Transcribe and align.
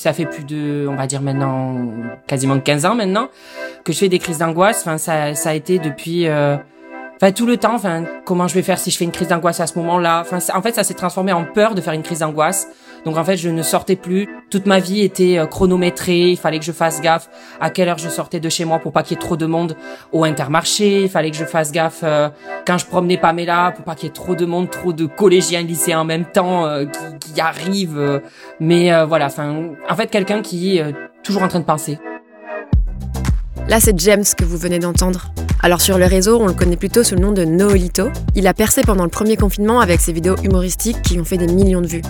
Ça 0.00 0.14
fait 0.14 0.24
plus 0.24 0.44
de, 0.44 0.86
on 0.88 0.96
va 0.96 1.06
dire 1.06 1.20
maintenant, 1.20 1.76
quasiment 2.26 2.58
15 2.58 2.86
ans 2.86 2.94
maintenant, 2.94 3.28
que 3.84 3.92
je 3.92 3.98
fais 3.98 4.08
des 4.08 4.18
crises 4.18 4.38
d'angoisse. 4.38 4.80
Enfin, 4.80 4.96
ça, 4.96 5.34
ça 5.34 5.50
a 5.50 5.54
été 5.54 5.78
depuis, 5.78 6.26
euh, 6.26 6.56
enfin, 7.16 7.32
tout 7.32 7.44
le 7.44 7.58
temps. 7.58 7.74
Enfin, 7.74 8.04
comment 8.24 8.48
je 8.48 8.54
vais 8.54 8.62
faire 8.62 8.78
si 8.78 8.90
je 8.90 8.96
fais 8.96 9.04
une 9.04 9.10
crise 9.10 9.28
d'angoisse 9.28 9.60
à 9.60 9.66
ce 9.66 9.78
moment-là? 9.78 10.22
Enfin, 10.22 10.38
en 10.54 10.62
fait, 10.62 10.74
ça 10.74 10.84
s'est 10.84 10.94
transformé 10.94 11.32
en 11.32 11.44
peur 11.44 11.74
de 11.74 11.82
faire 11.82 11.92
une 11.92 12.02
crise 12.02 12.20
d'angoisse. 12.20 12.68
Donc 13.04 13.16
en 13.16 13.24
fait, 13.24 13.36
je 13.36 13.48
ne 13.48 13.62
sortais 13.62 13.96
plus. 13.96 14.28
Toute 14.50 14.66
ma 14.66 14.78
vie 14.78 15.00
était 15.00 15.38
euh, 15.38 15.46
chronométrée. 15.46 16.30
Il 16.30 16.36
fallait 16.36 16.58
que 16.58 16.64
je 16.64 16.72
fasse 16.72 17.00
gaffe 17.00 17.28
à 17.60 17.70
quelle 17.70 17.88
heure 17.88 17.98
je 17.98 18.08
sortais 18.08 18.40
de 18.40 18.48
chez 18.48 18.64
moi 18.64 18.78
pour 18.78 18.92
pas 18.92 19.02
qu'il 19.02 19.16
y 19.16 19.20
ait 19.20 19.22
trop 19.22 19.36
de 19.36 19.46
monde 19.46 19.76
au 20.12 20.24
Intermarché. 20.24 21.02
Il 21.02 21.08
fallait 21.08 21.30
que 21.30 21.36
je 21.36 21.44
fasse 21.44 21.72
gaffe 21.72 22.00
euh, 22.02 22.28
quand 22.66 22.78
je 22.78 22.86
promenais 22.86 23.16
Pamela 23.16 23.72
pour 23.74 23.84
pas 23.84 23.94
qu'il 23.94 24.08
y 24.08 24.10
ait 24.10 24.14
trop 24.14 24.34
de 24.34 24.46
monde, 24.46 24.70
trop 24.70 24.92
de 24.92 25.06
collégiens, 25.06 25.62
lycéens 25.62 26.00
en 26.00 26.04
même 26.04 26.24
temps 26.24 26.66
euh, 26.66 26.84
qui, 27.20 27.40
arrivent. 27.40 28.20
mais 28.58 28.90
voilà, 29.04 29.26
enfin, 29.26 29.70
en 29.88 29.96
fait, 29.96 30.08
quelqu'un 30.08 30.42
qui 30.42 30.76
est 30.76 30.94
toujours 31.22 31.42
en 31.42 31.48
train 31.48 31.60
de 31.60 31.64
penser. 31.64 31.98
Là, 33.68 33.78
c'est 33.78 33.98
James 34.00 34.24
que 34.36 34.44
vous 34.44 34.58
venez 34.58 34.78
d'entendre. 34.78 35.32
Alors 35.62 35.80
sur 35.80 35.98
le 35.98 36.06
réseau, 36.06 36.38
on 36.40 36.46
le 36.46 36.54
connaît 36.54 36.76
plutôt 36.76 37.04
sous 37.04 37.14
le 37.14 37.20
nom 37.20 37.32
de 37.32 37.44
Noolito. 37.44 38.08
Il 38.34 38.46
a 38.46 38.54
percé 38.54 38.82
pendant 38.82 39.04
le 39.04 39.10
premier 39.10 39.36
confinement 39.36 39.80
avec 39.80 40.00
ses 40.00 40.12
vidéos 40.12 40.36
humoristiques 40.42 41.02
qui 41.02 41.20
ont 41.20 41.24
fait 41.24 41.36
des 41.36 41.46
millions 41.46 41.80
de 41.82 41.86
vues. 41.86 42.02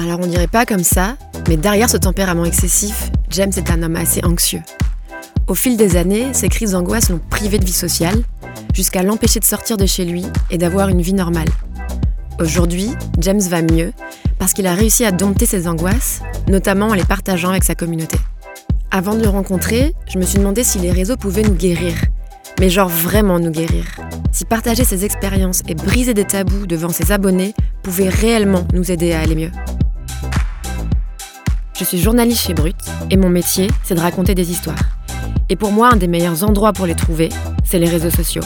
Alors 0.00 0.20
on 0.22 0.28
dirait 0.28 0.46
pas 0.46 0.64
comme 0.64 0.84
ça, 0.84 1.16
mais 1.48 1.56
derrière 1.56 1.90
ce 1.90 1.96
tempérament 1.96 2.44
excessif, 2.44 3.10
James 3.30 3.50
est 3.56 3.68
un 3.68 3.82
homme 3.82 3.96
assez 3.96 4.24
anxieux. 4.24 4.62
Au 5.48 5.56
fil 5.56 5.76
des 5.76 5.96
années, 5.96 6.32
ses 6.34 6.48
crises 6.48 6.70
d'angoisse 6.70 7.10
l'ont 7.10 7.20
privé 7.30 7.58
de 7.58 7.64
vie 7.64 7.72
sociale, 7.72 8.22
jusqu'à 8.72 9.02
l'empêcher 9.02 9.40
de 9.40 9.44
sortir 9.44 9.76
de 9.76 9.86
chez 9.86 10.04
lui 10.04 10.24
et 10.52 10.58
d'avoir 10.58 10.88
une 10.88 11.02
vie 11.02 11.14
normale. 11.14 11.48
Aujourd'hui, 12.38 12.92
James 13.18 13.40
va 13.40 13.60
mieux 13.60 13.92
parce 14.38 14.52
qu'il 14.52 14.68
a 14.68 14.74
réussi 14.74 15.04
à 15.04 15.10
dompter 15.10 15.46
ses 15.46 15.66
angoisses, 15.66 16.20
notamment 16.48 16.86
en 16.86 16.94
les 16.94 17.02
partageant 17.02 17.50
avec 17.50 17.64
sa 17.64 17.74
communauté. 17.74 18.18
Avant 18.92 19.16
de 19.16 19.22
le 19.22 19.28
rencontrer, 19.28 19.96
je 20.06 20.20
me 20.20 20.24
suis 20.24 20.38
demandé 20.38 20.62
si 20.62 20.78
les 20.78 20.92
réseaux 20.92 21.16
pouvaient 21.16 21.42
nous 21.42 21.54
guérir. 21.54 21.94
Mais 22.60 22.70
genre 22.70 22.88
vraiment 22.88 23.40
nous 23.40 23.50
guérir. 23.50 23.84
Si 24.30 24.44
partager 24.44 24.84
ses 24.84 25.04
expériences 25.04 25.62
et 25.66 25.74
briser 25.74 26.14
des 26.14 26.24
tabous 26.24 26.68
devant 26.68 26.90
ses 26.90 27.10
abonnés 27.10 27.52
pouvait 27.82 28.08
réellement 28.08 28.64
nous 28.72 28.92
aider 28.92 29.12
à 29.12 29.20
aller 29.20 29.34
mieux. 29.34 29.50
Je 31.78 31.84
suis 31.84 31.98
journaliste 31.98 32.44
chez 32.44 32.54
Brut 32.54 32.76
et 33.08 33.16
mon 33.16 33.28
métier, 33.28 33.68
c'est 33.84 33.94
de 33.94 34.00
raconter 34.00 34.34
des 34.34 34.50
histoires. 34.50 34.82
Et 35.48 35.54
pour 35.54 35.70
moi, 35.70 35.90
un 35.92 35.96
des 35.96 36.08
meilleurs 36.08 36.42
endroits 36.42 36.72
pour 36.72 36.86
les 36.86 36.96
trouver, 36.96 37.28
c'est 37.62 37.78
les 37.78 37.88
réseaux 37.88 38.10
sociaux. 38.10 38.42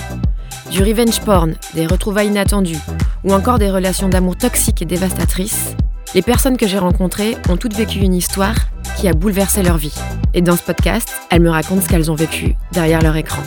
Du 0.70 0.83
revenge 0.83 1.19
porn, 1.20 1.55
des 1.72 1.86
retrouvailles 1.86 2.28
inattendues, 2.28 2.77
ou 3.24 3.33
encore 3.33 3.58
des 3.58 3.70
relations 3.70 4.11
d'amour 4.11 4.36
toxiques 4.36 4.83
et 4.83 4.84
dévastatrices, 4.84 5.74
les 6.14 6.20
personnes 6.20 6.58
que 6.58 6.66
j'ai 6.66 6.78
rencontrées 6.78 7.39
ont 7.48 7.56
toutes 7.56 7.74
vécu 7.74 8.00
une 8.00 8.14
histoire 8.14 8.56
qui 8.98 9.08
a 9.08 9.14
bouleversé 9.14 9.62
leur 9.62 9.78
vie. 9.78 9.94
Et 10.34 10.42
dans 10.42 10.56
ce 10.56 10.62
podcast, 10.62 11.11
elles 11.30 11.41
me 11.41 11.48
racontent 11.48 11.80
ce 11.80 11.89
qu'elles 11.89 12.11
ont 12.11 12.14
vécu 12.14 12.55
derrière 12.72 13.00
leur 13.00 13.17
écran. 13.17 13.42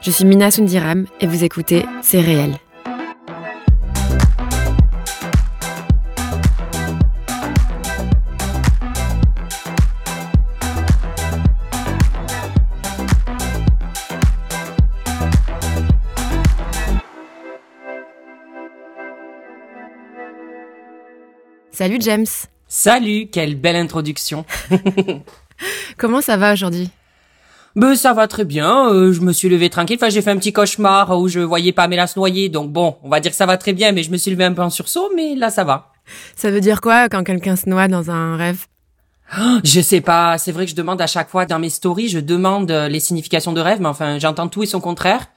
Je 0.00 0.10
suis 0.10 0.24
Mina 0.24 0.50
Sundiram 0.50 1.06
et 1.20 1.28
vous 1.28 1.44
écoutez 1.44 1.86
C'est 2.02 2.20
réel. 2.20 2.56
Salut 21.78 21.98
James. 22.00 22.26
Salut, 22.66 23.28
quelle 23.30 23.54
belle 23.54 23.76
introduction. 23.76 24.44
Comment 25.96 26.20
ça 26.20 26.36
va 26.36 26.52
aujourd'hui? 26.52 26.90
Ben, 27.76 27.94
ça 27.94 28.12
va 28.14 28.26
très 28.26 28.44
bien, 28.44 28.88
euh, 28.88 29.12
je 29.12 29.20
me 29.20 29.32
suis 29.32 29.48
levé 29.48 29.70
tranquille, 29.70 29.96
enfin 29.96 30.08
j'ai 30.08 30.20
fait 30.20 30.32
un 30.32 30.38
petit 30.38 30.52
cauchemar 30.52 31.16
où 31.16 31.28
je 31.28 31.38
voyais 31.38 31.70
Pamela 31.70 32.08
se 32.08 32.18
noyer, 32.18 32.48
donc 32.48 32.72
bon, 32.72 32.96
on 33.04 33.08
va 33.08 33.20
dire 33.20 33.30
que 33.30 33.36
ça 33.36 33.46
va 33.46 33.56
très 33.58 33.74
bien, 33.74 33.92
mais 33.92 34.02
je 34.02 34.10
me 34.10 34.16
suis 34.16 34.32
levé 34.32 34.42
un 34.42 34.54
peu 34.54 34.62
en 34.62 34.70
sursaut, 34.70 35.08
mais 35.14 35.36
là 35.36 35.50
ça 35.50 35.62
va. 35.62 35.92
Ça 36.34 36.50
veut 36.50 36.60
dire 36.60 36.80
quoi 36.80 37.08
quand 37.08 37.22
quelqu'un 37.22 37.54
se 37.54 37.68
noie 37.68 37.86
dans 37.86 38.10
un 38.10 38.36
rêve? 38.36 38.66
Je 39.62 39.80
sais 39.80 40.00
pas, 40.00 40.36
c'est 40.36 40.50
vrai 40.50 40.64
que 40.64 40.72
je 40.72 40.76
demande 40.76 41.00
à 41.00 41.06
chaque 41.06 41.30
fois 41.30 41.46
dans 41.46 41.60
mes 41.60 41.70
stories, 41.70 42.08
je 42.08 42.18
demande 42.18 42.72
euh, 42.72 42.88
les 42.88 42.98
significations 42.98 43.52
de 43.52 43.60
rêve, 43.60 43.80
mais 43.80 43.86
enfin 43.86 44.18
j'entends 44.18 44.48
tout 44.48 44.64
et 44.64 44.66
son 44.66 44.80
contraire. 44.80 45.28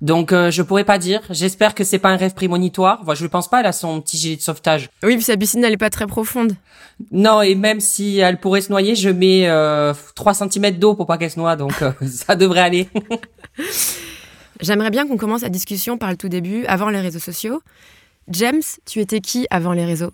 Donc 0.00 0.32
euh, 0.32 0.50
je 0.50 0.62
pourrais 0.62 0.84
pas 0.84 0.98
dire. 0.98 1.20
J'espère 1.30 1.74
que 1.74 1.84
c'est 1.84 1.98
pas 1.98 2.10
un 2.10 2.16
rêve 2.16 2.34
prémonitoire. 2.34 3.04
Moi, 3.04 3.14
je 3.14 3.22
ne 3.24 3.28
pense 3.28 3.48
pas. 3.48 3.60
Elle 3.60 3.66
a 3.66 3.72
son 3.72 4.00
petit 4.00 4.16
gilet 4.16 4.36
de 4.36 4.40
sauvetage. 4.40 4.88
Oui, 5.02 5.16
puis 5.16 5.24
sa 5.24 5.36
piscine 5.36 5.62
elle 5.62 5.72
est 5.72 5.78
pas 5.78 5.90
très 5.90 6.06
profonde. 6.06 6.52
Non, 7.10 7.42
et 7.42 7.54
même 7.54 7.80
si 7.80 8.18
elle 8.18 8.38
pourrait 8.38 8.60
se 8.60 8.70
noyer, 8.70 8.94
je 8.94 9.08
mets 9.08 9.48
euh, 9.48 9.94
3 10.14 10.34
cm 10.34 10.72
d'eau 10.78 10.94
pour 10.94 11.06
pas 11.06 11.18
qu'elle 11.18 11.30
se 11.30 11.38
noie, 11.38 11.56
donc 11.56 11.80
euh, 11.82 11.92
ça 12.06 12.36
devrait 12.36 12.60
aller. 12.60 12.88
J'aimerais 14.60 14.90
bien 14.90 15.06
qu'on 15.06 15.16
commence 15.16 15.40
la 15.40 15.48
discussion 15.48 15.96
par 15.96 16.10
le 16.10 16.16
tout 16.16 16.28
début, 16.28 16.66
avant 16.66 16.90
les 16.90 17.00
réseaux 17.00 17.18
sociaux. 17.18 17.62
James, 18.28 18.60
tu 18.84 19.00
étais 19.00 19.20
qui 19.20 19.46
avant 19.50 19.72
les 19.72 19.86
réseaux? 19.86 20.12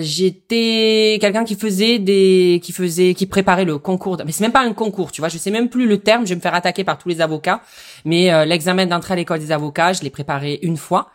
J'étais 0.00 1.18
quelqu'un 1.20 1.44
qui 1.44 1.54
faisait 1.54 1.98
des, 1.98 2.60
qui 2.62 2.72
faisait, 2.72 3.14
qui 3.14 3.26
préparait 3.26 3.64
le 3.64 3.78
concours. 3.78 4.18
Mais 4.24 4.32
c'est 4.32 4.42
même 4.42 4.52
pas 4.52 4.62
un 4.62 4.72
concours, 4.72 5.12
tu 5.12 5.20
vois. 5.20 5.28
Je 5.28 5.38
sais 5.38 5.50
même 5.50 5.68
plus 5.68 5.86
le 5.86 5.98
terme. 5.98 6.24
Je 6.24 6.30
vais 6.30 6.36
me 6.36 6.40
faire 6.40 6.54
attaquer 6.54 6.84
par 6.84 6.98
tous 6.98 7.08
les 7.08 7.20
avocats. 7.20 7.62
Mais 8.04 8.32
euh, 8.32 8.44
l'examen 8.44 8.86
d'entrée 8.86 9.14
à 9.14 9.16
l'école 9.16 9.38
des 9.38 9.52
avocats, 9.52 9.92
je 9.92 10.02
l'ai 10.02 10.10
préparé 10.10 10.58
une 10.62 10.76
fois. 10.76 11.10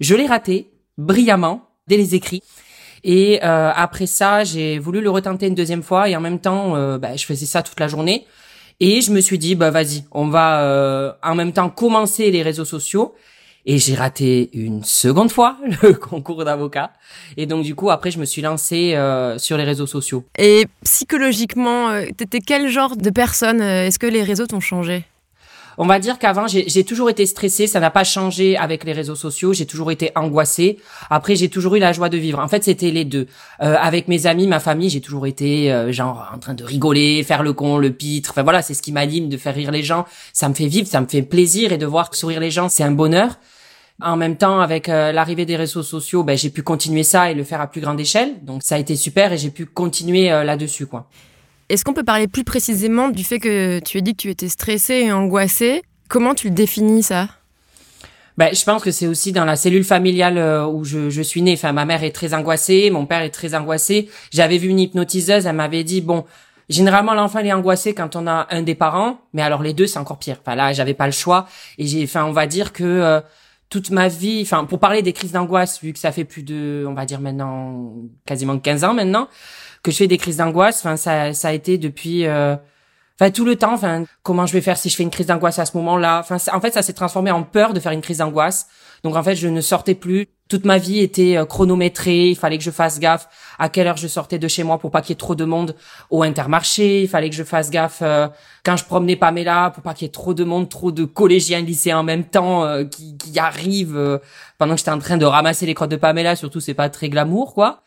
Je 0.00 0.14
l'ai 0.14 0.26
raté 0.26 0.70
brillamment 0.98 1.68
dès 1.86 1.96
les 1.96 2.14
écrits. 2.14 2.42
Et 3.04 3.40
euh, 3.42 3.72
après 3.74 4.06
ça, 4.06 4.44
j'ai 4.44 4.78
voulu 4.78 5.00
le 5.00 5.10
retenter 5.10 5.46
une 5.46 5.54
deuxième 5.54 5.82
fois. 5.82 6.08
Et 6.08 6.16
en 6.16 6.20
même 6.20 6.40
temps, 6.40 6.76
euh, 6.76 6.98
bah, 6.98 7.16
je 7.16 7.24
faisais 7.24 7.46
ça 7.46 7.62
toute 7.62 7.80
la 7.80 7.88
journée. 7.88 8.26
Et 8.80 9.02
je 9.02 9.12
me 9.12 9.20
suis 9.20 9.38
dit, 9.38 9.54
bah 9.54 9.70
vas-y, 9.70 10.04
on 10.10 10.28
va 10.28 11.18
en 11.22 11.34
même 11.34 11.52
temps 11.52 11.68
commencer 11.68 12.30
les 12.30 12.42
réseaux 12.42 12.64
sociaux 12.64 13.14
et 13.66 13.78
j'ai 13.78 13.94
raté 13.94 14.50
une 14.54 14.84
seconde 14.84 15.30
fois 15.30 15.56
le 15.82 15.92
concours 15.94 16.44
d'avocat. 16.44 16.92
Et 17.36 17.46
donc 17.46 17.64
du 17.64 17.74
coup, 17.74 17.90
après, 17.90 18.10
je 18.10 18.18
me 18.18 18.24
suis 18.24 18.42
lancée 18.42 18.94
euh, 18.94 19.38
sur 19.38 19.56
les 19.56 19.64
réseaux 19.64 19.86
sociaux. 19.86 20.24
Et 20.38 20.66
psychologiquement, 20.84 21.90
euh, 21.90 22.06
t'étais 22.16 22.40
quel 22.40 22.68
genre 22.68 22.96
de 22.96 23.10
personne? 23.10 23.60
Euh, 23.60 23.86
Est-ce 23.86 23.98
que 23.98 24.06
les 24.06 24.22
réseaux 24.22 24.46
t'ont 24.46 24.60
changé? 24.60 25.04
On 25.82 25.86
va 25.86 25.98
dire 25.98 26.18
qu'avant, 26.18 26.46
j'ai 26.46 26.84
toujours 26.84 27.08
été 27.08 27.24
stressée, 27.24 27.66
ça 27.66 27.80
n'a 27.80 27.90
pas 27.90 28.04
changé 28.04 28.54
avec 28.54 28.84
les 28.84 28.92
réseaux 28.92 29.14
sociaux, 29.14 29.54
j'ai 29.54 29.64
toujours 29.64 29.90
été 29.90 30.12
angoissée. 30.14 30.78
Après, 31.08 31.36
j'ai 31.36 31.48
toujours 31.48 31.74
eu 31.74 31.78
la 31.78 31.94
joie 31.94 32.10
de 32.10 32.18
vivre. 32.18 32.38
En 32.38 32.48
fait, 32.48 32.62
c'était 32.62 32.90
les 32.90 33.06
deux. 33.06 33.28
Euh, 33.62 33.76
avec 33.80 34.06
mes 34.06 34.26
amis, 34.26 34.46
ma 34.46 34.60
famille, 34.60 34.90
j'ai 34.90 35.00
toujours 35.00 35.26
été 35.26 35.72
euh, 35.72 35.90
genre 35.90 36.32
en 36.34 36.38
train 36.38 36.52
de 36.52 36.64
rigoler, 36.64 37.22
faire 37.22 37.42
le 37.42 37.54
con, 37.54 37.78
le 37.78 37.94
pitre. 37.94 38.28
Enfin 38.32 38.42
voilà, 38.42 38.60
c'est 38.60 38.74
ce 38.74 38.82
qui 38.82 38.92
m'anime 38.92 39.30
de 39.30 39.38
faire 39.38 39.54
rire 39.54 39.70
les 39.70 39.82
gens. 39.82 40.04
Ça 40.34 40.50
me 40.50 40.54
fait 40.54 40.66
vivre, 40.66 40.86
ça 40.86 41.00
me 41.00 41.06
fait 41.06 41.22
plaisir 41.22 41.72
et 41.72 41.78
de 41.78 41.86
voir 41.86 42.14
sourire 42.14 42.40
les 42.40 42.50
gens, 42.50 42.68
c'est 42.68 42.84
un 42.84 42.90
bonheur. 42.90 43.38
En 44.02 44.18
même 44.18 44.36
temps, 44.36 44.60
avec 44.60 44.90
euh, 44.90 45.12
l'arrivée 45.12 45.46
des 45.46 45.56
réseaux 45.56 45.82
sociaux, 45.82 46.24
ben, 46.24 46.36
j'ai 46.36 46.50
pu 46.50 46.62
continuer 46.62 47.04
ça 47.04 47.30
et 47.30 47.34
le 47.34 47.42
faire 47.42 47.62
à 47.62 47.68
plus 47.68 47.80
grande 47.80 47.98
échelle. 47.98 48.44
Donc 48.44 48.62
ça 48.64 48.74
a 48.74 48.78
été 48.78 48.96
super 48.96 49.32
et 49.32 49.38
j'ai 49.38 49.50
pu 49.50 49.64
continuer 49.64 50.28
là-dessus, 50.28 50.84
quoi. 50.84 51.08
Est-ce 51.70 51.84
qu'on 51.84 51.94
peut 51.94 52.02
parler 52.02 52.26
plus 52.26 52.42
précisément 52.42 53.10
du 53.10 53.22
fait 53.22 53.38
que 53.38 53.78
tu 53.78 53.98
as 53.98 54.00
dit 54.00 54.16
que 54.16 54.22
tu 54.22 54.28
étais 54.28 54.48
stressée 54.48 55.04
et 55.04 55.12
angoissée? 55.12 55.82
Comment 56.08 56.34
tu 56.34 56.48
le 56.48 56.54
définis 56.54 57.04
ça? 57.04 57.28
Ben, 58.36 58.52
je 58.52 58.64
pense 58.64 58.82
que 58.82 58.90
c'est 58.90 59.06
aussi 59.06 59.30
dans 59.30 59.44
la 59.44 59.54
cellule 59.54 59.84
familiale 59.84 60.36
euh, 60.36 60.66
où 60.66 60.84
je, 60.84 61.22
suis 61.22 61.42
née. 61.42 61.52
Enfin, 61.52 61.70
ma 61.70 61.84
mère 61.84 62.02
est 62.02 62.10
très 62.10 62.34
angoissée, 62.34 62.90
mon 62.90 63.06
père 63.06 63.22
est 63.22 63.30
très 63.30 63.54
angoissé. 63.54 64.10
J'avais 64.32 64.58
vu 64.58 64.66
une 64.66 64.80
hypnotiseuse, 64.80 65.46
elle 65.46 65.54
m'avait 65.54 65.84
dit 65.84 66.00
bon, 66.00 66.24
généralement 66.68 67.14
l'enfant 67.14 67.38
est 67.38 67.52
angoissé 67.52 67.94
quand 67.94 68.16
on 68.16 68.26
a 68.26 68.48
un 68.50 68.62
des 68.62 68.74
parents, 68.74 69.20
mais 69.32 69.42
alors 69.42 69.62
les 69.62 69.72
deux 69.72 69.86
c'est 69.86 70.00
encore 70.00 70.18
pire. 70.18 70.38
Enfin 70.40 70.56
là, 70.56 70.72
j'avais 70.72 70.94
pas 70.94 71.06
le 71.06 71.12
choix 71.12 71.46
et 71.78 71.86
j'ai, 71.86 72.02
enfin, 72.02 72.24
on 72.24 72.32
va 72.32 72.48
dire 72.48 72.72
que 72.72 72.82
euh, 72.82 73.20
toute 73.68 73.90
ma 73.90 74.08
vie, 74.08 74.40
enfin, 74.42 74.64
pour 74.64 74.80
parler 74.80 75.02
des 75.02 75.12
crises 75.12 75.32
d'angoisse, 75.32 75.80
vu 75.80 75.92
que 75.92 76.00
ça 76.00 76.10
fait 76.10 76.24
plus 76.24 76.42
de, 76.42 76.84
on 76.88 76.94
va 76.94 77.06
dire 77.06 77.20
maintenant 77.20 77.94
quasiment 78.26 78.58
15 78.58 78.82
ans 78.82 78.94
maintenant, 78.94 79.28
que 79.82 79.90
je 79.90 79.96
fais 79.96 80.06
des 80.06 80.18
crises 80.18 80.36
d'angoisse. 80.36 80.80
Enfin, 80.80 80.96
ça, 80.96 81.32
ça 81.32 81.48
a 81.48 81.52
été 81.52 81.78
depuis, 81.78 82.26
euh, 82.26 82.56
tout 83.34 83.44
le 83.44 83.56
temps. 83.56 83.74
Enfin, 83.74 84.04
comment 84.22 84.46
je 84.46 84.52
vais 84.52 84.60
faire 84.60 84.78
si 84.78 84.88
je 84.88 84.96
fais 84.96 85.02
une 85.02 85.10
crise 85.10 85.26
d'angoisse 85.26 85.58
à 85.58 85.66
ce 85.66 85.76
moment-là 85.76 86.24
en 86.52 86.60
fait, 86.60 86.72
ça 86.72 86.82
s'est 86.82 86.92
transformé 86.92 87.30
en 87.30 87.42
peur 87.42 87.74
de 87.74 87.80
faire 87.80 87.92
une 87.92 88.00
crise 88.00 88.18
d'angoisse. 88.18 88.68
Donc 89.02 89.16
en 89.16 89.22
fait, 89.22 89.36
je 89.36 89.48
ne 89.48 89.60
sortais 89.60 89.94
plus. 89.94 90.28
Toute 90.48 90.64
ma 90.64 90.78
vie 90.78 90.98
était 90.98 91.36
euh, 91.36 91.44
chronométrée. 91.44 92.30
Il 92.30 92.36
fallait 92.36 92.58
que 92.58 92.64
je 92.64 92.70
fasse 92.70 92.98
gaffe 92.98 93.28
à 93.58 93.68
quelle 93.68 93.86
heure 93.86 93.96
je 93.96 94.08
sortais 94.08 94.38
de 94.38 94.48
chez 94.48 94.62
moi 94.62 94.78
pour 94.78 94.90
pas 94.90 95.00
qu'il 95.00 95.10
y 95.10 95.12
ait 95.12 95.16
trop 95.16 95.34
de 95.34 95.44
monde 95.44 95.76
au 96.10 96.22
Intermarché. 96.22 97.02
Il 97.02 97.08
fallait 97.08 97.30
que 97.30 97.36
je 97.36 97.44
fasse 97.44 97.70
gaffe 97.70 98.00
euh, 98.02 98.26
quand 98.64 98.76
je 98.76 98.84
promenais 98.84 99.16
Pamela 99.16 99.70
pour 99.70 99.82
pas 99.82 99.94
qu'il 99.94 100.06
y 100.06 100.08
ait 100.08 100.12
trop 100.12 100.34
de 100.34 100.44
monde, 100.44 100.68
trop 100.68 100.92
de 100.92 101.04
collégiens, 101.04 101.60
lycéens 101.60 102.00
en 102.00 102.02
même 102.02 102.24
temps 102.24 102.84
qui, 102.90 103.16
qui 103.16 103.38
arrivent 103.38 104.20
pendant 104.58 104.74
que 104.74 104.78
j'étais 104.78 104.90
en 104.90 104.98
train 104.98 105.16
de 105.16 105.24
ramasser 105.24 105.66
les 105.66 105.74
crottes 105.74 105.90
de 105.90 105.96
Pamela. 105.96 106.36
Surtout, 106.36 106.60
c'est 106.60 106.74
pas 106.74 106.90
très 106.90 107.08
glamour, 107.08 107.54
quoi. 107.54 107.82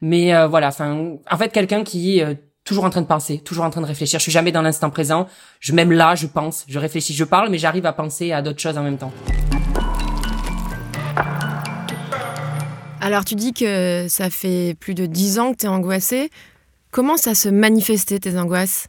Mais 0.00 0.34
euh, 0.34 0.46
voilà, 0.46 0.68
enfin, 0.68 1.16
en 1.30 1.36
fait, 1.36 1.50
quelqu'un 1.50 1.84
qui 1.84 2.18
est 2.18 2.22
euh, 2.22 2.34
toujours 2.64 2.84
en 2.84 2.90
train 2.90 3.00
de 3.00 3.06
penser, 3.06 3.38
toujours 3.38 3.64
en 3.64 3.70
train 3.70 3.80
de 3.80 3.86
réfléchir. 3.86 4.18
Je 4.18 4.22
suis 4.22 4.32
jamais 4.32 4.52
dans 4.52 4.62
l'instant 4.62 4.90
présent. 4.90 5.26
Je 5.60 5.72
même 5.72 5.92
là, 5.92 6.14
je 6.14 6.26
pense, 6.26 6.64
je 6.68 6.78
réfléchis, 6.78 7.14
je 7.14 7.24
parle, 7.24 7.48
mais 7.48 7.58
j'arrive 7.58 7.86
à 7.86 7.92
penser 7.92 8.32
à 8.32 8.42
d'autres 8.42 8.60
choses 8.60 8.76
en 8.76 8.82
même 8.82 8.98
temps. 8.98 9.12
Alors, 13.00 13.24
tu 13.24 13.36
dis 13.36 13.52
que 13.52 14.06
ça 14.08 14.30
fait 14.30 14.76
plus 14.78 14.94
de 14.94 15.06
dix 15.06 15.38
ans 15.38 15.52
que 15.52 15.58
tu 15.58 15.66
es 15.66 15.68
angoissée. 15.68 16.30
Comment 16.90 17.16
ça 17.16 17.34
se 17.34 17.48
manifestait 17.48 18.18
tes 18.18 18.38
angoisses? 18.38 18.88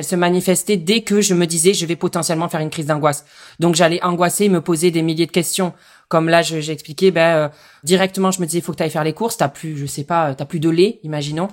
Elle 0.00 0.04
se 0.04 0.16
manifestait 0.16 0.78
dès 0.78 1.02
que 1.02 1.20
je 1.20 1.34
me 1.34 1.46
disais 1.46 1.74
je 1.74 1.84
vais 1.84 1.94
potentiellement 1.94 2.48
faire 2.48 2.60
une 2.60 2.70
crise 2.70 2.86
d'angoisse. 2.86 3.26
Donc 3.58 3.74
j'allais 3.74 4.02
angoisser, 4.02 4.48
me 4.48 4.62
poser 4.62 4.90
des 4.90 5.02
milliers 5.02 5.26
de 5.26 5.30
questions. 5.30 5.74
Comme 6.08 6.30
là, 6.30 6.40
j'ai 6.40 6.72
expliqué, 6.72 7.10
ben 7.10 7.36
euh, 7.36 7.48
directement, 7.84 8.30
je 8.30 8.40
me 8.40 8.46
disais 8.46 8.62
faut 8.62 8.72
que 8.72 8.78
tu 8.78 8.82
ailles 8.82 8.90
faire 8.90 9.04
les 9.04 9.12
courses. 9.12 9.36
T'as 9.36 9.48
plus, 9.48 9.76
je 9.76 9.84
sais 9.84 10.04
pas, 10.04 10.34
t'as 10.34 10.46
plus 10.46 10.58
de 10.58 10.70
lait, 10.70 11.00
imaginons. 11.02 11.48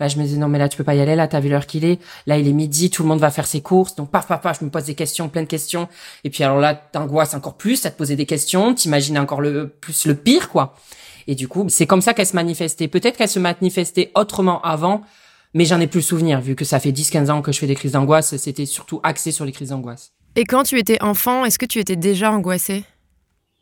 Là, 0.00 0.08
je 0.08 0.16
me 0.16 0.24
disais 0.24 0.36
non 0.36 0.48
mais 0.48 0.58
là 0.58 0.68
tu 0.68 0.76
peux 0.76 0.82
pas 0.82 0.96
y 0.96 1.00
aller. 1.00 1.14
Là, 1.14 1.28
t'as 1.28 1.38
vu 1.38 1.48
l'heure 1.48 1.68
qu'il 1.68 1.84
est. 1.84 2.00
Là, 2.26 2.38
il 2.38 2.48
est 2.48 2.52
midi, 2.52 2.90
tout 2.90 3.04
le 3.04 3.08
monde 3.08 3.20
va 3.20 3.30
faire 3.30 3.46
ses 3.46 3.60
courses. 3.60 3.94
Donc 3.94 4.10
paf 4.10 4.26
paf 4.26 4.40
paf, 4.40 4.58
je 4.58 4.64
me 4.64 4.70
pose 4.70 4.86
des 4.86 4.96
questions, 4.96 5.28
plein 5.28 5.42
de 5.42 5.46
questions. 5.46 5.88
Et 6.24 6.30
puis 6.30 6.42
alors 6.42 6.58
là, 6.58 6.74
t'angoisses 6.74 7.34
encore 7.34 7.54
plus, 7.54 7.86
à 7.86 7.90
te 7.92 7.96
poser 7.96 8.16
des 8.16 8.26
questions, 8.26 8.74
t'imagines 8.74 9.16
encore 9.16 9.40
le 9.40 9.68
plus 9.68 10.06
le 10.06 10.16
pire 10.16 10.48
quoi. 10.48 10.74
Et 11.28 11.36
du 11.36 11.46
coup, 11.46 11.66
c'est 11.68 11.86
comme 11.86 12.02
ça 12.02 12.14
qu'elle 12.14 12.26
se 12.26 12.34
manifestait. 12.34 12.88
Peut-être 12.88 13.16
qu'elle 13.16 13.28
se 13.28 13.38
manifestait 13.38 14.10
autrement 14.16 14.60
avant 14.62 15.02
mais 15.54 15.64
j'en 15.64 15.80
ai 15.80 15.86
plus 15.86 16.02
souvenir 16.02 16.40
vu 16.40 16.54
que 16.54 16.64
ça 16.64 16.80
fait 16.80 16.92
10-15 16.92 17.30
ans 17.30 17.42
que 17.42 17.52
je 17.52 17.58
fais 17.58 17.66
des 17.66 17.74
crises 17.74 17.92
d'angoisse, 17.92 18.36
c'était 18.36 18.66
surtout 18.66 19.00
axé 19.02 19.32
sur 19.32 19.44
les 19.44 19.52
crises 19.52 19.70
d'angoisse. 19.70 20.12
Et 20.34 20.44
quand 20.44 20.62
tu 20.62 20.78
étais 20.78 21.02
enfant, 21.02 21.44
est-ce 21.44 21.58
que 21.58 21.66
tu 21.66 21.78
étais 21.78 21.96
déjà 21.96 22.32
angoissée? 22.32 22.84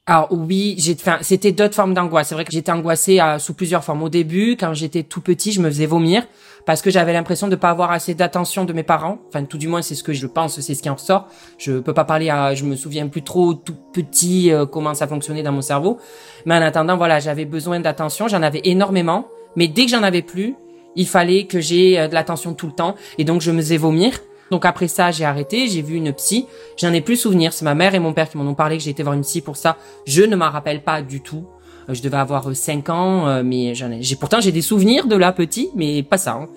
Alors 0.07 0.29
oui, 0.33 0.75
j'ai, 0.79 0.95
enfin, 0.95 1.19
c'était 1.21 1.53
d'autres 1.53 1.75
formes 1.75 1.95
d'angoisse. 1.95 2.29
C'est 2.29 2.35
vrai 2.35 2.45
que 2.45 2.53
j'étais 2.53 2.73
angoissée 2.73 3.21
à, 3.21 3.39
sous 3.39 3.55
plusieurs 3.55 3.85
formes. 3.85 4.03
Au 4.03 4.09
début, 4.09 4.57
quand 4.59 4.75
j'étais 4.75 5.03
tout 5.03 5.21
petit, 5.21 5.53
je 5.53 5.61
me 5.61 5.69
faisais 5.69 5.87
vomir 5.87 6.27
parce 6.67 6.83
que 6.83 6.91
j'avais 6.91 7.13
l'impression 7.13 7.49
de 7.49 7.55
pas 7.55 7.71
avoir 7.71 7.93
assez 7.93 8.15
d'attention 8.15 8.65
de 8.65 8.73
mes 8.73 8.83
parents. 8.83 9.19
Enfin, 9.29 9.45
tout 9.45 9.59
du 9.59 9.69
moins, 9.69 9.83
c'est 9.83 9.95
ce 9.95 10.03
que 10.03 10.13
je 10.13 10.27
pense, 10.27 10.59
c'est 10.59 10.75
ce 10.75 10.83
qui 10.83 10.91
en 10.91 10.97
sort. 10.97 11.29
Je 11.59 11.79
peux 11.79 11.95
pas 11.95 12.05
parler 12.05 12.29
à, 12.29 12.55
je 12.55 12.65
me 12.65 12.77
souviens 12.77 13.07
plus 13.09 13.23
trop 13.23 13.55
tout 13.55 13.77
petit 13.93 14.51
euh, 14.53 14.67
comment 14.67 14.95
ça 14.95 15.07
fonctionnait 15.07 15.43
dans 15.43 15.53
mon 15.53 15.63
cerveau. 15.63 15.99
Mais 16.45 16.57
en 16.57 16.63
attendant, 16.63 16.97
voilà, 16.97 17.21
j'avais 17.21 17.45
besoin 17.45 17.79
d'attention. 17.79 18.27
J'en 18.27 18.43
avais 18.43 18.63
énormément. 18.65 19.29
Mais 19.55 19.69
dès 19.69 19.85
que 19.85 19.91
j'en 19.91 20.03
avais 20.03 20.23
plus, 20.23 20.55
il 20.97 21.07
fallait 21.07 21.45
que 21.45 21.61
j'ai 21.61 21.99
euh, 21.99 22.09
de 22.09 22.15
l'attention 22.15 22.55
tout 22.55 22.67
le 22.67 22.73
temps 22.73 22.95
et 23.19 23.25
donc 23.25 23.41
je 23.41 23.51
me 23.51 23.61
faisais 23.61 23.77
vomir. 23.77 24.19
Donc 24.51 24.65
après 24.65 24.89
ça, 24.89 25.13
j'ai 25.13 25.25
arrêté, 25.25 25.69
j'ai 25.69 25.83
vu 25.83 25.95
une 25.95 26.13
psy. 26.13 26.47
J'en 26.77 26.93
ai 26.93 27.01
plus 27.01 27.17
souvenir. 27.17 27.53
C'est 27.53 27.65
ma 27.65 27.75
mère 27.75 27.95
et 27.95 28.01
mon 28.01 28.13
père 28.13 28.29
qui 28.29 28.37
m'en 28.37 28.49
ont 28.51 28.55
parlé 28.55 28.79
que 28.79 28.83
j'ai 28.83 28.91
été 28.91 29.03
voir 29.03 29.15
une 29.15 29.23
psy 29.23 29.41
pour 29.41 29.57
ça. 29.57 29.77
Je 30.07 30.23
ne 30.23 30.35
m'en 30.35 30.51
rappelle 30.51 30.83
pas 30.83 31.03
du 31.03 31.21
tout. 31.21 31.47
Euh, 31.89 31.95
je 31.95 32.03
devais 32.03 32.17
avoir 32.17 32.55
5 32.55 32.89
euh, 32.89 32.93
ans, 32.93 33.43
mais 33.45 33.75
j'en 33.75 33.93
ai, 33.93 34.03
j'ai 34.03 34.17
pourtant 34.17 34.41
j'ai 34.41 34.53
des 34.53 34.63
souvenirs 34.63 35.07
de 35.07 35.17
là 35.17 35.33
petit, 35.33 35.71
mais 35.77 36.03
pas 36.03 36.19
ça. 36.19 36.33
Hein. 36.33 36.49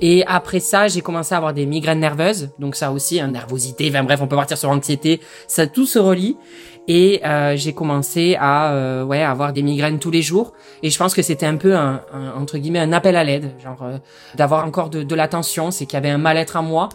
Et 0.00 0.24
après 0.26 0.60
ça, 0.60 0.88
j'ai 0.88 1.00
commencé 1.00 1.34
à 1.34 1.38
avoir 1.38 1.54
des 1.54 1.66
migraines 1.66 2.00
nerveuses, 2.00 2.50
donc 2.58 2.76
ça 2.76 2.92
aussi, 2.92 3.20
hein, 3.20 3.28
nervosité. 3.28 3.88
Enfin 3.90 4.04
bref, 4.04 4.20
on 4.22 4.28
peut 4.28 4.36
partir 4.36 4.56
sur 4.56 4.70
l'anxiété. 4.70 5.20
Ça 5.46 5.66
tout 5.66 5.86
se 5.86 5.98
relie. 5.98 6.36
Et 6.90 7.20
euh, 7.26 7.54
j'ai 7.54 7.74
commencé 7.74 8.34
à 8.40 8.72
euh, 8.72 9.04
ouais 9.04 9.22
avoir 9.22 9.52
des 9.52 9.62
migraines 9.62 9.98
tous 9.98 10.10
les 10.10 10.22
jours. 10.22 10.54
Et 10.82 10.88
je 10.88 10.96
pense 10.98 11.14
que 11.14 11.20
c'était 11.20 11.44
un 11.44 11.56
peu 11.56 11.76
un, 11.76 12.00
entre 12.34 12.56
guillemets 12.56 12.78
un 12.78 12.94
appel 12.94 13.14
à 13.16 13.24
l'aide, 13.24 13.52
genre 13.62 13.82
euh, 13.82 13.98
d'avoir 14.36 14.64
encore 14.64 14.88
de, 14.88 15.02
de 15.02 15.14
l'attention. 15.14 15.70
C'est 15.70 15.84
qu'il 15.84 15.94
y 15.94 15.98
avait 15.98 16.08
un 16.08 16.18
mal-être 16.18 16.56
à 16.56 16.62
moi. 16.62 16.88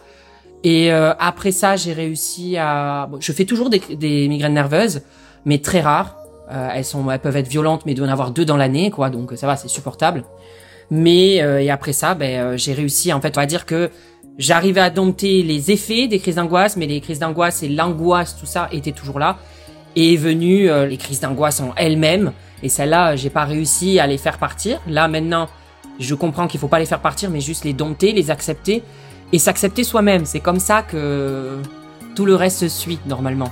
Et 0.64 0.92
euh, 0.92 1.14
après 1.20 1.52
ça, 1.52 1.76
j'ai 1.76 1.94
réussi 1.94 2.58
à. 2.58 3.08
Bon, 3.12 3.18
je 3.20 3.32
fais 3.34 3.46
toujours 3.46 3.70
des, 3.70 3.80
des, 3.80 4.28
migraines 4.30 4.54
nerveuses, 4.54 5.02
mais 5.46 5.60
très 5.60 5.82
rares. 5.82 6.18
Euh, 6.52 6.70
elles 6.74 6.86
sont, 6.86 7.10
elles 7.12 7.20
peuvent 7.20 7.36
être 7.38 7.48
violentes, 7.48 7.86
mais 7.86 7.92
il 7.92 7.96
doit 7.96 8.08
en 8.08 8.12
avoir 8.12 8.32
deux 8.32 8.46
dans 8.46 8.58
l'année, 8.58 8.90
quoi. 8.90 9.10
Donc 9.10 9.34
ça 9.36 9.46
va, 9.46 9.58
c'est 9.58 9.68
supportable. 9.68 10.24
Mais 10.96 11.38
et 11.38 11.72
après 11.72 11.94
ça, 11.94 12.14
ben 12.14 12.56
j'ai 12.56 12.74
réussi. 12.74 13.12
En 13.12 13.20
fait, 13.20 13.36
on 13.36 13.42
va 13.42 13.48
dire 13.48 13.66
que 13.66 13.90
j'arrivais 14.38 14.82
à 14.82 14.92
dompter 14.92 15.42
les 15.42 15.72
effets 15.72 16.08
des 16.08 16.20
crises 16.20 16.36
d'angoisse, 16.36 16.78
mais 16.78 16.86
les 16.86 17.02
crises 17.02 17.20
d'angoisse 17.20 17.64
et 17.64 17.70
l'angoisse, 17.70 18.38
tout 18.40 18.46
ça, 18.46 18.68
étaient 18.72 18.92
toujours 18.92 19.18
là 19.18 19.38
est 19.96 20.16
venue 20.16 20.70
euh, 20.70 20.86
les 20.86 20.98
crises 20.98 21.20
d'angoisse 21.20 21.60
en 21.60 21.74
elles-mêmes. 21.76 22.32
Et 22.62 22.70
celles-là, 22.70 23.16
j'ai 23.16 23.30
pas 23.30 23.46
réussi 23.46 24.00
à 24.00 24.08
les 24.08 24.18
faire 24.18 24.38
partir. 24.38 24.80
Là, 24.88 25.08
maintenant, 25.08 25.50
je 26.00 26.16
comprends 26.16 26.48
qu'il 26.48 26.60
faut 26.60 26.68
pas 26.68 26.80
les 26.80 26.86
faire 26.86 27.02
partir, 27.02 27.30
mais 27.30 27.42
juste 27.42 27.66
les 27.66 27.74
dompter, 27.74 28.14
les 28.14 28.32
accepter 28.32 28.84
et 29.32 29.40
s'accepter 29.40 29.84
soi-même. 29.84 30.26
C'est 30.26 30.40
comme 30.40 30.60
ça 30.60 30.82
que 30.82 31.60
tout 32.16 32.26
le 32.26 32.36
reste 32.36 32.60
se 32.60 32.68
suit 32.68 33.00
normalement. 33.06 33.52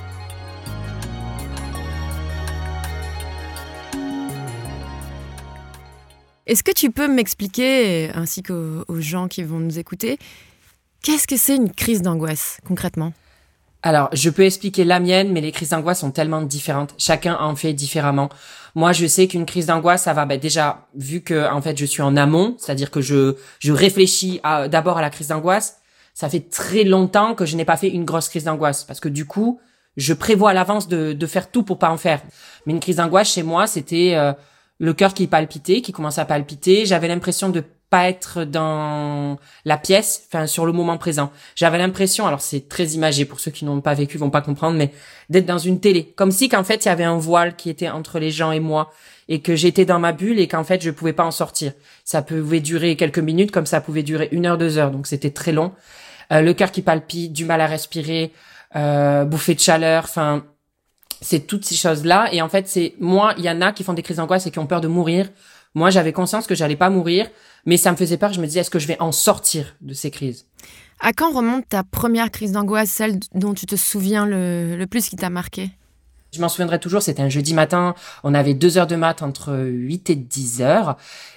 Est-ce 6.47 6.63
que 6.63 6.71
tu 6.71 6.91
peux 6.91 7.07
m'expliquer, 7.07 8.11
ainsi 8.15 8.41
qu'aux 8.41 8.99
gens 8.99 9.27
qui 9.27 9.43
vont 9.43 9.59
nous 9.59 9.77
écouter, 9.77 10.17
qu'est-ce 11.03 11.27
que 11.27 11.37
c'est 11.37 11.55
une 11.55 11.71
crise 11.71 12.01
d'angoisse 12.01 12.59
concrètement? 12.67 13.13
Alors, 13.83 14.09
je 14.13 14.29
peux 14.29 14.43
expliquer 14.43 14.83
la 14.83 14.99
mienne, 14.99 15.31
mais 15.31 15.41
les 15.41 15.51
crises 15.51 15.69
d'angoisse 15.69 16.01
sont 16.01 16.11
tellement 16.11 16.41
différentes. 16.43 16.93
Chacun 16.99 17.35
en 17.39 17.55
fait 17.55 17.73
différemment. 17.73 18.29
Moi, 18.75 18.91
je 18.91 19.07
sais 19.07 19.27
qu'une 19.27 19.45
crise 19.45 19.65
d'angoisse, 19.65 20.03
ça 20.03 20.13
va 20.13 20.25
ben, 20.25 20.39
déjà 20.39 20.87
vu 20.95 21.21
que 21.21 21.51
en 21.51 21.61
fait 21.61 21.77
je 21.77 21.85
suis 21.85 22.03
en 22.03 22.15
amont, 22.15 22.55
c'est-à-dire 22.59 22.91
que 22.91 23.01
je 23.01 23.35
je 23.59 23.73
réfléchis 23.73 24.39
d'abord 24.69 24.99
à 24.99 25.01
la 25.01 25.09
crise 25.09 25.29
d'angoisse. 25.29 25.77
Ça 26.13 26.29
fait 26.29 26.49
très 26.49 26.83
longtemps 26.83 27.33
que 27.33 27.45
je 27.45 27.55
n'ai 27.55 27.65
pas 27.65 27.77
fait 27.77 27.89
une 27.89 28.05
grosse 28.05 28.29
crise 28.29 28.43
d'angoisse 28.43 28.83
parce 28.83 28.99
que 28.99 29.09
du 29.09 29.25
coup, 29.25 29.59
je 29.97 30.13
prévois 30.13 30.51
à 30.51 30.53
l'avance 30.53 30.87
de, 30.87 31.13
de 31.13 31.27
faire 31.27 31.49
tout 31.49 31.63
pour 31.63 31.79
pas 31.79 31.89
en 31.89 31.97
faire. 31.97 32.21
Mais 32.65 32.73
une 32.73 32.79
crise 32.79 32.97
d'angoisse 32.97 33.31
chez 33.31 33.43
moi, 33.43 33.65
c'était 33.65 34.13
euh, 34.15 34.33
le 34.81 34.93
cœur 34.93 35.13
qui 35.13 35.27
palpitait, 35.27 35.81
qui 35.81 35.91
commençait 35.91 36.21
à 36.21 36.25
palpiter. 36.25 36.87
J'avais 36.87 37.07
l'impression 37.07 37.49
de 37.49 37.63
pas 37.91 38.09
être 38.09 38.45
dans 38.45 39.37
la 39.63 39.77
pièce, 39.77 40.23
enfin 40.27 40.47
sur 40.47 40.65
le 40.65 40.71
moment 40.71 40.97
présent. 40.97 41.31
J'avais 41.55 41.77
l'impression, 41.77 42.25
alors 42.25 42.41
c'est 42.41 42.67
très 42.67 42.87
imagé 42.87 43.25
pour 43.25 43.39
ceux 43.39 43.51
qui 43.51 43.63
n'ont 43.63 43.79
pas 43.79 43.93
vécu, 43.93 44.17
vont 44.17 44.31
pas 44.31 44.41
comprendre, 44.41 44.77
mais 44.77 44.91
d'être 45.29 45.45
dans 45.45 45.59
une 45.59 45.79
télé, 45.79 46.13
comme 46.15 46.31
si 46.31 46.49
qu'en 46.49 46.63
fait 46.63 46.85
il 46.85 46.87
y 46.87 46.91
avait 46.91 47.03
un 47.03 47.17
voile 47.17 47.55
qui 47.55 47.69
était 47.69 47.89
entre 47.89 48.17
les 48.17 48.31
gens 48.31 48.51
et 48.51 48.59
moi 48.59 48.91
et 49.29 49.41
que 49.41 49.55
j'étais 49.55 49.85
dans 49.85 49.99
ma 49.99 50.13
bulle 50.13 50.39
et 50.39 50.47
qu'en 50.47 50.63
fait 50.63 50.81
je 50.81 50.89
pouvais 50.89 51.13
pas 51.13 51.25
en 51.25 51.31
sortir. 51.31 51.73
Ça 52.03 52.23
pouvait 52.23 52.59
durer 52.59 52.95
quelques 52.95 53.19
minutes, 53.19 53.51
comme 53.51 53.67
ça 53.67 53.81
pouvait 53.81 54.03
durer 54.03 54.29
une 54.31 54.47
heure, 54.47 54.57
deux 54.57 54.79
heures, 54.79 54.89
donc 54.89 55.05
c'était 55.05 55.31
très 55.31 55.51
long. 55.51 55.73
Euh, 56.31 56.41
le 56.41 56.53
cœur 56.55 56.71
qui 56.71 56.81
palpite, 56.81 57.33
du 57.33 57.45
mal 57.45 57.61
à 57.61 57.67
respirer, 57.67 58.31
euh, 58.75 59.25
bouffée 59.25 59.53
de 59.53 59.59
chaleur, 59.59 60.05
enfin 60.05 60.43
c'est 61.21 61.47
toutes 61.47 61.65
ces 61.65 61.75
choses 61.75 62.05
là. 62.05 62.29
Et 62.31 62.41
en 62.41 62.49
fait 62.49 62.67
c'est 62.67 62.95
moi, 62.99 63.33
il 63.37 63.43
y 63.43 63.49
en 63.49 63.61
a 63.61 63.71
qui 63.71 63.83
font 63.83 63.93
des 63.93 64.03
crises 64.03 64.17
d'angoisse 64.17 64.47
et 64.47 64.51
qui 64.51 64.59
ont 64.59 64.67
peur 64.67 64.81
de 64.81 64.87
mourir. 64.87 65.27
Moi, 65.73 65.89
j'avais 65.89 66.11
conscience 66.11 66.47
que 66.47 66.55
j'allais 66.55 66.75
pas 66.75 66.89
mourir, 66.89 67.29
mais 67.65 67.77
ça 67.77 67.91
me 67.91 67.97
faisait 67.97 68.17
peur. 68.17 68.33
Je 68.33 68.41
me 68.41 68.45
disais, 68.45 68.59
est-ce 68.59 68.69
que 68.69 68.79
je 68.79 68.87
vais 68.87 68.99
en 68.99 69.11
sortir 69.11 69.75
de 69.81 69.93
ces 69.93 70.11
crises? 70.11 70.45
À 70.99 71.13
quand 71.13 71.31
remonte 71.31 71.67
ta 71.69 71.83
première 71.83 72.29
crise 72.29 72.51
d'angoisse, 72.51 72.89
celle 72.89 73.19
dont 73.33 73.53
tu 73.53 73.65
te 73.65 73.75
souviens 73.75 74.25
le, 74.25 74.85
plus 74.85 75.07
qui 75.09 75.15
t'a 75.15 75.29
marqué? 75.29 75.69
Je 76.33 76.39
m'en 76.39 76.49
souviendrai 76.49 76.79
toujours, 76.79 77.01
c'était 77.01 77.21
un 77.21 77.29
jeudi 77.29 77.53
matin, 77.53 77.95
on 78.23 78.33
avait 78.33 78.53
deux 78.53 78.77
heures 78.77 78.87
de 78.87 78.95
maths 78.95 79.21
entre 79.21 79.53
8 79.53 80.09
et 80.11 80.15
10 80.15 80.61
heures, 80.61 80.95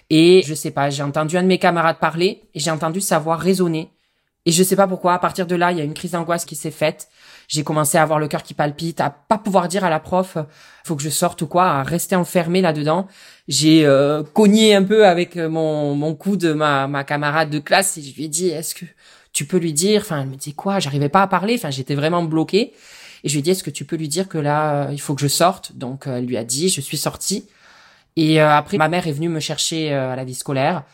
et 0.08 0.42
je 0.46 0.54
sais 0.54 0.70
pas, 0.70 0.88
j'ai 0.88 1.02
entendu 1.02 1.36
un 1.36 1.42
de 1.42 1.48
mes 1.48 1.58
camarades 1.58 1.98
parler, 1.98 2.42
et 2.54 2.60
j'ai 2.60 2.70
entendu 2.70 3.00
sa 3.00 3.18
voix 3.18 3.36
résonner, 3.36 3.90
et 4.46 4.52
je 4.52 4.62
sais 4.62 4.76
pas 4.76 4.86
pourquoi, 4.86 5.14
à 5.14 5.18
partir 5.18 5.48
de 5.48 5.56
là, 5.56 5.72
il 5.72 5.78
y 5.78 5.80
a 5.80 5.84
une 5.84 5.94
crise 5.94 6.12
d'angoisse 6.12 6.44
qui 6.44 6.54
s'est 6.54 6.70
faite, 6.70 7.08
j'ai 7.48 7.64
commencé 7.64 7.98
à 7.98 8.02
avoir 8.02 8.18
le 8.18 8.28
cœur 8.28 8.42
qui 8.42 8.54
palpite, 8.54 9.00
à 9.00 9.10
pas 9.10 9.38
pouvoir 9.38 9.68
dire 9.68 9.84
à 9.84 9.90
la 9.90 10.00
prof 10.00 10.36
faut 10.84 10.96
que 10.96 11.02
je 11.02 11.08
sorte 11.08 11.40
ou 11.42 11.46
quoi, 11.46 11.66
à 11.66 11.82
rester 11.82 12.14
enfermé 12.14 12.60
là-dedans. 12.60 13.06
J'ai 13.48 13.86
euh, 13.86 14.22
cogné 14.22 14.74
un 14.74 14.82
peu 14.82 15.06
avec 15.06 15.36
mon 15.36 15.94
mon 15.94 16.14
coude 16.14 16.44
ma 16.44 16.86
ma 16.86 17.04
camarade 17.04 17.50
de 17.50 17.58
classe 17.58 17.96
et 17.98 18.02
je 18.02 18.14
lui 18.14 18.24
ai 18.24 18.28
dit 18.28 18.48
est-ce 18.48 18.74
que 18.74 18.84
tu 19.32 19.46
peux 19.46 19.58
lui 19.58 19.72
dire 19.72 20.02
enfin 20.02 20.22
elle 20.22 20.28
me 20.28 20.36
dit 20.36 20.54
quoi, 20.54 20.78
j'arrivais 20.78 21.08
pas 21.08 21.22
à 21.22 21.26
parler, 21.26 21.54
enfin 21.56 21.70
j'étais 21.70 21.94
vraiment 21.94 22.22
bloquée 22.22 22.72
et 23.24 23.28
je 23.28 23.34
lui 23.34 23.40
ai 23.40 23.42
dit 23.42 23.50
est-ce 23.50 23.64
que 23.64 23.70
tu 23.70 23.84
peux 23.84 23.96
lui 23.96 24.08
dire 24.08 24.28
que 24.28 24.38
là 24.38 24.90
il 24.92 25.00
faut 25.00 25.14
que 25.14 25.22
je 25.22 25.28
sorte? 25.28 25.72
Donc 25.76 26.04
elle 26.06 26.26
lui 26.26 26.36
a 26.36 26.44
dit, 26.44 26.68
je 26.68 26.80
suis 26.80 26.98
sortie. 26.98 27.46
Et 28.16 28.40
euh, 28.40 28.50
après 28.50 28.78
ma 28.78 28.88
mère 28.88 29.06
est 29.06 29.12
venue 29.12 29.28
me 29.28 29.40
chercher 29.40 29.92
euh, 29.92 30.12
à 30.12 30.16
la 30.16 30.24
vie 30.24 30.34
scolaire. 30.34 30.84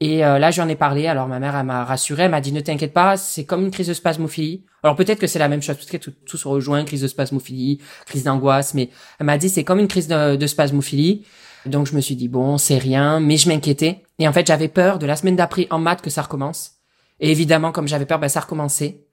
Et 0.00 0.24
euh, 0.24 0.38
là, 0.38 0.50
j'en 0.50 0.68
ai 0.68 0.76
parlé. 0.76 1.06
Alors 1.06 1.26
ma 1.26 1.38
mère, 1.38 1.56
elle 1.56 1.66
m'a 1.66 1.84
rassuré, 1.84 2.24
elle 2.24 2.30
m'a 2.30 2.40
dit 2.40 2.52
ne 2.52 2.60
t'inquiète 2.60 2.92
pas, 2.92 3.16
c'est 3.16 3.44
comme 3.44 3.64
une 3.64 3.70
crise 3.70 3.88
de 3.88 3.94
spasmophilie. 3.94 4.64
Alors 4.82 4.94
peut-être 4.96 5.18
que 5.18 5.26
c'est 5.26 5.38
la 5.38 5.48
même 5.48 5.62
chose, 5.62 5.76
peut-être 5.76 5.90
que 5.90 5.96
tout, 5.96 6.12
tout, 6.26 6.36
se 6.36 6.46
rejoint, 6.46 6.84
crise 6.84 7.00
de 7.00 7.08
spasmophilie, 7.08 7.80
crise 8.04 8.24
d'angoisse, 8.24 8.74
mais 8.74 8.90
elle 9.18 9.26
m'a 9.26 9.38
dit 9.38 9.48
c'est 9.48 9.64
comme 9.64 9.78
une 9.78 9.88
crise 9.88 10.08
de, 10.08 10.36
de 10.36 10.46
spasmophilie. 10.46 11.24
Donc 11.64 11.86
je 11.86 11.96
me 11.96 12.00
suis 12.00 12.14
dit 12.14 12.28
bon, 12.28 12.58
c'est 12.58 12.78
rien, 12.78 13.20
mais 13.20 13.36
je 13.36 13.48
m'inquiétais. 13.48 14.02
Et 14.18 14.28
en 14.28 14.32
fait, 14.32 14.46
j'avais 14.46 14.68
peur 14.68 14.98
de 14.98 15.06
la 15.06 15.16
semaine 15.16 15.36
d'après 15.36 15.66
en 15.70 15.78
maths 15.78 16.02
que 16.02 16.10
ça 16.10 16.22
recommence. 16.22 16.72
Et 17.20 17.30
évidemment, 17.30 17.72
comme 17.72 17.88
j'avais 17.88 18.06
peur, 18.06 18.18
ben 18.18 18.28
ça 18.28 18.40
recommençait. 18.40 19.06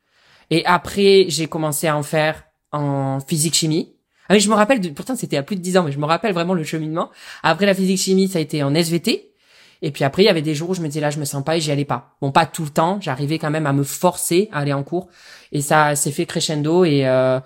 Et 0.49 0.65
après, 0.65 1.25
j'ai 1.29 1.47
commencé 1.47 1.87
à 1.87 1.97
en 1.97 2.03
faire 2.03 2.43
en 2.71 3.19
physique-chimie. 3.19 3.95
Ah 4.29 4.33
oui, 4.33 4.39
je 4.39 4.49
me 4.49 4.55
rappelle, 4.55 4.81
de, 4.81 4.89
pourtant 4.89 5.15
c'était 5.15 5.37
à 5.37 5.43
plus 5.43 5.55
de 5.55 5.61
10 5.61 5.77
ans, 5.77 5.83
mais 5.83 5.91
je 5.91 5.99
me 5.99 6.05
rappelle 6.05 6.33
vraiment 6.33 6.53
le 6.53 6.63
cheminement. 6.63 7.09
Après 7.43 7.65
la 7.65 7.73
physique-chimie, 7.73 8.27
ça 8.27 8.39
a 8.39 8.41
été 8.41 8.63
en 8.63 8.73
SVT. 8.73 9.32
Et 9.85 9.91
puis 9.91 10.05
après, 10.05 10.23
il 10.23 10.25
y 10.27 10.29
avait 10.29 10.41
des 10.41 10.55
jours 10.55 10.69
où 10.69 10.73
je 10.73 10.81
me 10.81 10.87
disais 10.87 11.01
là, 11.01 11.09
je 11.09 11.19
me 11.19 11.25
sens 11.25 11.43
pas 11.43 11.57
et 11.57 11.59
j'y 11.59 11.69
allais 11.69 11.83
pas. 11.83 12.15
Bon, 12.21 12.31
pas 12.31 12.45
tout 12.45 12.63
le 12.63 12.69
temps. 12.69 12.99
J'arrivais 13.01 13.37
quand 13.37 13.51
même 13.51 13.67
à 13.67 13.73
me 13.73 13.83
forcer 13.83 14.47
à 14.53 14.59
aller 14.59 14.71
en 14.71 14.81
cours. 14.81 15.09
Et 15.51 15.61
ça 15.61 15.95
s'est 15.95 16.11
fait 16.11 16.25
crescendo 16.25 16.85
et 16.85 17.05
euh, 17.05 17.41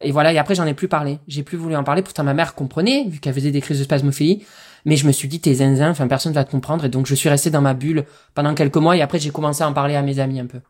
et 0.00 0.10
voilà. 0.10 0.32
Et 0.32 0.38
après, 0.38 0.54
j'en 0.54 0.66
ai 0.66 0.72
plus 0.72 0.88
parlé. 0.88 1.18
J'ai 1.28 1.42
plus 1.42 1.58
voulu 1.58 1.76
en 1.76 1.84
parler. 1.84 2.00
Pourtant, 2.00 2.24
ma 2.24 2.32
mère 2.32 2.54
comprenait 2.54 3.04
vu 3.08 3.20
qu'elle 3.20 3.34
faisait 3.34 3.50
des 3.50 3.60
crises 3.60 3.78
de 3.78 3.84
spasmophilie. 3.84 4.42
Mais 4.86 4.96
je 4.96 5.06
me 5.06 5.12
suis 5.12 5.28
dit, 5.28 5.38
t'es 5.38 5.52
zinzin. 5.52 5.90
Enfin, 5.90 6.08
personne 6.08 6.32
va 6.32 6.44
te 6.44 6.50
comprendre. 6.50 6.86
Et 6.86 6.88
donc, 6.88 7.06
je 7.06 7.14
suis 7.14 7.28
restée 7.28 7.50
dans 7.50 7.60
ma 7.60 7.74
bulle 7.74 8.06
pendant 8.34 8.54
quelques 8.54 8.78
mois. 8.78 8.96
Et 8.96 9.02
après, 9.02 9.18
j'ai 9.18 9.30
commencé 9.30 9.62
à 9.62 9.68
en 9.68 9.74
parler 9.74 9.94
à 9.94 10.02
mes 10.02 10.18
amis 10.18 10.40
un 10.40 10.46
peu. 10.46 10.60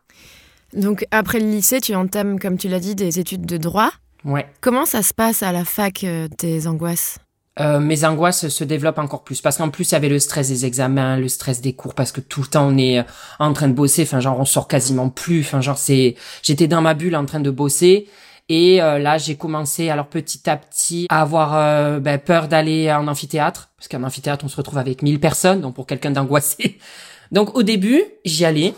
Donc, 0.73 1.07
après 1.11 1.39
le 1.39 1.47
lycée, 1.47 1.79
tu 1.79 1.95
entames, 1.95 2.37
comme 2.37 2.57
tu 2.57 2.67
l'as 2.67 2.81
dit, 2.81 2.95
des 2.95 3.19
études 3.19 3.45
de 3.45 3.55
droit. 3.55 3.91
Ouais. 4.25 4.45
Comment 4.59 4.85
ça 4.85 5.01
se 5.01 5.13
passe 5.13 5.41
à 5.41 5.53
la 5.53 5.63
fac, 5.63 6.03
euh, 6.03 6.27
tes 6.27 6.67
angoisses? 6.67 7.17
Euh, 7.59 7.79
mes 7.79 8.03
angoisses 8.03 8.47
se 8.47 8.63
développent 8.63 8.97
encore 8.97 9.23
plus 9.23 9.41
parce 9.41 9.57
qu'en 9.57 9.69
plus 9.69 9.91
il 9.91 9.93
y 9.93 9.95
avait 9.95 10.09
le 10.09 10.17
stress 10.17 10.47
des 10.47 10.65
examens, 10.65 11.17
le 11.17 11.27
stress 11.27 11.61
des 11.61 11.73
cours 11.73 11.93
parce 11.93 12.11
que 12.11 12.19
tout 12.19 12.41
le 12.41 12.47
temps 12.47 12.67
on 12.67 12.77
est 12.77 12.99
euh, 12.99 13.03
en 13.37 13.53
train 13.53 13.67
de 13.67 13.73
bosser, 13.73 14.01
enfin 14.03 14.19
genre 14.19 14.39
on 14.39 14.45
sort 14.45 14.67
quasiment 14.67 15.09
plus, 15.09 15.41
enfin 15.41 15.61
genre 15.61 15.77
c'est 15.77 16.15
j'étais 16.41 16.67
dans 16.67 16.81
ma 16.81 16.95
bulle 16.95 17.15
en 17.15 17.25
train 17.25 17.39
de 17.39 17.51
bosser 17.51 18.07
et 18.49 18.81
euh, 18.81 18.97
là 18.97 19.19
j'ai 19.19 19.35
commencé 19.35 19.89
alors 19.89 20.07
petit 20.07 20.49
à 20.49 20.57
petit 20.57 21.05
à 21.09 21.21
avoir 21.21 22.01
ben, 22.01 22.17
peur 22.17 22.47
d'aller 22.47 22.91
en 22.91 23.07
amphithéâtre 23.07 23.69
parce 23.77 23.87
qu'en 23.87 24.03
amphithéâtre 24.03 24.43
on 24.43 24.49
se 24.49 24.57
retrouve 24.57 24.79
avec 24.79 25.03
1000 25.03 25.19
personnes 25.19 25.61
donc 25.61 25.75
pour 25.75 25.85
quelqu'un 25.85 26.11
d'angoissé. 26.11 26.79
Donc 27.31 27.55
au 27.57 27.63
début, 27.63 28.03
j'y 28.25 28.45
allais, 28.45 28.75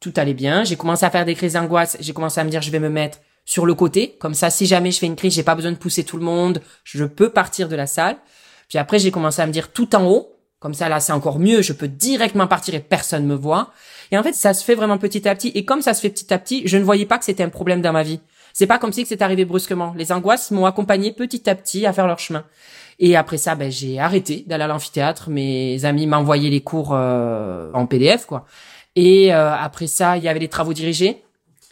tout 0.00 0.12
allait 0.16 0.34
bien, 0.34 0.64
j'ai 0.64 0.74
commencé 0.74 1.06
à 1.06 1.10
faire 1.10 1.24
des 1.24 1.36
crises 1.36 1.52
d'angoisse, 1.52 1.96
j'ai 2.00 2.12
commencé 2.12 2.40
à 2.40 2.44
me 2.44 2.50
dire 2.50 2.60
je 2.60 2.72
vais 2.72 2.80
me 2.80 2.88
mettre 2.88 3.20
sur 3.46 3.64
le 3.64 3.74
côté. 3.74 4.16
Comme 4.18 4.34
ça, 4.34 4.50
si 4.50 4.66
jamais 4.66 4.90
je 4.90 4.98
fais 4.98 5.06
une 5.06 5.16
crise, 5.16 5.32
j'ai 5.32 5.42
pas 5.42 5.54
besoin 5.54 5.72
de 5.72 5.78
pousser 5.78 6.04
tout 6.04 6.18
le 6.18 6.24
monde. 6.24 6.60
Je 6.84 7.04
peux 7.04 7.30
partir 7.30 7.68
de 7.68 7.76
la 7.76 7.86
salle. 7.86 8.16
Puis 8.68 8.76
après, 8.76 8.98
j'ai 8.98 9.10
commencé 9.10 9.40
à 9.40 9.46
me 9.46 9.52
dire 9.52 9.72
tout 9.72 9.96
en 9.96 10.04
haut. 10.04 10.32
Comme 10.58 10.74
ça, 10.74 10.88
là, 10.88 11.00
c'est 11.00 11.12
encore 11.12 11.38
mieux. 11.38 11.62
Je 11.62 11.72
peux 11.72 11.88
directement 11.88 12.48
partir 12.48 12.74
et 12.74 12.80
personne 12.80 13.24
me 13.24 13.34
voit. 13.34 13.70
Et 14.10 14.18
en 14.18 14.22
fait, 14.22 14.34
ça 14.34 14.52
se 14.52 14.64
fait 14.64 14.74
vraiment 14.74 14.98
petit 14.98 15.26
à 15.28 15.34
petit. 15.34 15.48
Et 15.54 15.64
comme 15.64 15.80
ça 15.80 15.94
se 15.94 16.00
fait 16.00 16.10
petit 16.10 16.34
à 16.34 16.38
petit, 16.38 16.66
je 16.66 16.76
ne 16.76 16.82
voyais 16.82 17.06
pas 17.06 17.18
que 17.18 17.24
c'était 17.24 17.44
un 17.44 17.48
problème 17.48 17.80
dans 17.80 17.92
ma 17.92 18.02
vie. 18.02 18.20
C'est 18.52 18.66
pas 18.66 18.78
comme 18.78 18.92
si 18.92 19.06
c'est 19.06 19.22
arrivé 19.22 19.44
brusquement. 19.44 19.94
Les 19.96 20.12
angoisses 20.12 20.50
m'ont 20.50 20.66
accompagné 20.66 21.12
petit 21.12 21.48
à 21.48 21.54
petit 21.54 21.86
à 21.86 21.92
faire 21.92 22.06
leur 22.06 22.18
chemin. 22.18 22.44
Et 22.98 23.14
après 23.14 23.36
ça, 23.36 23.54
ben, 23.54 23.70
j'ai 23.70 24.00
arrêté 24.00 24.44
d'aller 24.46 24.64
à 24.64 24.66
l'amphithéâtre. 24.66 25.30
Mes 25.30 25.84
amis 25.84 26.06
m'envoyaient 26.06 26.50
les 26.50 26.62
cours 26.62 26.92
euh, 26.94 27.70
en 27.74 27.86
PDF, 27.86 28.26
quoi. 28.26 28.46
Et 28.96 29.32
euh, 29.34 29.54
après 29.54 29.86
ça, 29.86 30.16
il 30.16 30.24
y 30.24 30.28
avait 30.28 30.38
les 30.38 30.48
travaux 30.48 30.72
dirigés. 30.72 31.22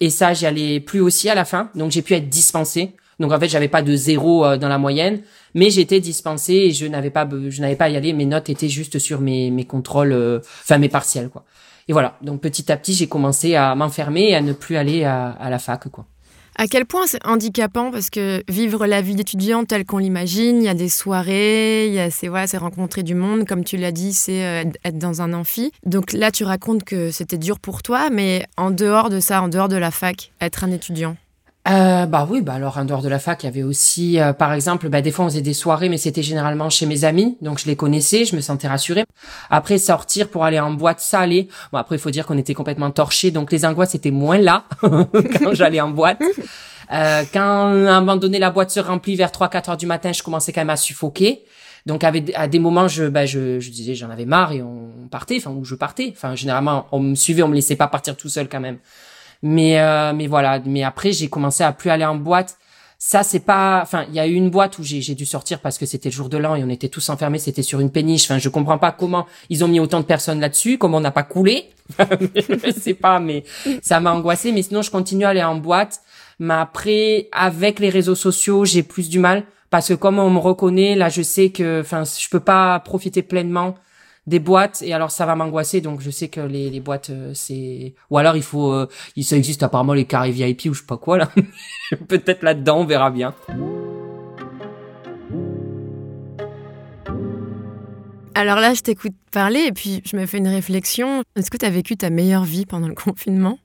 Et 0.01 0.11
ça, 0.11 0.35
j'y 0.35 0.47
allais 0.47 0.81
plus 0.81 1.01
aussi 1.01 1.29
à 1.29 1.35
la 1.35 1.45
fin. 1.45 1.71
Donc, 1.75 1.91
j'ai 1.91 2.03
pu 2.03 2.15
être 2.15 2.29
dispensé. 2.29 2.97
Donc, 3.21 3.33
en 3.33 3.39
fait, 3.39 3.49
j'avais 3.49 3.69
pas 3.69 3.83
de 3.83 3.95
zéro 3.95 4.45
euh, 4.45 4.57
dans 4.57 4.69
la 4.69 4.79
moyenne, 4.79 5.23
mais 5.55 5.71
j'étais 5.71 6.01
dispensé 6.01 6.53
et 6.53 6.71
je 6.73 6.87
n'avais 6.87 7.11
pas, 7.11 7.29
je 7.49 7.61
n'avais 7.61 7.77
pas 7.77 7.85
à 7.85 7.89
y 7.89 7.97
aller. 7.97 8.13
Mes 8.13 8.27
notes 8.27 8.51
étaient 8.51 8.69
juste 8.69 8.99
sur 8.99 9.21
mes, 9.21 9.51
mes 9.51 9.65
contrôles, 9.65 10.13
euh, 10.13 10.41
enfin, 10.63 10.79
mes 10.79 10.89
partiels, 10.89 11.29
quoi. 11.29 11.45
Et 11.87 11.93
voilà. 11.93 12.19
Donc, 12.23 12.41
petit 12.41 12.73
à 12.73 12.77
petit, 12.77 12.95
j'ai 12.95 13.07
commencé 13.07 13.55
à 13.55 13.75
m'enfermer 13.75 14.31
et 14.31 14.35
à 14.35 14.41
ne 14.41 14.53
plus 14.53 14.77
aller 14.77 15.05
à, 15.05 15.29
à 15.29 15.51
la 15.51 15.59
fac, 15.59 15.89
quoi. 15.91 16.07
À 16.56 16.66
quel 16.68 16.87
point 16.87 17.06
c'est 17.06 17.25
handicapant? 17.26 17.90
Parce 17.90 18.11
que 18.11 18.42
vivre 18.49 18.87
la 18.87 19.02
vie 19.02 19.16
d'étudiant 19.16 19.64
telle 19.64 19.84
qu'on 19.84 19.99
l'imagine, 19.99 20.58
il 20.58 20.64
y 20.64 20.68
a 20.68 20.75
des 20.75 20.88
soirées, 20.88 21.88
il 21.88 21.94
y 21.94 22.11
c'est 22.11 22.58
rencontrer 22.58 23.02
du 23.02 23.14
monde, 23.14 23.46
comme 23.46 23.64
tu 23.64 23.76
l'as 23.76 23.92
dit, 23.92 24.12
c'est 24.12 24.44
euh, 24.44 24.64
être 24.84 24.99
dans 24.99 25.23
un 25.23 25.32
amphi. 25.32 25.73
Donc 25.84 26.12
là, 26.12 26.30
tu 26.30 26.44
racontes 26.44 26.84
que 26.84 27.11
c'était 27.11 27.38
dur 27.38 27.58
pour 27.58 27.82
toi, 27.82 28.11
mais 28.11 28.46
en 28.56 28.70
dehors 28.70 29.11
de 29.11 29.20
ça, 29.20 29.42
en 29.42 29.49
dehors 29.49 29.68
de 29.68 29.76
la 29.76 29.90
fac, 29.90 30.32
être 30.40 30.64
un 30.64 30.70
étudiant 30.70 31.16
euh, 31.66 32.04
bah 32.04 32.26
oui, 32.30 32.42
bah 32.42 32.52
alors 32.52 32.76
en 32.76 32.85
dehors 32.85 33.00
de 33.00 33.09
la 33.09 33.18
fac, 33.18 33.42
il 33.42 33.47
y 33.47 33.49
avait 33.49 33.62
aussi, 33.62 34.21
euh, 34.21 34.35
par 34.35 34.52
exemple, 34.52 34.90
bah 34.90 35.00
des 35.00 35.11
fois 35.11 35.25
on 35.25 35.28
faisait 35.28 35.40
des 35.40 35.54
soirées, 35.54 35.88
mais 35.88 35.97
c'était 35.97 36.23
généralement 36.23 36.68
chez 36.68 36.85
mes 36.85 37.04
amis, 37.04 37.38
donc 37.40 37.59
je 37.59 37.64
les 37.66 37.75
connaissais, 37.75 38.26
je 38.26 38.37
me 38.37 38.42
sentais 38.42 38.68
rassurée. 38.68 39.04
Après 39.49 39.78
sortir 39.78 40.28
pour 40.28 40.44
aller 40.44 40.61
en 40.61 40.73
boîte, 40.73 41.02
allait. 41.12 41.49
Bon 41.73 41.78
après 41.78 41.97
il 41.97 42.00
faut 42.00 42.11
dire 42.11 42.26
qu'on 42.26 42.37
était 42.37 42.52
complètement 42.52 42.90
torchés, 42.90 43.30
donc 43.30 43.50
les 43.50 43.64
angoisses 43.64 43.94
étaient 43.94 44.11
moins 44.11 44.37
là 44.37 44.64
quand 44.83 45.54
j'allais 45.54 45.80
en 45.80 45.88
boîte. 45.88 46.23
Euh, 46.92 47.25
quand 47.33 47.40
à 47.40 47.94
un 47.97 48.00
moment 48.00 48.16
donné 48.16 48.38
la 48.38 48.50
boîte 48.50 48.71
se 48.71 48.80
remplit 48.80 49.16
vers 49.16 49.30
3-4 49.30 49.71
heures 49.71 49.76
du 49.78 49.87
matin, 49.87 50.12
je 50.12 50.23
commençais 50.23 50.52
quand 50.52 50.61
même 50.61 50.71
à 50.71 50.76
suffoquer. 50.76 51.44
Donc 51.87 52.04
à 52.04 52.49
des 52.49 52.59
moments, 52.59 52.88
je, 52.88 53.04
bah, 53.04 53.25
je, 53.25 53.61
je 53.61 53.71
disais 53.71 53.94
j'en 53.94 54.11
avais 54.11 54.26
marre 54.26 54.52
et 54.52 54.62
on 54.62 55.09
partait, 55.11 55.37
enfin 55.38 55.50
ou 55.50 55.64
je 55.64 55.76
partais. 55.76 56.12
Enfin 56.14 56.35
généralement 56.35 56.87
on 56.92 57.00
me 57.00 57.14
suivait, 57.14 57.42
on 57.42 57.49
me 57.49 57.54
laissait 57.54 57.76
pas 57.76 57.88
partir 57.88 58.16
tout 58.16 58.28
seul 58.28 58.50
quand 58.50 58.61
même. 58.61 58.78
Mais 59.45 59.79
euh, 59.79 60.15
mais 60.15 60.27
voilà. 60.27 60.59
Mais 60.65 60.83
après, 60.83 61.13
j'ai 61.13 61.29
commencé 61.29 61.63
à 61.63 61.73
plus 61.73 61.91
aller 61.91 62.07
en 62.07 62.17
boîte. 62.17 62.57
Ça, 62.99 63.23
c'est 63.23 63.41
pas. 63.41 63.81
Enfin, 63.83 64.07
il 64.09 64.15
y 64.15 64.19
a 64.19 64.27
eu 64.27 64.33
une 64.33 64.49
boîte 64.49 64.79
où 64.79 64.83
j'ai 64.83 65.15
dû 65.15 65.27
sortir 65.27 65.61
parce 65.61 65.77
que 65.77 65.85
c'était 65.85 66.09
le 66.09 66.15
jour 66.15 66.31
de 66.31 66.39
l'an 66.39 66.55
et 66.57 66.65
on 66.65 66.71
était 66.71 66.89
tous 66.89 67.11
enfermés. 67.11 67.39
C'était 67.39 67.63
sur 67.63 67.81
une 67.81 67.91
péniche. 67.91 68.25
Enfin, 68.25 68.39
je 68.39 68.49
comprends 68.49 68.79
pas 68.79 68.91
comment 68.91 69.27
ils 69.51 69.63
ont 69.63 69.69
mis 69.69 69.81
autant 69.81 70.01
de 70.01 70.07
personnes 70.07 70.41
là-dessus. 70.41 70.79
Comment 70.79 70.97
on 70.97 71.03
n'a 71.03 71.11
pas 71.11 71.25
coulé. 71.25 71.69
je 71.99 72.71
sais 72.71 72.95
pas, 72.95 73.21
mais 73.21 73.45
ça 73.83 74.01
m'a 74.01 74.15
angoissé. 74.15 74.51
Mais 74.51 74.63
sinon, 74.63 74.81
je 74.81 74.91
continue 74.91 75.27
à 75.27 75.29
aller 75.29 75.45
en 75.45 75.57
boîte. 75.57 76.01
Mais 76.39 76.55
après, 76.55 77.29
avec 77.33 77.81
les 77.81 77.91
réseaux 77.91 78.15
sociaux, 78.15 78.65
j'ai 78.65 78.83
plus 78.83 79.11
du 79.11 79.19
mal 79.19 79.45
parce 79.69 79.89
que 79.89 79.95
comme 79.95 80.19
on 80.19 80.31
me 80.31 80.39
reconnaît, 80.39 80.95
là, 80.95 81.11
je 81.11 81.21
sais 81.21 81.51
que, 81.51 81.83
enfin, 81.83 82.05
je 82.05 82.29
peux 82.31 82.41
pas 82.41 82.81
profiter 82.81 83.23
pleinement 83.23 83.75
des 84.26 84.38
boîtes 84.38 84.83
et 84.83 84.93
alors 84.95 85.11
ça 85.11 85.26
va 85.26 85.35
m'angoisser 85.35 85.81
donc 85.81 86.00
je 86.00 86.11
sais 86.11 86.28
que 86.28 86.40
les, 86.40 86.71
les 86.71 86.81
boîtes 86.81 87.11
euh, 87.11 87.33
c'est 87.35 87.95
ou 88.11 88.19
alors 88.19 88.37
il 88.37 88.43
faut 88.43 88.73
euh, 88.73 88.88
il 89.16 89.25
ça 89.25 89.37
existe 89.37 89.62
apparemment 89.62 89.93
les 89.93 90.07
carrés 90.07 90.31
VIP 90.31 90.66
ou 90.66 90.75
je 90.75 90.81
sais 90.81 90.87
pas 90.87 90.97
quoi 90.97 91.19
là. 91.19 91.31
Peut-être 92.09 92.43
là-dedans 92.43 92.81
on 92.81 92.85
verra 92.85 93.11
bien. 93.11 93.35
Alors 98.35 98.57
là 98.57 98.75
je 98.75 98.81
t'écoute 98.81 99.14
parler 99.31 99.66
et 99.69 99.73
puis 99.73 100.02
je 100.04 100.16
me 100.16 100.26
fais 100.26 100.38
une 100.38 100.49
réflexion. 100.49 101.23
Est-ce 101.37 101.50
que 101.50 101.57
tu 101.57 101.66
as 101.66 101.71
vécu 101.71 101.97
ta 101.97 102.11
meilleure 102.11 102.45
vie 102.45 102.66
pendant 102.66 102.88
le 102.88 102.95
confinement? 102.95 103.59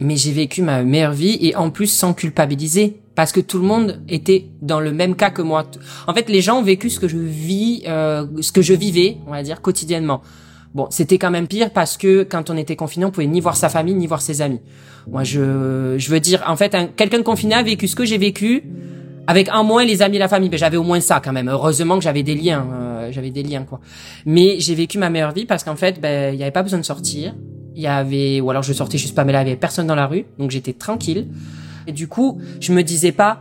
Mais 0.00 0.16
j'ai 0.16 0.32
vécu 0.32 0.62
ma 0.62 0.84
meilleure 0.84 1.12
vie 1.12 1.38
et 1.40 1.56
en 1.56 1.70
plus 1.70 1.88
sans 1.88 2.14
culpabiliser 2.14 3.00
parce 3.18 3.32
que 3.32 3.40
tout 3.40 3.58
le 3.58 3.64
monde 3.64 4.00
était 4.08 4.44
dans 4.62 4.78
le 4.78 4.92
même 4.92 5.16
cas 5.16 5.30
que 5.30 5.42
moi. 5.42 5.64
En 6.06 6.14
fait, 6.14 6.28
les 6.28 6.40
gens 6.40 6.60
ont 6.60 6.62
vécu 6.62 6.88
ce 6.88 7.00
que 7.00 7.08
je 7.08 7.18
vis, 7.18 7.82
euh, 7.88 8.24
ce 8.40 8.52
que 8.52 8.62
je 8.62 8.74
vivais, 8.74 9.16
on 9.26 9.32
va 9.32 9.42
dire 9.42 9.60
quotidiennement. 9.60 10.22
Bon, 10.72 10.86
c'était 10.90 11.18
quand 11.18 11.32
même 11.32 11.48
pire 11.48 11.72
parce 11.72 11.96
que 11.96 12.22
quand 12.22 12.48
on 12.48 12.56
était 12.56 12.76
confiné, 12.76 13.06
on 13.06 13.10
pouvait 13.10 13.26
ni 13.26 13.40
voir 13.40 13.56
sa 13.56 13.68
famille 13.68 13.94
ni 13.94 14.06
voir 14.06 14.22
ses 14.22 14.40
amis. 14.40 14.60
Moi, 15.10 15.24
je, 15.24 15.96
je 15.98 16.10
veux 16.12 16.20
dire, 16.20 16.44
en 16.46 16.54
fait, 16.54 16.76
quelqu'un 16.94 17.18
de 17.18 17.24
confiné 17.24 17.56
a 17.56 17.62
vécu 17.64 17.88
ce 17.88 17.96
que 17.96 18.04
j'ai 18.04 18.18
vécu 18.18 18.62
avec 19.26 19.48
un 19.48 19.64
moins 19.64 19.84
les 19.84 20.00
amis 20.00 20.14
et 20.14 20.20
la 20.20 20.28
famille. 20.28 20.48
Ben, 20.48 20.56
j'avais 20.56 20.76
au 20.76 20.84
moins 20.84 21.00
ça 21.00 21.20
quand 21.20 21.32
même. 21.32 21.48
Heureusement 21.48 21.98
que 21.98 22.04
j'avais 22.04 22.22
des 22.22 22.36
liens, 22.36 22.68
euh, 22.72 23.08
j'avais 23.10 23.30
des 23.30 23.42
liens 23.42 23.64
quoi. 23.64 23.80
Mais 24.26 24.60
j'ai 24.60 24.76
vécu 24.76 24.96
ma 24.96 25.10
meilleure 25.10 25.32
vie 25.32 25.44
parce 25.44 25.64
qu'en 25.64 25.74
fait, 25.74 26.00
ben, 26.00 26.32
il 26.32 26.36
n'y 26.36 26.44
avait 26.44 26.52
pas 26.52 26.62
besoin 26.62 26.78
de 26.78 26.84
sortir. 26.84 27.34
Il 27.74 27.82
y 27.82 27.88
avait, 27.88 28.40
ou 28.40 28.48
alors 28.50 28.62
je 28.62 28.72
sortais 28.72 28.96
juste 28.96 29.16
pas, 29.16 29.24
mais 29.24 29.32
là, 29.32 29.42
il 29.42 29.48
y 29.48 29.50
avait 29.50 29.58
personne 29.58 29.88
dans 29.88 29.96
la 29.96 30.06
rue, 30.06 30.24
donc 30.38 30.52
j'étais 30.52 30.72
tranquille. 30.72 31.26
Et 31.88 31.92
du 31.92 32.06
coup, 32.06 32.38
je 32.60 32.72
me 32.72 32.82
disais 32.82 33.12
pas, 33.12 33.40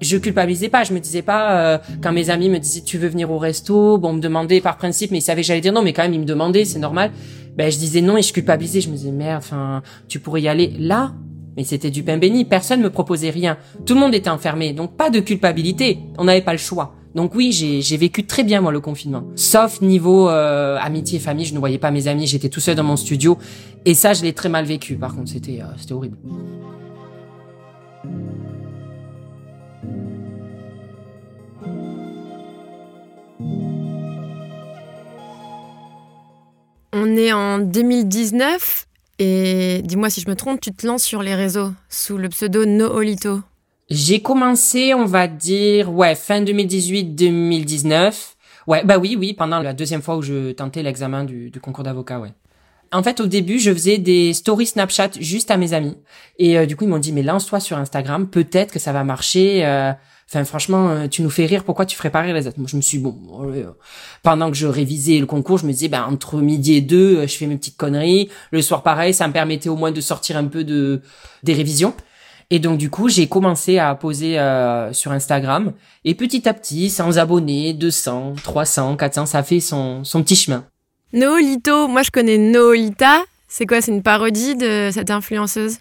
je 0.00 0.16
culpabilisais 0.16 0.68
pas, 0.68 0.84
je 0.84 0.94
me 0.94 1.00
disais 1.00 1.22
pas 1.22 1.74
euh, 1.74 1.78
quand 2.00 2.12
mes 2.12 2.30
amis 2.30 2.48
me 2.48 2.58
disaient 2.58 2.82
tu 2.82 2.98
veux 2.98 3.08
venir 3.08 3.30
au 3.32 3.38
resto, 3.38 3.98
bon, 3.98 4.10
on 4.10 4.12
me 4.14 4.20
demandait 4.20 4.60
par 4.60 4.76
principe, 4.76 5.10
mais 5.10 5.18
ils 5.18 5.22
savaient 5.22 5.42
que 5.42 5.46
j'allais 5.48 5.60
dire 5.60 5.72
non, 5.72 5.82
mais 5.82 5.92
quand 5.92 6.02
même 6.02 6.14
ils 6.14 6.20
me 6.20 6.24
demandaient, 6.24 6.64
c'est 6.64 6.78
normal. 6.78 7.10
Ben 7.56 7.70
je 7.70 7.78
disais 7.78 8.00
non 8.00 8.16
et 8.16 8.22
je 8.22 8.32
culpabilisais, 8.32 8.80
je 8.80 8.88
me 8.90 8.94
disais 8.94 9.10
merde, 9.10 9.42
enfin 9.42 9.82
tu 10.06 10.20
pourrais 10.20 10.42
y 10.42 10.48
aller 10.48 10.72
là, 10.78 11.12
mais 11.56 11.64
c'était 11.64 11.90
du 11.90 12.04
pain 12.04 12.16
béni, 12.16 12.44
personne 12.44 12.80
me 12.80 12.90
proposait 12.90 13.30
rien, 13.30 13.58
tout 13.84 13.94
le 13.94 14.00
monde 14.00 14.14
était 14.14 14.30
enfermé, 14.30 14.72
donc 14.72 14.96
pas 14.96 15.10
de 15.10 15.18
culpabilité, 15.18 15.98
on 16.16 16.24
n'avait 16.24 16.42
pas 16.42 16.52
le 16.52 16.58
choix. 16.58 16.94
Donc 17.16 17.34
oui, 17.34 17.50
j'ai 17.50 17.96
vécu 17.96 18.24
très 18.24 18.44
bien 18.44 18.60
moi 18.60 18.70
le 18.70 18.78
confinement. 18.78 19.24
Sauf 19.34 19.80
niveau 19.80 20.28
euh, 20.28 20.78
amitié 20.80 21.18
famille, 21.18 21.44
je 21.44 21.54
ne 21.54 21.58
voyais 21.58 21.78
pas 21.78 21.90
mes 21.90 22.06
amis, 22.06 22.28
j'étais 22.28 22.48
tout 22.48 22.60
seul 22.60 22.76
dans 22.76 22.84
mon 22.84 22.96
studio 22.96 23.36
et 23.84 23.94
ça 23.94 24.12
je 24.12 24.22
l'ai 24.22 24.32
très 24.32 24.48
mal 24.48 24.64
vécu. 24.64 24.94
Par 24.94 25.16
contre, 25.16 25.28
c'était 25.28 25.60
euh, 25.60 25.64
c'était 25.76 25.92
horrible. 25.92 26.16
On 36.92 37.16
est 37.16 37.32
en 37.32 37.58
2019 37.58 38.86
et 39.18 39.82
dis-moi 39.84 40.10
si 40.10 40.20
je 40.20 40.28
me 40.28 40.34
trompe, 40.34 40.60
tu 40.60 40.72
te 40.72 40.86
lances 40.86 41.02
sur 41.02 41.22
les 41.22 41.34
réseaux 41.34 41.72
sous 41.88 42.16
le 42.16 42.28
pseudo 42.28 42.64
Noolito. 42.64 43.40
J'ai 43.90 44.22
commencé, 44.22 44.94
on 44.94 45.04
va 45.04 45.26
dire, 45.26 45.92
ouais, 45.92 46.14
fin 46.14 46.42
2018-2019. 46.42 48.34
Ouais, 48.66 48.84
bah 48.84 48.98
oui, 48.98 49.16
oui, 49.18 49.34
pendant 49.34 49.60
la 49.60 49.72
deuxième 49.72 50.00
fois 50.00 50.16
où 50.16 50.22
je 50.22 50.52
tentais 50.52 50.82
l'examen 50.82 51.24
du, 51.24 51.50
concours 51.60 51.84
d'avocat, 51.84 52.20
ouais. 52.20 52.32
En 52.92 53.02
fait, 53.02 53.20
au 53.20 53.26
début, 53.26 53.58
je 53.58 53.72
faisais 53.72 53.98
des 53.98 54.32
stories 54.32 54.66
Snapchat 54.66 55.10
juste 55.20 55.50
à 55.50 55.56
mes 55.56 55.72
amis. 55.72 55.96
Et 56.38 56.58
euh, 56.58 56.66
du 56.66 56.76
coup, 56.76 56.84
ils 56.84 56.90
m'ont 56.90 56.98
dit, 56.98 57.12
mais 57.12 57.22
lance-toi 57.22 57.60
sur 57.60 57.78
Instagram, 57.78 58.28
peut-être 58.28 58.72
que 58.72 58.78
ça 58.80 58.92
va 58.92 59.04
marcher. 59.04 59.64
Euh, 59.64 59.92
enfin, 60.28 60.44
franchement, 60.44 60.88
euh, 60.88 61.06
tu 61.06 61.22
nous 61.22 61.30
fais 61.30 61.46
rire, 61.46 61.62
pourquoi 61.62 61.86
tu 61.86 61.96
ferais 61.96 62.10
pas 62.10 62.20
rire 62.20 62.34
les 62.34 62.48
autres? 62.48 62.58
Moi, 62.58 62.68
je 62.68 62.76
me 62.76 62.82
suis, 62.82 62.98
bon, 62.98 63.16
pendant 64.22 64.50
que 64.50 64.56
je 64.56 64.66
révisais 64.66 65.18
le 65.18 65.26
concours, 65.26 65.58
je 65.58 65.66
me 65.66 65.72
disais, 65.72 65.88
ben, 65.88 66.04
entre 66.04 66.38
midi 66.38 66.74
et 66.74 66.80
deux, 66.80 67.26
je 67.26 67.36
fais 67.36 67.46
mes 67.46 67.56
petites 67.56 67.76
conneries. 67.76 68.28
Le 68.50 68.60
soir, 68.60 68.82
pareil, 68.82 69.14
ça 69.14 69.28
me 69.28 69.32
permettait 69.32 69.68
au 69.68 69.76
moins 69.76 69.92
de 69.92 70.00
sortir 70.00 70.36
un 70.36 70.46
peu 70.46 70.64
de 70.64 71.00
des 71.44 71.52
révisions. 71.52 71.94
Et 72.50 72.58
donc 72.58 72.78
du 72.78 72.90
coup, 72.90 73.08
j'ai 73.08 73.28
commencé 73.28 73.78
à 73.78 73.94
poser 73.94 74.38
euh, 74.38 74.92
sur 74.92 75.12
Instagram. 75.12 75.72
Et 76.04 76.16
petit 76.16 76.48
à 76.48 76.54
petit, 76.54 76.90
100 76.90 77.16
abonnés, 77.16 77.72
200, 77.72 78.34
300, 78.42 78.96
400, 78.96 79.26
ça 79.26 79.42
fait 79.44 79.60
son, 79.60 80.02
son 80.02 80.22
petit 80.22 80.36
chemin. 80.36 80.64
Noolito, 81.12 81.88
moi 81.88 82.02
je 82.02 82.10
connais 82.10 82.38
Noolita. 82.38 83.24
C'est 83.48 83.66
quoi? 83.66 83.80
C'est 83.80 83.90
une 83.90 84.02
parodie 84.02 84.54
de 84.54 84.90
cette 84.92 85.10
influenceuse? 85.10 85.78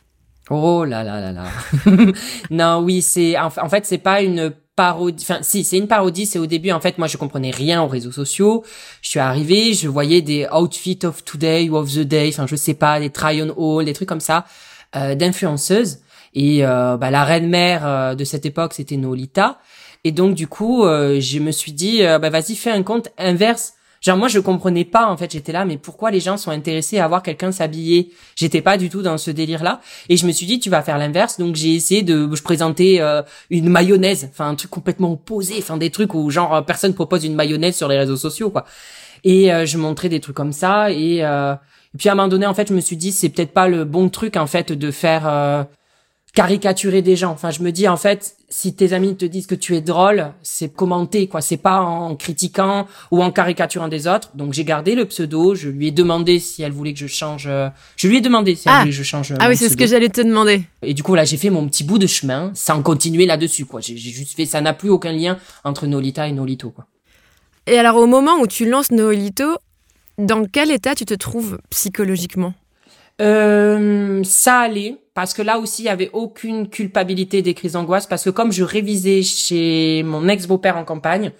Oh 0.49 0.83
là 0.85 1.03
là 1.03 1.21
là 1.21 1.31
là. 1.31 1.45
non, 2.49 2.81
oui, 2.83 3.01
c'est 3.03 3.37
en, 3.37 3.49
fait 3.49 3.85
c'est 3.85 3.99
pas 3.99 4.21
une 4.21 4.51
parodie. 4.75 5.23
Enfin, 5.23 5.39
si, 5.43 5.63
c'est 5.63 5.77
une 5.77 5.87
parodie. 5.87 6.25
C'est 6.25 6.39
au 6.39 6.47
début, 6.47 6.71
en 6.71 6.79
fait, 6.79 6.97
moi, 6.97 7.07
je 7.07 7.17
comprenais 7.17 7.51
rien 7.51 7.83
aux 7.83 7.87
réseaux 7.87 8.11
sociaux. 8.11 8.63
Je 9.01 9.09
suis 9.09 9.19
arrivée, 9.19 9.73
je 9.73 9.87
voyais 9.87 10.21
des 10.21 10.47
outfits 10.51 10.99
of 11.03 11.23
today 11.23 11.69
ou 11.69 11.75
of 11.75 11.93
the 11.93 11.99
day. 11.99 12.29
Enfin, 12.33 12.47
je 12.47 12.55
sais 12.55 12.73
pas, 12.73 12.99
des 12.99 13.11
try 13.11 13.43
on 13.43 13.53
haul, 13.55 13.85
des 13.85 13.93
trucs 13.93 14.09
comme 14.09 14.19
ça, 14.19 14.45
euh, 14.95 15.13
d'influenceuses. 15.13 15.99
Et 16.33 16.65
euh, 16.65 16.97
bah, 16.97 17.11
la 17.11 17.23
reine 17.23 17.49
mère 17.49 17.85
euh, 17.85 18.15
de 18.15 18.23
cette 18.23 18.45
époque, 18.45 18.73
c'était 18.73 18.97
Nolita. 18.97 19.59
Et 20.03 20.11
donc 20.11 20.35
du 20.35 20.47
coup, 20.47 20.85
euh, 20.85 21.19
je 21.19 21.39
me 21.39 21.51
suis 21.51 21.73
dit, 21.73 22.03
euh, 22.03 22.19
bah 22.19 22.29
vas-y, 22.29 22.55
fais 22.55 22.71
un 22.71 22.83
compte 22.83 23.09
inverse. 23.17 23.73
Genre 24.01 24.17
moi 24.17 24.27
je 24.27 24.39
comprenais 24.39 24.85
pas 24.85 25.07
en 25.07 25.17
fait, 25.17 25.31
j'étais 25.31 25.51
là 25.51 25.65
mais 25.65 25.77
pourquoi 25.77 26.11
les 26.11 26.19
gens 26.19 26.37
sont 26.37 26.51
intéressés 26.51 26.99
à 26.99 27.07
voir 27.07 27.23
quelqu'un 27.23 27.51
s'habiller? 27.51 28.11
J'étais 28.35 28.61
pas 28.61 28.77
du 28.77 28.89
tout 28.89 29.01
dans 29.01 29.17
ce 29.17 29.31
délire 29.31 29.63
là 29.63 29.81
et 30.07 30.17
je 30.17 30.25
me 30.25 30.31
suis 30.31 30.45
dit 30.45 30.59
tu 30.59 30.69
vas 30.69 30.81
faire 30.81 30.97
l'inverse. 30.97 31.37
Donc 31.37 31.55
j'ai 31.55 31.75
essayé 31.75 32.01
de 32.01 32.29
je 32.33 32.41
présentais 32.41 32.97
euh, 32.99 33.21
une 33.49 33.69
mayonnaise, 33.69 34.29
enfin 34.31 34.49
un 34.49 34.55
truc 34.55 34.71
complètement 34.71 35.11
opposé, 35.11 35.55
enfin 35.57 35.77
des 35.77 35.89
trucs 35.89 36.13
où 36.13 36.29
genre 36.29 36.65
personne 36.65 36.93
propose 36.93 37.25
une 37.25 37.35
mayonnaise 37.35 37.75
sur 37.75 37.87
les 37.87 37.97
réseaux 37.97 38.17
sociaux 38.17 38.49
quoi. 38.49 38.65
Et 39.23 39.49
je 39.65 39.77
montrais 39.77 40.07
des 40.07 40.21
trucs 40.21 40.35
comme 40.35 40.53
ça. 40.53 40.91
Et, 40.91 41.17
et 41.17 41.97
puis 41.97 42.07
à 42.07 42.13
un 42.13 42.15
moment 42.15 42.29
donné 42.29 42.45
en 42.45 42.53
fait, 42.53 42.69
je 42.69 42.73
me 42.73 42.79
suis 42.79 42.95
dit 42.95 43.11
c'est 43.11 43.29
peut-être 43.29 43.51
pas 43.51 43.67
le 43.67 43.83
bon 43.83 44.09
truc 44.09 44.37
en 44.37 44.47
fait 44.47 44.71
de 44.71 44.91
faire 44.91 45.67
caricaturer 46.33 47.01
des 47.01 47.15
gens. 47.15 47.31
Enfin, 47.31 47.51
je 47.51 47.61
me 47.61 47.71
dis 47.71 47.87
en 47.87 47.97
fait, 47.97 48.35
si 48.49 48.73
tes 48.75 48.93
amis 48.93 49.15
te 49.15 49.25
disent 49.25 49.47
que 49.47 49.55
tu 49.55 49.75
es 49.75 49.81
drôle, 49.81 50.31
c'est 50.43 50.69
commenter 50.73 51.27
quoi. 51.27 51.41
C'est 51.41 51.57
pas 51.57 51.79
en 51.81 52.15
critiquant 52.15 52.87
ou 53.11 53.21
en 53.23 53.31
caricaturant 53.31 53.87
des 53.87 54.07
autres. 54.07 54.31
Donc 54.35 54.53
j'ai 54.53 54.63
gardé 54.63 54.95
le 54.95 55.05
pseudo. 55.05 55.55
Je 55.55 55.69
lui 55.69 55.87
ai 55.87 55.91
demandé 55.91 56.39
si 56.39 56.61
elle 56.63 56.71
voulait 56.71 56.93
que 56.93 56.99
je 56.99 57.07
change. 57.07 57.45
Euh, 57.47 57.69
je 57.95 58.07
lui 58.07 58.17
ai 58.17 58.21
demandé 58.21 58.55
si 58.55 58.67
elle 58.67 58.73
Ah. 58.75 58.79
voulait 58.81 58.91
que 58.91 58.97
je 58.97 59.03
change. 59.03 59.31
euh, 59.31 59.37
Ah 59.39 59.49
oui, 59.49 59.57
c'est 59.57 59.69
ce 59.69 59.77
que 59.77 59.87
j'allais 59.87 60.09
te 60.09 60.21
demander. 60.21 60.63
Et 60.81 60.93
du 60.93 61.03
coup 61.03 61.15
là, 61.15 61.25
j'ai 61.25 61.37
fait 61.37 61.49
mon 61.49 61.67
petit 61.67 61.83
bout 61.83 61.97
de 61.97 62.07
chemin 62.07 62.51
sans 62.53 62.81
continuer 62.81 63.25
là-dessus 63.25 63.65
quoi. 63.65 63.81
J'ai 63.81 63.97
juste 63.97 64.35
fait. 64.35 64.45
Ça 64.45 64.61
n'a 64.61 64.73
plus 64.73 64.89
aucun 64.89 65.11
lien 65.11 65.37
entre 65.63 65.87
Nolita 65.87 66.27
et 66.27 66.31
Nolito 66.31 66.69
quoi. 66.69 66.85
Et 67.67 67.77
alors, 67.77 67.97
au 67.97 68.07
moment 68.07 68.37
où 68.39 68.47
tu 68.47 68.67
lances 68.67 68.89
Noolito, 68.89 69.57
dans 70.17 70.43
quel 70.45 70.71
état 70.71 70.95
tu 70.95 71.05
te 71.05 71.13
trouves 71.13 71.59
psychologiquement? 71.69 72.53
Euh, 73.21 74.23
ça 74.23 74.59
allait 74.59 74.95
parce 75.13 75.33
que 75.33 75.41
là 75.41 75.59
aussi 75.59 75.81
il 75.81 75.85
y 75.85 75.89
avait 75.89 76.09
aucune 76.13 76.69
culpabilité 76.69 77.41
des 77.41 77.53
crises 77.53 77.73
d'angoisse 77.73 78.07
parce 78.07 78.23
que 78.23 78.29
comme 78.29 78.53
je 78.53 78.63
révisais 78.63 79.23
chez 79.23 80.03
mon 80.03 80.29
ex-beau-père 80.29 80.77
en 80.77 80.85
campagne, 80.85 81.33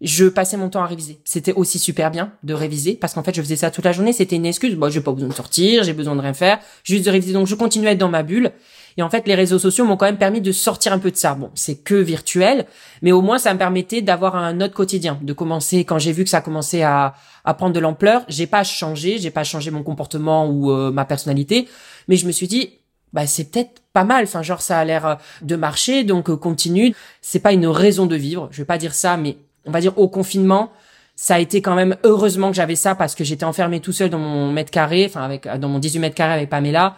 je 0.00 0.24
passais 0.26 0.56
mon 0.56 0.68
temps 0.68 0.82
à 0.82 0.86
réviser. 0.86 1.20
C'était 1.24 1.52
aussi 1.52 1.78
super 1.78 2.10
bien 2.10 2.32
de 2.42 2.54
réviser 2.54 2.94
parce 2.94 3.14
qu'en 3.14 3.22
fait 3.22 3.34
je 3.34 3.40
faisais 3.40 3.56
ça 3.56 3.70
toute 3.70 3.84
la 3.84 3.92
journée, 3.92 4.12
c'était 4.12 4.34
une 4.34 4.46
excuse. 4.46 4.74
Bon, 4.74 4.90
j'ai 4.90 5.00
pas 5.00 5.12
besoin 5.12 5.28
de 5.28 5.34
sortir, 5.34 5.84
j'ai 5.84 5.92
besoin 5.92 6.16
de 6.16 6.20
rien 6.20 6.34
faire, 6.34 6.58
juste 6.82 7.06
de 7.06 7.10
réviser. 7.10 7.32
Donc 7.32 7.46
je 7.46 7.54
continuais 7.54 7.90
à 7.90 7.92
être 7.92 7.98
dans 7.98 8.08
ma 8.08 8.24
bulle. 8.24 8.50
Et 8.96 9.02
en 9.02 9.10
fait, 9.10 9.26
les 9.26 9.34
réseaux 9.34 9.58
sociaux 9.58 9.84
m'ont 9.84 9.96
quand 9.96 10.06
même 10.06 10.18
permis 10.18 10.40
de 10.40 10.52
sortir 10.52 10.92
un 10.92 10.98
peu 10.98 11.10
de 11.10 11.16
ça. 11.16 11.34
Bon, 11.34 11.50
c'est 11.54 11.76
que 11.76 11.94
virtuel, 11.94 12.66
mais 13.00 13.12
au 13.12 13.22
moins 13.22 13.38
ça 13.38 13.52
me 13.54 13.58
permettait 13.58 14.02
d'avoir 14.02 14.36
un 14.36 14.60
autre 14.60 14.74
quotidien, 14.74 15.18
de 15.22 15.32
commencer 15.32 15.84
quand 15.84 15.98
j'ai 15.98 16.12
vu 16.12 16.24
que 16.24 16.30
ça 16.30 16.40
commençait 16.40 16.82
à, 16.82 17.14
à 17.44 17.54
prendre 17.54 17.72
de 17.72 17.80
l'ampleur. 17.80 18.22
J'ai 18.28 18.46
pas 18.46 18.64
changé, 18.64 19.18
j'ai 19.18 19.30
pas 19.30 19.44
changé 19.44 19.70
mon 19.70 19.82
comportement 19.82 20.46
ou 20.46 20.70
euh, 20.70 20.90
ma 20.90 21.04
personnalité, 21.04 21.68
mais 22.08 22.16
je 22.16 22.26
me 22.26 22.32
suis 22.32 22.48
dit, 22.48 22.70
bah 23.12 23.26
c'est 23.26 23.50
peut-être 23.50 23.82
pas 23.92 24.04
mal. 24.04 24.24
Enfin, 24.24 24.42
genre 24.42 24.62
ça 24.62 24.78
a 24.78 24.84
l'air 24.84 25.06
euh, 25.06 25.14
de 25.42 25.56
marcher, 25.56 26.04
donc 26.04 26.30
euh, 26.30 26.36
continue. 26.36 26.94
C'est 27.20 27.40
pas 27.40 27.52
une 27.52 27.66
raison 27.66 28.06
de 28.06 28.16
vivre. 28.16 28.48
Je 28.50 28.58
vais 28.58 28.66
pas 28.66 28.78
dire 28.78 28.94
ça, 28.94 29.16
mais 29.16 29.36
on 29.66 29.70
va 29.70 29.80
dire 29.80 29.96
au 29.98 30.08
confinement. 30.08 30.70
Ça 31.14 31.34
a 31.34 31.38
été 31.38 31.60
quand 31.60 31.74
même 31.74 31.96
heureusement 32.04 32.48
que 32.48 32.56
j'avais 32.56 32.74
ça 32.74 32.94
parce 32.94 33.14
que 33.14 33.22
j'étais 33.22 33.44
enfermé 33.44 33.80
tout 33.80 33.92
seul 33.92 34.08
dans 34.08 34.18
mon 34.18 34.50
mètre 34.50 34.70
carré, 34.70 35.04
enfin 35.06 35.22
avec 35.22 35.46
dans 35.46 35.68
mon 35.68 35.78
18 35.78 35.98
mètres 36.00 36.14
carrés 36.14 36.32
avec 36.32 36.48
Pamela 36.48 36.96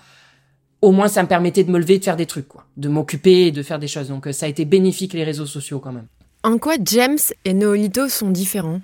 au 0.85 0.93
moins 0.93 1.09
ça 1.09 1.23
me 1.23 1.29
permettait 1.29 1.65
de 1.65 1.71
me 1.71 1.79
lever, 1.79 1.99
de 1.99 2.05
faire 2.05 2.17
des 2.17 2.27
trucs, 2.27 2.47
quoi, 2.47 2.65
de 2.77 2.89
m'occuper 2.89 3.47
et 3.47 3.53
de 3.53 3.63
faire 3.63 3.79
des 3.79 3.89
choses. 3.89 4.09
Donc 4.09 4.27
euh, 4.27 4.33
ça 4.33 4.47
a 4.47 4.49
été 4.49 4.65
bénéfique 4.65 5.15
les 5.15 5.25
réseaux 5.25 5.47
sociaux 5.47 5.81
quand 5.81 5.93
même. 5.93 6.07
En 6.43 6.59
quoi 6.59 6.75
James 6.85 7.19
et 7.47 7.55
Noolito 7.55 8.09
sont 8.09 8.31
différents? 8.31 8.81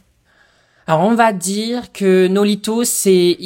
Alors 0.87 1.03
on 1.03 1.15
va 1.15 1.33
dire 1.33 1.93
que 1.93 2.27
Nolito 2.27 2.83
c'est 2.83 3.37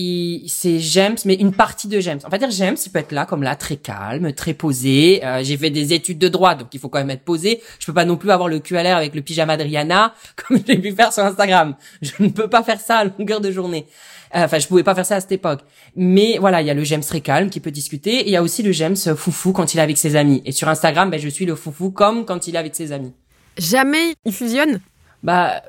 c'est 0.46 0.78
James, 0.78 1.16
mais 1.26 1.34
une 1.34 1.52
partie 1.52 1.88
de 1.88 2.00
James. 2.00 2.20
On 2.24 2.30
va 2.30 2.38
dire 2.38 2.50
James, 2.50 2.76
il 2.86 2.90
peut 2.90 3.00
être 3.00 3.12
là 3.12 3.26
comme 3.26 3.42
là, 3.42 3.54
très 3.54 3.76
calme, 3.76 4.32
très 4.32 4.54
posé. 4.54 5.20
Euh, 5.22 5.42
J'ai 5.42 5.58
fait 5.58 5.68
des 5.68 5.92
études 5.92 6.18
de 6.18 6.28
droit, 6.28 6.54
donc 6.54 6.68
il 6.72 6.80
faut 6.80 6.88
quand 6.88 7.00
même 7.00 7.10
être 7.10 7.24
posé. 7.24 7.60
Je 7.80 7.86
peux 7.86 7.92
pas 7.92 8.06
non 8.06 8.16
plus 8.16 8.30
avoir 8.30 8.48
le 8.48 8.60
cul 8.60 8.78
à 8.78 8.82
l'air 8.82 8.96
avec 8.96 9.14
le 9.14 9.20
pyjama 9.20 9.56
de 9.58 9.64
Rihanna 9.64 10.14
comme 10.36 10.58
j'ai 10.66 10.78
pu 10.78 10.92
faire 10.92 11.12
sur 11.12 11.24
Instagram. 11.24 11.74
Je 12.00 12.12
ne 12.20 12.28
peux 12.28 12.48
pas 12.48 12.62
faire 12.62 12.80
ça 12.80 12.98
à 12.98 13.04
longueur 13.04 13.42
de 13.42 13.50
journée. 13.50 13.86
Euh, 14.34 14.44
Enfin, 14.44 14.58
je 14.58 14.66
pouvais 14.66 14.82
pas 14.82 14.94
faire 14.94 15.06
ça 15.06 15.16
à 15.16 15.20
cette 15.20 15.32
époque. 15.32 15.60
Mais 15.96 16.38
voilà, 16.38 16.60
il 16.60 16.66
y 16.66 16.70
a 16.70 16.74
le 16.74 16.84
James 16.84 17.02
très 17.02 17.20
calme 17.20 17.50
qui 17.50 17.60
peut 17.60 17.70
discuter. 17.70 18.20
Et 18.20 18.26
il 18.26 18.30
y 18.32 18.36
a 18.36 18.42
aussi 18.42 18.62
le 18.62 18.72
James 18.72 18.96
foufou 18.96 19.52
quand 19.52 19.74
il 19.74 19.78
est 19.78 19.82
avec 19.82 19.98
ses 19.98 20.16
amis. 20.16 20.42
Et 20.44 20.52
sur 20.52 20.68
Instagram, 20.68 21.10
ben, 21.10 21.20
je 21.20 21.28
suis 21.28 21.46
le 21.46 21.54
foufou 21.54 21.90
comme 21.90 22.24
quand 22.24 22.46
il 22.46 22.54
est 22.54 22.58
avec 22.58 22.74
ses 22.74 22.92
amis. 22.92 23.12
Jamais 23.58 24.14
ils 24.24 24.32
fusionnent 24.32 24.80
Bah, 25.22 25.62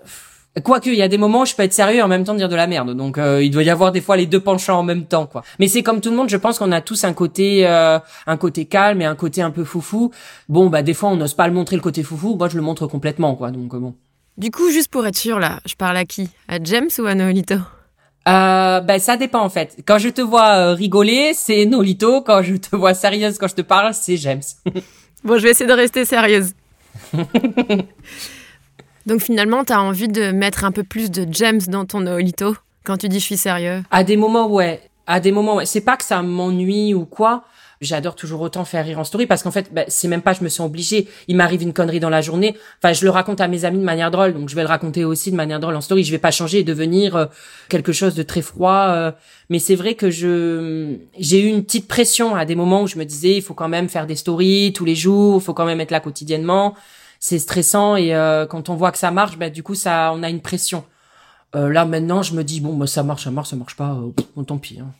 quoique, 0.64 0.90
il 0.90 0.96
y 0.96 1.02
a 1.02 1.08
des 1.08 1.18
moments 1.18 1.42
où 1.42 1.46
je 1.46 1.54
peux 1.54 1.64
être 1.64 1.74
sérieux 1.74 2.00
et 2.00 2.02
en 2.02 2.08
même 2.08 2.24
temps 2.24 2.34
dire 2.34 2.50
de 2.50 2.56
la 2.56 2.66
merde. 2.68 2.96
Donc, 2.96 3.18
euh, 3.18 3.44
il 3.44 3.52
doit 3.52 3.64
y 3.64 3.70
avoir 3.70 3.92
des 3.92 4.02
fois 4.02 4.18
les 4.18 4.26
deux 4.26 4.40
penchants 4.40 4.80
en 4.80 4.84
même 4.84 5.06
temps, 5.06 5.28
quoi. 5.28 5.44
Mais 5.60 5.68
c'est 5.68 5.84
comme 5.84 6.02
tout 6.02 6.10
le 6.10 6.16
monde, 6.16 6.30
je 6.30 6.38
pense 6.38 6.58
qu'on 6.58 6.72
a 6.72 6.82
tous 6.82 7.04
un 7.04 7.14
côté, 7.14 7.68
euh, 7.68 8.00
un 8.26 8.38
côté 8.38 8.66
calme 8.66 9.02
et 9.02 9.06
un 9.06 9.16
côté 9.16 9.42
un 9.42 9.52
peu 9.52 9.64
foufou. 9.64 10.12
Bon, 10.50 10.70
bah, 10.70 10.82
des 10.82 10.94
fois, 10.94 11.10
on 11.10 11.16
n'ose 11.18 11.34
pas 11.34 11.48
le 11.48 11.54
montrer 11.54 11.76
le 11.76 11.82
côté 11.82 12.04
foufou. 12.04 12.36
Moi, 12.36 12.50
je 12.50 12.56
le 12.56 12.62
montre 12.64 12.88
complètement, 12.88 13.36
quoi. 13.36 13.52
Donc, 13.52 13.74
euh, 13.74 13.80
bon. 13.80 13.96
Du 14.38 14.52
coup, 14.52 14.70
juste 14.70 14.90
pour 14.90 15.06
être 15.06 15.18
sûr, 15.18 15.40
là, 15.40 15.60
je 15.66 15.76
parle 15.76 15.98
à 15.98 16.06
qui? 16.06 16.30
À 16.48 16.58
James 16.64 16.90
ou 17.00 17.06
à 17.06 17.16
Noolito 17.16 17.56
Euh, 18.28 18.80
bah, 18.82 19.00
ça 19.00 19.18
dépend, 19.18 19.42
en 19.42 19.50
fait. 19.50 19.78
Quand 19.86 19.98
je 19.98 20.10
te 20.10 20.22
vois 20.22 20.56
euh, 20.56 20.74
rigoler, 20.74 21.34
c'est 21.34 21.66
Nolito. 21.66 22.22
Quand 22.22 22.42
je 22.42 22.56
te 22.56 22.76
vois 22.76 22.94
sérieuse, 22.94 23.38
quand 23.38 23.48
je 23.48 23.56
te 23.56 23.62
parle, 23.62 23.94
c'est 23.94 24.18
James. 24.18 24.44
Bon, 25.24 25.40
je 25.40 25.44
vais 25.44 25.50
essayer 25.50 25.68
de 25.68 25.74
rester 25.74 26.06
sérieuse. 26.06 26.52
Donc 29.08 29.22
finalement, 29.22 29.64
t'as 29.64 29.80
envie 29.80 30.08
de 30.08 30.32
mettre 30.32 30.66
un 30.66 30.72
peu 30.72 30.84
plus 30.84 31.10
de 31.10 31.26
James 31.32 31.62
dans 31.68 31.84
ton 31.86 32.02
Noolito 32.02 32.56
quand 32.84 32.98
tu 32.98 33.10
dis 33.10 33.20
je 33.20 33.26
suis 33.26 33.38
sérieux? 33.38 33.82
À 33.90 34.04
des 34.04 34.18
moments, 34.18 34.48
ouais. 34.48 34.82
À 35.08 35.20
des 35.20 35.32
moments, 35.32 35.56
ouais. 35.56 35.66
C'est 35.66 35.82
pas 35.82 35.98
que 35.98 36.04
ça 36.04 36.22
m'ennuie 36.22 36.94
ou 36.94 37.06
quoi. 37.06 37.44
J'adore 37.82 38.16
toujours 38.16 38.42
autant 38.42 38.64
faire 38.66 38.86
rire 38.86 39.00
en 39.00 39.04
story 39.04 39.26
parce 39.28 39.44
qu'en 39.44 39.52
fait, 39.52 39.74
bah, 39.74 39.84
c'est 39.88 40.08
même 40.08 40.22
pas 40.22 40.34
je 40.34 40.44
me 40.44 40.50
sens 40.50 40.66
obligée. 40.66 41.08
Il 41.28 41.36
m'arrive 41.36 41.62
une 41.62 41.74
connerie 41.74 42.00
dans 42.00 42.10
la 42.10 42.22
journée. 42.22 42.56
Enfin, 42.82 42.94
je 42.94 43.04
le 43.04 43.10
raconte 43.10 43.42
à 43.42 43.48
mes 43.48 43.66
amis 43.66 43.80
de 43.80 43.84
manière 43.84 44.12
drôle, 44.12 44.34
donc 44.34 44.50
je 44.50 44.56
vais 44.56 44.62
le 44.62 44.68
raconter 44.68 45.04
aussi 45.04 45.30
de 45.32 45.36
manière 45.36 45.60
drôle 45.60 45.76
en 45.76 45.82
story. 45.82 46.04
Je 46.04 46.12
vais 46.12 46.18
pas 46.18 46.32
changer 46.32 46.60
et 46.60 46.64
devenir 46.64 47.16
euh, 47.16 47.26
quelque 47.70 47.92
chose 47.92 48.16
de 48.16 48.24
très 48.24 48.42
froid. 48.42 48.88
euh. 48.90 49.12
mais 49.50 49.60
c'est 49.60 49.76
vrai 49.76 49.96
que 49.96 50.10
je 50.10 50.96
j'ai 51.20 51.42
eu 51.42 51.48
une 51.48 51.64
petite 51.64 51.88
pression 51.88 52.36
à 52.36 52.46
des 52.46 52.56
moments 52.56 52.84
où 52.84 52.88
je 52.88 52.98
me 52.98 53.04
disais 53.06 53.36
il 53.36 53.42
faut 53.42 53.54
quand 53.54 53.70
même 53.70 53.90
faire 53.90 54.08
des 54.08 54.16
stories 54.16 54.72
tous 54.74 54.86
les 54.86 54.96
jours, 54.96 55.42
il 55.42 55.44
faut 55.44 55.54
quand 55.54 55.66
même 55.66 55.82
être 55.82 55.92
là 55.92 56.00
quotidiennement. 56.00 56.76
C'est 57.20 57.40
stressant 57.40 57.96
et 57.96 58.14
euh, 58.16 58.46
quand 58.46 58.70
on 58.70 58.76
voit 58.76 58.92
que 58.92 58.98
ça 58.98 59.12
marche, 59.12 59.38
bah, 59.38 59.50
du 59.50 59.64
coup 59.64 59.76
ça 59.76 60.12
on 60.16 60.24
a 60.24 60.30
une 60.30 60.42
pression. 60.42 60.84
Euh, 61.56 61.70
là 61.72 61.86
maintenant, 61.86 62.22
je 62.22 62.34
me 62.34 62.44
dis 62.44 62.60
bon 62.62 62.74
bah 62.76 62.88
ça 62.88 63.04
marche, 63.04 63.24
ça 63.24 63.32
marche, 63.32 63.50
ça 63.50 63.56
marche 63.56 63.76
pas, 63.76 63.92
euh, 63.94 64.10
pff, 64.16 64.26
bon, 64.36 64.44
tant 64.44 64.58
pis. 64.58 64.80
hein. 64.82 64.92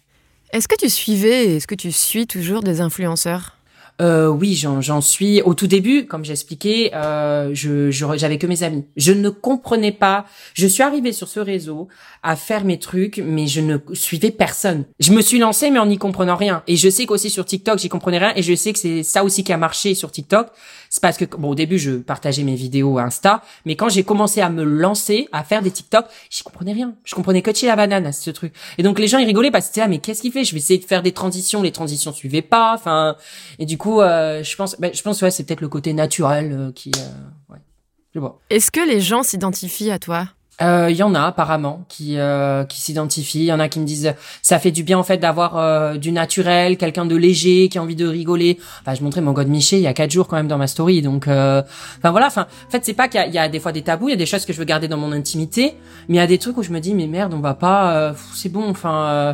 Est-ce 0.52 0.68
que 0.68 0.76
tu 0.76 0.90
suivais 0.90 1.56
est-ce 1.56 1.68
que 1.68 1.76
tu 1.76 1.92
suis 1.92 2.28
toujours 2.28 2.62
des 2.62 2.82
influenceurs? 2.82 3.56
Euh, 4.02 4.28
oui, 4.28 4.56
j'en, 4.56 5.02
suis. 5.02 5.42
Au 5.42 5.54
tout 5.54 5.68
début, 5.68 6.06
comme 6.06 6.26
j'expliquais, 6.26 6.92
euh, 6.94 7.52
je, 7.54 7.92
j'avais 7.92 8.38
que 8.38 8.48
mes 8.48 8.64
amis. 8.64 8.84
Je 8.98 9.14
ne 9.14 9.30
comprenais 9.30 9.94
pas. 9.94 10.26
Je 10.54 10.68
suis 10.68 10.84
arrivée 10.84 11.14
sur 11.14 11.30
ce 11.30 11.40
réseau 11.40 11.88
à 12.22 12.36
faire 12.36 12.66
mes 12.66 12.78
trucs, 12.78 13.22
mais 13.24 13.48
je 13.48 13.62
ne 13.62 13.78
suivais 13.94 14.32
personne. 14.32 14.84
Je 15.00 15.14
me 15.14 15.22
suis 15.22 15.40
lancée, 15.40 15.72
mais 15.72 15.80
en 15.80 15.86
n'y 15.86 15.98
comprenant 15.98 16.36
rien. 16.36 16.62
Et 16.68 16.76
je 16.76 16.90
sais 16.90 17.06
qu'aussi 17.06 17.30
sur 17.30 17.46
TikTok, 17.46 17.80
j'y 17.80 17.88
comprenais 17.88 18.18
rien. 18.18 18.34
Et 18.36 18.44
je 18.44 18.54
sais 18.54 18.74
que 18.74 18.80
c'est 18.80 19.04
ça 19.04 19.24
aussi 19.24 19.46
qui 19.46 19.54
a 19.54 19.58
marché 19.58 19.96
sur 19.96 20.12
TikTok. 20.12 20.50
C'est 20.96 21.02
parce 21.02 21.18
que, 21.18 21.26
bon, 21.26 21.50
au 21.50 21.56
début, 21.56 21.78
je 21.78 21.92
partageais 21.92 22.44
mes 22.44 22.56
vidéos 22.56 23.00
Insta, 23.00 23.42
mais 23.66 23.76
quand 23.76 23.90
j'ai 23.90 24.06
commencé 24.06 24.40
à 24.40 24.50
me 24.50 24.64
lancer, 24.64 25.28
à 25.34 25.44
faire 25.44 25.62
des 25.62 25.70
TikTok, 25.70 26.06
j'y 26.30 26.42
comprenais 26.42 26.72
rien. 26.72 26.96
Je 27.04 27.14
comprenais 27.16 27.42
que 27.42 27.54
chez 27.54 27.68
la 27.68 27.76
banane, 27.76 28.14
ce 28.14 28.32
truc. 28.32 28.54
Et 28.78 28.84
donc, 28.84 28.98
les 28.98 29.08
gens, 29.08 29.18
ils 29.18 29.26
rigolaient 29.26 29.52
parce 29.52 29.70
que 29.72 29.82
là, 29.82 29.90
mais 29.90 29.98
qu'est-ce 29.98 30.22
qu'il 30.22 30.32
fait? 30.32 30.46
Je 30.46 30.54
vais 30.54 30.60
essayer 30.60 30.80
de 30.80 30.86
faire 30.86 31.04
des 31.04 31.12
transitions. 31.12 31.62
Les 31.62 31.74
transitions 31.74 32.14
suivaient 32.14 32.42
pas. 32.42 32.74
Enfin, 32.74 33.18
et 33.60 33.66
du 33.66 33.78
coup, 33.78 34.00
euh, 34.00 34.42
je 34.42 34.56
pense, 34.56 34.80
ben, 34.80 34.90
je 34.94 35.02
pense, 35.02 35.22
ouais, 35.22 35.32
c'est 35.32 35.44
peut-être 35.44 35.60
le 35.60 35.68
côté 35.68 35.92
naturel 35.92 36.54
euh, 36.54 36.72
qui, 36.72 36.94
euh, 36.96 37.54
ouais. 37.54 38.32
Est-ce 38.50 38.72
que 38.72 38.80
les 38.80 39.02
gens 39.02 39.22
s'identifient 39.22 39.92
à 39.92 40.00
toi? 40.00 40.30
Euh, 40.62 40.88
Il 40.90 40.96
y 40.96 41.04
en 41.04 41.14
a 41.16 41.22
apparemment 41.22 41.84
qui 41.90 42.18
euh, 42.18 42.64
qui 42.64 42.80
s'identifient. 42.80 43.40
Il 43.40 43.46
y 43.46 43.52
en 43.54 43.60
a 43.60 43.68
qui 43.68 43.80
me 43.80 43.86
disent 43.86 44.14
ça 44.42 44.58
fait 44.58 44.72
du 44.72 44.84
bien 44.84 44.98
en 44.98 45.04
fait 45.04 45.18
d'avoir 45.18 45.58
euh, 45.58 45.96
du 45.96 46.14
naturel, 46.14 46.78
quelqu'un 46.78 47.06
de 47.06 47.16
léger 47.18 47.68
qui 47.68 47.78
a 47.78 47.84
envie 47.84 47.96
de 47.98 48.08
rigoler. 48.08 48.58
Enfin, 48.82 48.94
je 48.96 49.04
montrais 49.04 49.20
mon 49.20 49.34
God 49.34 49.50
Miché 49.50 49.76
il 49.76 49.82
y 49.84 49.88
a 49.88 49.94
quatre 49.94 50.12
jours 50.12 50.30
quand 50.30 50.38
même 50.38 50.48
dans 50.48 50.58
ma 50.58 50.68
story. 50.68 51.02
Donc, 51.02 51.28
euh, 51.28 51.62
enfin 51.98 52.12
voilà. 52.12 52.28
Enfin, 52.28 52.48
en 52.68 52.72
fait, 52.72 52.86
c'est 52.86 52.94
pas 52.94 53.10
qu'il 53.10 53.22
y, 53.30 53.34
y 53.34 53.38
a 53.38 53.50
des 53.50 53.60
fois 53.60 53.74
des 53.74 53.82
tabous, 53.82 54.08
il 54.08 54.12
y 54.12 54.14
a 54.14 54.18
des 54.18 54.26
choses 54.26 54.46
que 54.46 54.54
je 54.54 54.60
veux 54.60 54.64
garder 54.66 54.88
dans 54.88 54.98
mon 54.98 55.12
intimité, 55.12 55.74
mais 56.08 56.16
il 56.16 56.18
y 56.18 56.22
a 56.22 56.28
des 56.28 56.38
trucs 56.38 56.58
où 56.58 56.64
je 56.64 56.72
me 56.72 56.80
dis 56.80 56.94
mais 56.94 57.08
merde, 57.08 57.34
on 57.34 57.40
va 57.42 57.54
pas. 57.54 57.94
euh, 57.98 58.14
c'est 58.34 58.50
bon. 58.50 58.70
Enfin, 58.70 59.08
euh, 59.08 59.34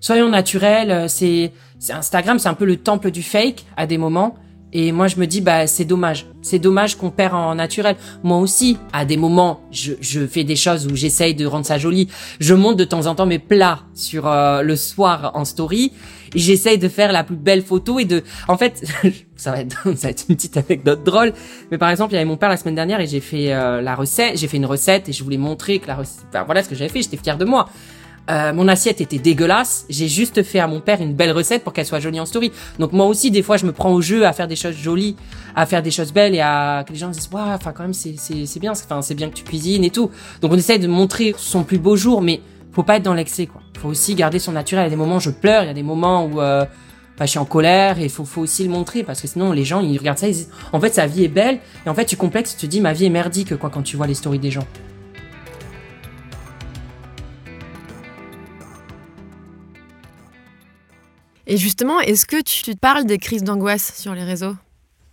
soyons 0.00 0.30
naturels. 0.30 0.90
euh, 0.90 1.08
c'est 1.08 1.52
Instagram, 1.90 2.38
c'est 2.38 2.48
un 2.48 2.54
peu 2.54 2.64
le 2.64 2.78
temple 2.78 3.10
du 3.10 3.22
fake 3.22 3.66
à 3.76 3.86
des 3.86 3.98
moments. 3.98 4.36
Et 4.76 4.90
moi, 4.90 5.06
je 5.06 5.16
me 5.16 5.26
dis, 5.26 5.40
bah, 5.40 5.68
c'est 5.68 5.84
dommage. 5.84 6.26
C'est 6.42 6.58
dommage 6.58 6.96
qu'on 6.96 7.10
perd 7.10 7.32
en 7.32 7.54
naturel. 7.54 7.94
Moi 8.24 8.38
aussi, 8.38 8.76
à 8.92 9.04
des 9.04 9.16
moments, 9.16 9.60
je, 9.70 9.92
je 10.00 10.26
fais 10.26 10.42
des 10.42 10.56
choses 10.56 10.86
où 10.88 10.96
j'essaye 10.96 11.36
de 11.36 11.46
rendre 11.46 11.64
ça 11.64 11.78
joli. 11.78 12.08
Je 12.40 12.54
monte 12.54 12.76
de 12.76 12.84
temps 12.84 13.06
en 13.06 13.14
temps 13.14 13.24
mes 13.24 13.38
plats 13.38 13.84
sur 13.94 14.26
euh, 14.26 14.62
le 14.62 14.74
soir 14.74 15.30
en 15.34 15.44
story. 15.44 15.92
J'essaye 16.34 16.78
de 16.78 16.88
faire 16.88 17.12
la 17.12 17.22
plus 17.22 17.36
belle 17.36 17.62
photo 17.62 18.00
et 18.00 18.04
de, 18.04 18.24
en 18.48 18.58
fait, 18.58 18.84
ça 19.36 19.52
va 19.52 19.60
être, 19.60 19.82
ça 19.96 20.08
va 20.08 20.10
être 20.10 20.24
une 20.28 20.34
petite 20.34 20.56
anecdote 20.56 21.04
drôle. 21.04 21.32
Mais 21.70 21.78
par 21.78 21.90
exemple, 21.90 22.12
il 22.12 22.16
y 22.16 22.18
avait 22.18 22.26
mon 22.26 22.36
père 22.36 22.48
la 22.48 22.56
semaine 22.56 22.74
dernière 22.74 23.00
et 23.00 23.06
j'ai 23.06 23.20
fait 23.20 23.54
euh, 23.54 23.80
la 23.80 23.94
recette, 23.94 24.36
j'ai 24.36 24.48
fait 24.48 24.56
une 24.56 24.66
recette 24.66 25.08
et 25.08 25.12
je 25.12 25.22
voulais 25.22 25.38
montrer 25.38 25.78
que 25.78 25.86
la 25.86 25.94
recette, 25.94 26.24
enfin, 26.30 26.42
voilà 26.42 26.64
ce 26.64 26.68
que 26.68 26.74
j'avais 26.74 26.90
fait. 26.90 27.02
J'étais 27.02 27.16
fière 27.16 27.38
de 27.38 27.44
moi. 27.44 27.68
Euh, 28.30 28.52
mon 28.52 28.68
assiette 28.68 29.00
était 29.00 29.18
dégueulasse. 29.18 29.84
J'ai 29.88 30.08
juste 30.08 30.42
fait 30.42 30.58
à 30.58 30.66
mon 30.66 30.80
père 30.80 31.02
une 31.02 31.14
belle 31.14 31.32
recette 31.32 31.62
pour 31.62 31.72
qu'elle 31.72 31.86
soit 31.86 32.00
jolie 32.00 32.20
en 32.20 32.26
story. 32.26 32.52
Donc 32.78 32.92
moi 32.92 33.06
aussi, 33.06 33.30
des 33.30 33.42
fois, 33.42 33.56
je 33.56 33.66
me 33.66 33.72
prends 33.72 33.92
au 33.92 34.00
jeu 34.00 34.26
à 34.26 34.32
faire 34.32 34.48
des 34.48 34.56
choses 34.56 34.76
jolies, 34.76 35.16
à 35.54 35.66
faire 35.66 35.82
des 35.82 35.90
choses 35.90 36.12
belles 36.12 36.34
et 36.34 36.40
à 36.40 36.84
que 36.86 36.92
les 36.92 36.98
gens 36.98 37.10
disent 37.10 37.28
waouh, 37.30 37.54
enfin 37.54 37.72
quand 37.72 37.82
même 37.82 37.94
c'est 37.94 38.14
c'est 38.16 38.46
c'est 38.46 38.60
bien, 38.60 38.72
enfin 38.72 39.02
c'est 39.02 39.14
bien 39.14 39.28
que 39.28 39.34
tu 39.34 39.44
cuisines 39.44 39.84
et 39.84 39.90
tout. 39.90 40.10
Donc 40.40 40.52
on 40.52 40.56
essaye 40.56 40.78
de 40.78 40.88
montrer 40.88 41.34
son 41.36 41.64
plus 41.64 41.78
beau 41.78 41.96
jour, 41.96 42.22
mais 42.22 42.40
faut 42.72 42.82
pas 42.82 42.96
être 42.96 43.02
dans 43.02 43.14
l'excès 43.14 43.46
quoi. 43.46 43.60
Faut 43.78 43.88
aussi 43.88 44.14
garder 44.14 44.38
son 44.38 44.52
naturel. 44.52 44.84
Il 44.84 44.86
y 44.86 44.88
a 44.88 44.90
des 44.90 44.96
moments 44.96 45.16
où 45.16 45.20
je 45.20 45.30
pleure, 45.30 45.62
il 45.64 45.66
y 45.66 45.70
a 45.70 45.74
des 45.74 45.82
moments 45.82 46.24
où 46.24 46.40
euh, 46.40 46.64
bah, 47.18 47.26
je 47.26 47.30
suis 47.30 47.38
en 47.38 47.44
colère 47.44 48.00
et 48.00 48.08
faut 48.08 48.24
faut 48.24 48.40
aussi 48.40 48.64
le 48.64 48.70
montrer 48.70 49.02
parce 49.02 49.20
que 49.20 49.28
sinon 49.28 49.52
les 49.52 49.64
gens 49.64 49.80
ils 49.80 49.98
regardent 49.98 50.18
ça 50.18 50.28
ils 50.28 50.34
disent 50.34 50.50
en 50.72 50.80
fait 50.80 50.94
sa 50.94 51.06
vie 51.06 51.24
est 51.24 51.28
belle 51.28 51.58
et 51.84 51.88
en 51.90 51.94
fait 51.94 52.06
tu 52.06 52.16
complexes, 52.16 52.56
tu 52.56 52.66
te 52.66 52.70
dis 52.70 52.80
ma 52.80 52.92
vie 52.92 53.04
est 53.04 53.10
merdique 53.10 53.56
quoi 53.56 53.70
quand 53.70 53.82
tu 53.82 53.96
vois 53.96 54.06
les 54.06 54.14
stories 54.14 54.38
des 54.38 54.50
gens. 54.50 54.66
Et 61.46 61.56
justement, 61.56 62.00
est-ce 62.00 62.26
que 62.26 62.40
tu 62.40 62.74
parles 62.74 63.04
des 63.04 63.18
crises 63.18 63.44
d'angoisse 63.44 63.94
sur 64.00 64.14
les 64.14 64.24
réseaux? 64.24 64.54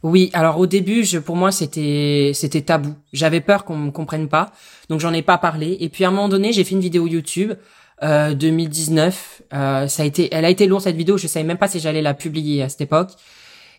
Oui, 0.04 0.32
alors 0.34 0.58
au 0.58 0.66
début, 0.66 1.04
je, 1.04 1.20
pour 1.20 1.36
moi, 1.36 1.52
c'était 1.52 2.32
c'était 2.34 2.62
tabou. 2.62 2.96
J'avais 3.14 3.42
peur 3.42 3.66
qu'on 3.66 3.76
me 3.76 3.92
comprenne 3.92 4.30
pas, 4.30 4.52
donc 4.90 5.00
j'en 5.00 5.14
ai 5.14 5.22
pas 5.22 5.38
parlé. 5.38 5.78
Et 5.80 5.90
puis 5.90 6.06
à 6.06 6.08
un 6.08 6.12
moment 6.12 6.30
donné, 6.30 6.54
j'ai 6.54 6.64
fait 6.64 6.72
une 6.72 6.82
vidéo 6.82 7.06
YouTube 7.06 7.54
euh, 8.02 8.34
2019. 8.34 9.44
Euh, 9.54 9.88
ça 9.88 10.04
a 10.04 10.06
été, 10.06 10.30
elle 10.32 10.46
a 10.46 10.50
été 10.50 10.66
lourde 10.66 10.84
cette 10.84 10.96
vidéo. 10.96 11.18
Je 11.18 11.28
savais 11.28 11.46
même 11.46 11.60
pas 11.60 11.68
si 11.68 11.80
j'allais 11.80 12.02
la 12.02 12.16
publier 12.16 12.64
à 12.64 12.70
cette 12.70 12.82
époque. 12.82 13.12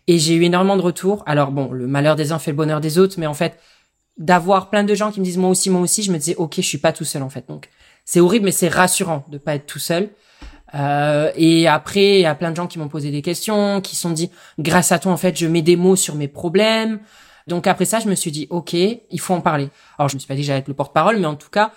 Et 0.07 0.17
j'ai 0.17 0.35
eu 0.35 0.43
énormément 0.43 0.77
de 0.77 0.81
retours. 0.81 1.23
Alors 1.25 1.51
bon, 1.51 1.71
le 1.71 1.87
malheur 1.87 2.15
des 2.15 2.31
uns 2.31 2.39
fait 2.39 2.51
le 2.51 2.57
bonheur 2.57 2.79
des 2.79 2.99
autres, 2.99 3.15
mais 3.17 3.27
en 3.27 3.33
fait, 3.33 3.59
d'avoir 4.17 4.69
plein 4.69 4.83
de 4.83 4.93
gens 4.95 5.11
qui 5.11 5.19
me 5.19 5.25
disent 5.25 5.37
moi 5.37 5.49
aussi, 5.49 5.69
moi 5.69 5.81
aussi, 5.81 6.03
je 6.03 6.11
me 6.11 6.17
disais 6.17 6.35
ok, 6.35 6.55
je 6.57 6.61
suis 6.61 6.77
pas 6.77 6.93
tout 6.93 7.05
seul 7.05 7.23
en 7.23 7.29
fait. 7.29 7.45
Donc 7.49 7.69
c'est 8.05 8.21
horrible, 8.21 8.45
mais 8.45 8.51
c'est 8.51 8.69
rassurant 8.69 9.25
de 9.29 9.37
pas 9.37 9.55
être 9.55 9.65
tout 9.65 9.79
seul. 9.79 10.09
Euh, 10.75 11.31
et 11.35 11.67
après, 11.67 12.15
il 12.15 12.21
y 12.21 12.25
a 12.25 12.35
plein 12.35 12.51
de 12.51 12.55
gens 12.55 12.67
qui 12.67 12.79
m'ont 12.79 12.87
posé 12.87 13.11
des 13.11 13.21
questions, 13.21 13.81
qui 13.81 13.95
sont 13.95 14.11
dit, 14.11 14.31
grâce 14.59 14.91
à 14.91 14.99
toi, 14.99 15.11
en 15.11 15.17
fait, 15.17 15.37
je 15.37 15.47
mets 15.47 15.61
des 15.61 15.75
mots 15.75 15.95
sur 15.95 16.15
mes 16.15 16.27
problèmes. 16.27 16.99
Donc 17.47 17.67
après 17.67 17.85
ça, 17.85 17.99
je 17.99 18.07
me 18.07 18.15
suis 18.15 18.31
dit, 18.31 18.47
ok, 18.49 18.73
il 18.73 19.19
faut 19.19 19.33
en 19.33 19.41
parler. 19.41 19.69
Alors 19.97 20.09
je 20.09 20.15
me 20.15 20.19
suis 20.19 20.27
pas 20.27 20.35
dit 20.35 20.43
j'allais 20.43 20.59
être 20.59 20.67
le 20.67 20.73
porte-parole, 20.73 21.17
mais 21.19 21.25
en 21.25 21.35
tout 21.35 21.49
cas, 21.49 21.71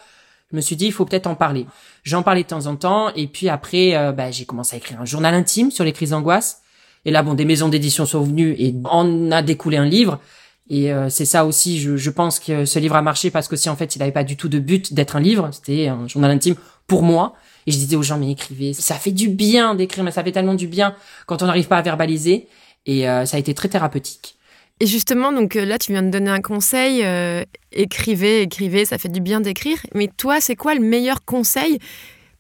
je 0.50 0.56
me 0.56 0.60
suis 0.60 0.76
dit, 0.76 0.86
il 0.86 0.92
faut 0.92 1.04
peut-être 1.04 1.26
en 1.26 1.34
parler. 1.34 1.66
J'en 2.04 2.22
parlais 2.22 2.44
de 2.44 2.48
temps 2.48 2.66
en 2.66 2.76
temps, 2.76 3.12
et 3.14 3.26
puis 3.26 3.48
après, 3.48 3.96
euh, 3.96 4.12
bah, 4.12 4.30
j'ai 4.30 4.44
commencé 4.44 4.76
à 4.76 4.78
écrire 4.78 5.00
un 5.00 5.04
journal 5.04 5.34
intime 5.34 5.70
sur 5.70 5.84
les 5.84 5.92
crises 5.92 6.10
d'angoisse. 6.10 6.62
Et 7.04 7.10
là, 7.10 7.22
bon, 7.22 7.34
des 7.34 7.44
maisons 7.44 7.68
d'édition 7.68 8.06
sont 8.06 8.22
venues 8.22 8.54
et 8.58 8.74
on 8.90 9.30
a 9.30 9.42
découlé 9.42 9.76
un 9.76 9.84
livre. 9.84 10.20
Et 10.68 10.92
euh, 10.92 11.08
c'est 11.08 11.24
ça 11.24 11.44
aussi, 11.46 11.80
je, 11.80 11.96
je, 11.96 12.10
pense 12.10 12.40
que 12.40 12.64
ce 12.64 12.78
livre 12.80 12.96
a 12.96 13.02
marché 13.02 13.30
parce 13.30 13.46
que 13.46 13.54
si 13.54 13.68
en 13.68 13.76
fait 13.76 13.94
il 13.94 14.00
n'avait 14.00 14.10
pas 14.10 14.24
du 14.24 14.36
tout 14.36 14.48
de 14.48 14.58
but 14.58 14.92
d'être 14.92 15.14
un 15.14 15.20
livre, 15.20 15.48
c'était 15.52 15.86
un 15.86 16.08
journal 16.08 16.32
intime 16.32 16.56
pour 16.86 17.02
moi. 17.02 17.34
Et 17.66 17.72
je 17.72 17.78
disais 17.78 17.96
aux 17.96 18.02
gens, 18.02 18.18
mais 18.18 18.30
écrivez. 18.30 18.72
Ça 18.72 18.94
fait 18.94 19.12
du 19.12 19.28
bien 19.28 19.74
d'écrire, 19.74 20.04
mais 20.04 20.12
ça 20.12 20.22
fait 20.22 20.32
tellement 20.32 20.54
du 20.54 20.68
bien 20.68 20.94
quand 21.26 21.42
on 21.42 21.46
n'arrive 21.46 21.66
pas 21.66 21.78
à 21.78 21.82
verbaliser. 21.82 22.48
Et 22.86 23.08
euh, 23.08 23.24
ça 23.26 23.36
a 23.36 23.40
été 23.40 23.54
très 23.54 23.68
thérapeutique. 23.68 24.36
Et 24.78 24.86
justement, 24.86 25.32
donc 25.32 25.56
euh, 25.56 25.64
là, 25.64 25.78
tu 25.78 25.92
viens 25.92 26.02
de 26.02 26.10
donner 26.10 26.30
un 26.30 26.40
conseil. 26.40 27.02
Euh, 27.02 27.42
écrivez, 27.72 28.42
écrivez, 28.42 28.84
ça 28.84 28.98
fait 28.98 29.08
du 29.08 29.20
bien 29.20 29.40
d'écrire. 29.40 29.78
Mais 29.94 30.08
toi, 30.16 30.40
c'est 30.40 30.56
quoi 30.56 30.74
le 30.74 30.80
meilleur 30.80 31.24
conseil 31.24 31.78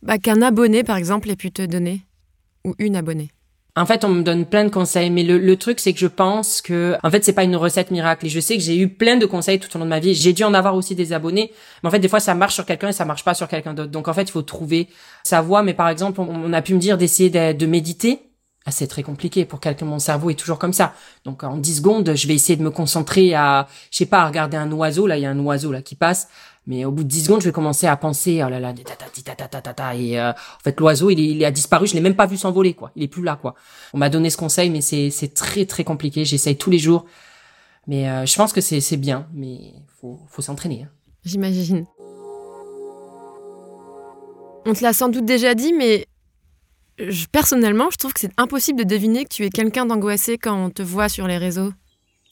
bah, 0.02 0.18
qu'un 0.18 0.42
abonné, 0.42 0.84
par 0.84 0.96
exemple, 0.96 1.30
ait 1.30 1.36
pu 1.36 1.50
te 1.50 1.62
donner? 1.62 2.02
Ou 2.64 2.74
une 2.78 2.96
abonnée? 2.96 3.30
En 3.78 3.84
fait, 3.84 4.06
on 4.06 4.08
me 4.08 4.22
donne 4.22 4.46
plein 4.46 4.64
de 4.64 4.70
conseils, 4.70 5.10
mais 5.10 5.22
le, 5.22 5.36
le 5.36 5.56
truc, 5.56 5.80
c'est 5.80 5.92
que 5.92 5.98
je 5.98 6.06
pense 6.06 6.62
que, 6.62 6.96
en 7.02 7.10
fait, 7.10 7.22
c'est 7.22 7.34
pas 7.34 7.44
une 7.44 7.56
recette 7.56 7.90
miracle. 7.90 8.24
Et 8.24 8.30
je 8.30 8.40
sais 8.40 8.56
que 8.56 8.62
j'ai 8.62 8.78
eu 8.78 8.88
plein 8.88 9.16
de 9.16 9.26
conseils 9.26 9.60
tout 9.60 9.68
au 9.76 9.78
long 9.78 9.84
de 9.84 9.90
ma 9.90 10.00
vie. 10.00 10.14
J'ai 10.14 10.32
dû 10.32 10.44
en 10.44 10.54
avoir 10.54 10.74
aussi 10.74 10.94
des 10.94 11.12
abonnés, 11.12 11.52
mais 11.82 11.88
en 11.88 11.90
fait, 11.90 11.98
des 11.98 12.08
fois, 12.08 12.18
ça 12.18 12.34
marche 12.34 12.54
sur 12.54 12.64
quelqu'un 12.64 12.88
et 12.88 12.92
ça 12.92 13.04
marche 13.04 13.22
pas 13.22 13.34
sur 13.34 13.48
quelqu'un 13.48 13.74
d'autre. 13.74 13.90
Donc, 13.90 14.08
en 14.08 14.14
fait, 14.14 14.22
il 14.22 14.30
faut 14.30 14.40
trouver 14.40 14.88
sa 15.24 15.42
voie. 15.42 15.62
Mais 15.62 15.74
par 15.74 15.90
exemple, 15.90 16.20
on, 16.20 16.52
a 16.54 16.62
pu 16.62 16.72
me 16.72 16.78
dire 16.78 16.96
d'essayer 16.96 17.28
de, 17.28 17.66
méditer. 17.66 18.22
Ah, 18.64 18.70
c'est 18.70 18.86
très 18.86 19.02
compliqué 19.02 19.44
pour 19.44 19.60
quelqu'un. 19.60 19.84
Mon 19.84 19.98
cerveau 19.98 20.30
est 20.30 20.34
toujours 20.34 20.58
comme 20.58 20.72
ça. 20.72 20.94
Donc, 21.24 21.44
en 21.44 21.58
10 21.58 21.76
secondes, 21.76 22.12
je 22.14 22.26
vais 22.26 22.34
essayer 22.34 22.56
de 22.56 22.62
me 22.62 22.70
concentrer 22.70 23.34
à, 23.34 23.68
je 23.90 23.98
sais 23.98 24.06
pas, 24.06 24.22
à 24.22 24.26
regarder 24.26 24.56
un 24.56 24.72
oiseau. 24.72 25.06
Là, 25.06 25.18
il 25.18 25.22
y 25.22 25.26
a 25.26 25.30
un 25.30 25.38
oiseau 25.38 25.70
là 25.70 25.82
qui 25.82 25.96
passe. 25.96 26.28
Mais 26.66 26.84
au 26.84 26.90
bout 26.90 27.04
de 27.04 27.08
10 27.08 27.24
secondes, 27.24 27.40
je 27.40 27.46
vais 27.46 27.52
commencer 27.52 27.86
à 27.86 27.96
penser, 27.96 28.42
oh 28.44 28.48
là 28.48 28.58
là, 28.58 28.74
et 29.94 30.18
euh, 30.18 30.30
en 30.30 30.62
fait 30.64 30.80
l'oiseau 30.80 31.10
il, 31.10 31.44
a 31.44 31.50
disparu, 31.52 31.86
je 31.86 31.94
l'ai 31.94 32.00
même 32.00 32.16
pas 32.16 32.26
vu 32.26 32.36
s'envoler 32.36 32.74
quoi, 32.74 32.90
il 32.96 33.04
est 33.04 33.08
plus 33.08 33.22
là 33.22 33.38
quoi. 33.40 33.54
On 33.94 33.98
m'a 33.98 34.08
donné 34.08 34.30
ce 34.30 34.36
conseil, 34.36 34.70
mais 34.70 34.80
c'est 34.80 35.34
très 35.34 35.64
très 35.64 35.84
compliqué. 35.84 36.24
J'essaye 36.24 36.56
tous 36.56 36.70
les 36.70 36.78
jours, 36.78 37.06
mais 37.86 38.08
euh, 38.08 38.26
je 38.26 38.34
pense 38.34 38.52
que 38.52 38.60
c'est 38.60 38.96
bien, 38.96 39.28
mais 39.32 39.74
faut 40.00 40.18
faut 40.28 40.42
s'entraîner. 40.42 40.82
Hein. 40.84 40.90
J'imagine. 41.24 41.86
On 44.68 44.72
te 44.72 44.82
l'a 44.82 44.92
sans 44.92 45.08
doute 45.08 45.24
déjà 45.24 45.54
dit, 45.54 45.72
mais 45.72 46.06
personnellement, 47.30 47.90
je 47.90 47.96
trouve 47.96 48.12
que 48.12 48.20
c'est 48.20 48.32
impossible 48.36 48.80
de 48.80 48.84
deviner 48.84 49.24
que 49.24 49.28
tu 49.28 49.44
es 49.44 49.50
quelqu'un 49.50 49.86
d'angoissé 49.86 50.38
quand 50.38 50.56
on 50.56 50.70
te 50.70 50.82
voit 50.82 51.08
sur 51.08 51.28
les 51.28 51.38
réseaux. 51.38 51.70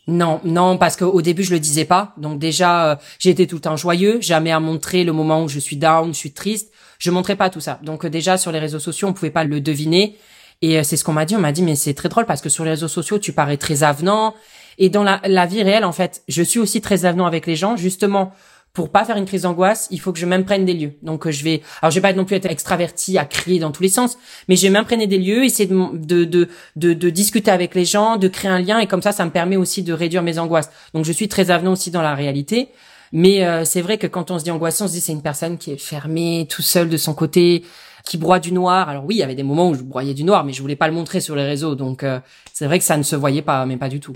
Non, 0.07 0.41
non, 0.45 0.77
parce 0.77 0.97
qu'au 0.97 1.23
début 1.23 1.45
je 1.45 1.53
le 1.53 1.61
disais 1.61 1.85
pas. 1.85 2.13
Donc 2.19 2.39
déjà, 2.39 2.91
euh, 2.91 2.97
j'étais 3.19 3.47
tout 3.47 3.57
le 3.57 3.61
temps 3.63 3.77
joyeux, 3.77 4.21
jamais 4.21 4.53
à 4.53 4.61
montrer 4.61 5.03
le 5.05 5.13
moment 5.13 5.43
où 5.43 5.49
je 5.49 5.59
suis 5.59 5.77
down, 5.77 6.13
je 6.13 6.19
suis 6.19 6.33
triste. 6.33 6.73
Je 6.99 7.11
montrais 7.11 7.37
pas 7.37 7.51
tout 7.51 7.61
ça. 7.61 7.81
Donc 7.83 8.05
euh, 8.05 8.11
déjà 8.11 8.37
sur 8.37 8.53
les 8.53 8.59
réseaux 8.59 8.79
sociaux, 8.79 9.09
on 9.09 9.13
pouvait 9.13 9.31
pas 9.31 9.45
le 9.45 9.61
deviner. 9.61 10.17
Et 10.61 10.79
euh, 10.79 10.83
c'est 10.83 10.97
ce 10.97 11.05
qu'on 11.05 11.13
m'a 11.13 11.25
dit. 11.25 11.37
On 11.37 11.41
m'a 11.41 11.53
dit 11.53 11.63
mais 11.63 11.75
c'est 11.75 11.95
très 11.95 12.09
drôle 12.09 12.27
parce 12.27 12.43
que 12.43 12.51
sur 12.51 12.65
les 12.65 12.71
réseaux 12.71 12.89
sociaux, 12.89 13.19
tu 13.19 13.33
parais 13.33 13.57
très 13.57 13.83
avenant. 13.83 14.35
Et 14.77 14.91
dans 14.91 15.05
la, 15.05 15.21
la 15.25 15.47
vie 15.47 15.63
réelle, 15.63 15.85
en 15.85 15.93
fait, 15.93 16.23
je 16.29 16.43
suis 16.43 16.59
aussi 16.59 16.81
très 16.81 17.05
avenant 17.05 17.27
avec 17.27 17.47
les 17.47 17.57
gens, 17.57 17.77
justement 17.77 18.33
pour 18.75 18.91
pas 18.91 19.05
faire 19.05 19.17
une 19.17 19.25
crise 19.25 19.43
d'angoisse, 19.43 19.87
il 19.93 20.01
faut 20.01 20.13
que 20.13 20.19
je 20.19 20.27
m'imprègne 20.27 20.65
des 20.65 20.75
lieux. 20.75 20.93
Donc 21.03 21.27
euh, 21.27 21.31
je 21.31 21.45
vais, 21.45 21.63
alors 21.81 21.93
je 21.93 21.97
vais 21.97 22.03
pas 22.03 22.13
non 22.13 22.25
plus 22.25 22.35
être 22.35 22.51
extraverti 22.51 23.17
à 23.19 23.25
crier 23.25 23.61
dans 23.61 23.71
tous 23.71 23.85
les 23.85 23.89
sens, 23.89 24.19
mais 24.49 24.57
je 24.57 24.67
vais 24.69 25.07
des 25.07 25.19
lieux, 25.19 25.45
essayer 25.45 25.69
de, 25.69 26.25
de, 26.25 26.49
de, 26.77 26.93
de, 26.93 27.11
discuter 27.11 27.53
avec 27.53 27.77
les 27.77 27.85
gens, 27.85 28.17
de 28.17 28.27
créer 28.27 28.51
un 28.51 28.61
lien, 28.61 28.81
et 28.81 28.89
comme 28.89 29.01
ça, 29.01 29.13
ça 29.13 29.25
me 29.25 29.31
permet 29.31 29.57
aussi 29.57 29.85
de 29.85 29.93
réduire 29.93 30.23
mes 30.23 30.41
angoisses. 30.41 30.71
Donc 30.93 31.05
je 31.05 31.13
suis 31.13 31.29
très 31.29 31.53
avenant 31.53 31.73
aussi 31.73 31.93
dans 31.93 32.03
la 32.03 32.15
réalité. 32.15 32.69
Mais 33.13 33.47
euh, 33.47 33.65
c'est 33.65 33.81
vrai 33.81 33.97
que 33.97 34.09
quand 34.09 34.33
on 34.33 34.41
se 34.41 34.45
dit 34.45 34.51
angoissant, 34.51 34.87
on 34.87 34.89
se 34.89 34.95
dit 34.95 35.01
c'est 35.01 35.13
une 35.13 35.23
personne 35.23 35.57
qui 35.57 35.71
est 35.71 35.79
fermée, 35.81 36.49
tout 36.51 36.63
seul 36.63 36.89
de 36.89 36.97
son 36.97 37.15
côté, 37.15 37.63
qui 38.05 38.19
broie 38.19 38.41
du 38.41 38.51
noir. 38.51 38.89
Alors 38.89 39.05
oui, 39.05 39.15
il 39.15 39.19
y 39.19 39.23
avait 39.23 39.37
des 39.37 39.45
moments 39.45 39.69
où 39.69 39.75
je 39.77 39.83
broyais 39.83 40.15
du 40.15 40.25
noir, 40.25 40.45
mais 40.45 40.53
je 40.53 40.61
voulais 40.61 40.75
pas 40.75 40.89
le 40.89 40.95
montrer 40.95 41.21
sur 41.21 41.37
les 41.37 41.45
réseaux. 41.45 41.77
Donc 41.77 42.03
euh, 42.03 42.19
c'est 42.53 42.67
vrai 42.67 42.81
que 42.81 42.85
ça 42.85 42.97
ne 42.97 43.05
se 43.05 43.15
voyait 43.15 43.43
pas, 43.43 43.65
mais 43.67 43.77
pas 43.77 43.89
du 43.89 44.01
tout. 44.01 44.15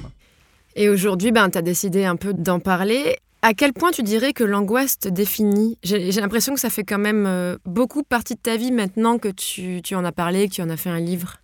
Et 0.75 0.89
aujourd'hui, 0.89 1.31
ben, 1.31 1.49
tu 1.49 1.59
as 1.59 1.63
décidé 1.63 2.05
un 2.05 2.17
peu 2.17 2.35
d'en 2.35 2.59
parler. 2.59 3.19
À 3.41 3.55
quel 3.55 3.73
point 3.73 3.93
tu 3.93 4.03
dirais 4.03 4.33
que 4.33 4.43
l'angoisse 4.43 4.99
te 4.99 5.09
définit? 5.09 5.79
J'ai 5.85 6.11
l'impression 6.11 6.55
que 6.55 6.61
ça 6.61 6.71
fait 6.71 6.83
quand 6.83 6.99
même 6.99 7.25
euh, 7.27 7.57
beaucoup 7.65 8.03
partie 8.03 8.35
de 8.35 8.41
ta 8.41 8.57
vie 8.57 8.73
maintenant 8.73 9.19
que 9.19 9.29
tu, 9.29 9.81
tu 9.83 9.95
en 9.95 10.05
as 10.05 10.11
parlé, 10.11 10.49
que 10.49 10.55
tu 10.55 10.63
en 10.63 10.71
as 10.71 10.77
fait 10.77 10.91
un 10.91 10.99
livre. 10.99 11.37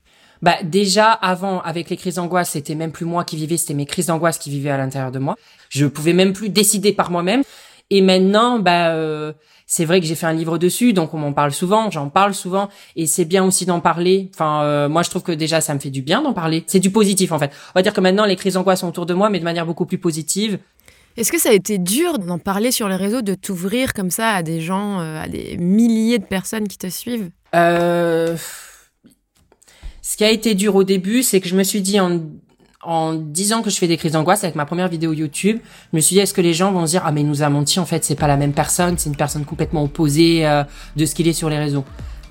Bah 0.43 0.57
déjà 0.65 1.13
avant 1.13 1.61
avec 1.61 1.91
les 1.91 1.97
crises 1.97 2.17
d'angoisse, 2.17 2.51
c'était 2.51 2.75
même 2.75 2.91
plus 2.91 3.07
moi 3.07 3.25
qui 3.25 3.37
vivais, 3.37 3.57
c'était 3.57 3.75
mes 3.75 3.87
crises 3.87 4.07
d'angoisse 4.07 4.39
qui 4.39 4.51
vivaient 4.51 4.71
à 4.71 4.77
l'intérieur 4.77 5.13
de 5.13 5.21
moi. 5.21 5.37
Je 5.69 5.87
pouvais 5.87 6.13
même 6.13 6.33
plus 6.33 6.49
décider 6.49 6.93
par 6.93 7.13
moi-même. 7.13 7.43
Et 7.91 8.01
maintenant, 8.01 8.59
bah 8.59 8.89
euh, 8.89 9.33
c'est 9.67 9.85
vrai 9.85 10.01
que 10.01 10.07
j'ai 10.07 10.17
fait 10.17 10.27
un 10.27 10.33
livre 10.33 10.59
dessus, 10.59 10.95
donc 10.95 11.15
on 11.15 11.19
m'en 11.19 11.33
parle 11.33 11.53
souvent, 11.53 11.91
j'en 11.91 12.09
parle 12.09 12.35
souvent, 12.35 12.69
et 12.97 13.07
c'est 13.07 13.25
bien 13.25 13.45
aussi 13.45 13.67
d'en 13.67 13.81
parler. 13.81 14.31
Enfin, 14.35 14.63
euh, 14.63 14.89
moi 14.89 15.03
je 15.03 15.11
trouve 15.11 15.23
que 15.23 15.33
déjà 15.33 15.61
ça 15.61 15.73
me 15.75 15.79
fait 15.79 15.91
du 15.91 16.03
bien 16.03 16.23
d'en 16.23 16.33
parler. 16.33 16.65
C'est 16.67 16.81
du 16.81 16.91
positif 16.91 17.31
en 17.31 17.39
fait. 17.39 17.53
On 17.69 17.79
va 17.79 17.83
dire 17.83 17.93
que 17.93 18.01
maintenant 18.01 18.25
les 18.25 18.37
crises 18.37 18.55
d'angoisse 18.55 18.81
sont 18.81 18.89
autour 18.89 19.07
de 19.07 19.15
moi, 19.15 19.31
mais 19.31 19.39
de 19.39 19.45
manière 19.45 19.65
beaucoup 19.65 19.87
plus 19.87 19.99
positive. 19.99 20.59
Est-ce 21.17 21.31
que 21.31 21.39
ça 21.39 21.51
a 21.51 21.53
été 21.53 21.79
dur 21.79 22.19
d'en 22.19 22.39
parler 22.39 22.73
sur 22.73 22.89
les 22.89 22.97
réseaux, 22.97 23.23
de 23.23 23.35
t'ouvrir 23.35 23.95
comme 23.95 24.11
ça 24.11 24.31
à 24.31 24.43
des 24.43 24.61
gens, 24.61 25.01
euh, 25.01 25.23
à 25.23 25.29
des 25.29 25.57
milliers 25.59 26.19
de 26.19 26.25
personnes 26.25 26.67
qui 26.67 26.77
te 26.77 26.89
suivent? 26.89 27.31
Euh... 27.55 28.37
Ce 30.03 30.17
qui 30.17 30.25
a 30.25 30.31
été 30.31 30.55
dur 30.55 30.75
au 30.75 30.85
début, 30.85 31.23
c'est 31.23 31.41
que 31.41 31.49
je 31.49 31.57
me 31.57 31.63
suis 31.63 31.81
dit 31.81 31.99
en, 32.01 33.15
disant 33.15 33.63
que 33.63 33.71
je 33.71 33.77
fais 33.77 33.87
des 33.87 33.97
crises 33.97 34.13
d'angoisse 34.13 34.45
avec 34.45 34.57
ma 34.57 34.67
première 34.67 34.89
vidéo 34.89 35.13
YouTube, 35.13 35.59
je 35.93 35.97
me 35.97 36.01
suis 36.03 36.15
dit 36.15 36.21
est-ce 36.21 36.35
que 36.35 36.43
les 36.43 36.53
gens 36.53 36.71
vont 36.73 36.85
se 36.85 36.91
dire 36.91 37.03
ah 37.07 37.13
mais 37.13 37.23
il 37.23 37.27
nous 37.27 37.43
a 37.43 37.49
menti 37.49 37.81
en 37.81 37.87
fait 37.87 38.05
c'est 38.05 38.15
pas 38.15 38.27
la 38.27 38.37
même 38.37 38.53
personne, 38.53 38.99
c'est 38.99 39.09
une 39.09 39.17
personne 39.17 39.47
complètement 39.47 39.83
opposée 39.83 40.47
euh, 40.47 40.63
de 40.95 41.07
ce 41.07 41.15
qu'il 41.15 41.27
est 41.27 41.33
sur 41.33 41.49
les 41.49 41.59
réseaux. 41.59 41.85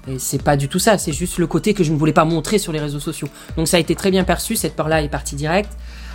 Et 0.07 0.19
c'est 0.19 0.43
pas 0.43 0.55
du 0.55 0.67
tout 0.67 0.77
ça, 0.77 0.99
c'est 0.99 1.13
juste 1.13 1.39
le 1.39 1.47
côté 1.47 1.73
que 1.73 1.83
je 1.83 1.91
ne 1.91 1.97
voulais 1.97 2.13
pas 2.13 2.25
montrer 2.25 2.59
sur 2.59 2.71
les 2.71 2.79
réseaux 2.79 2.99
sociaux. 2.99 3.29
Donc 3.57 3.67
ça 3.67 3.77
a 3.77 3.79
été 3.79 3.95
très 3.95 4.11
bien 4.11 4.23
perçu, 4.23 4.55
cette 4.55 4.75
peur-là 4.75 5.01
est 5.01 5.09
partie 5.09 5.35
direct. 5.35 5.71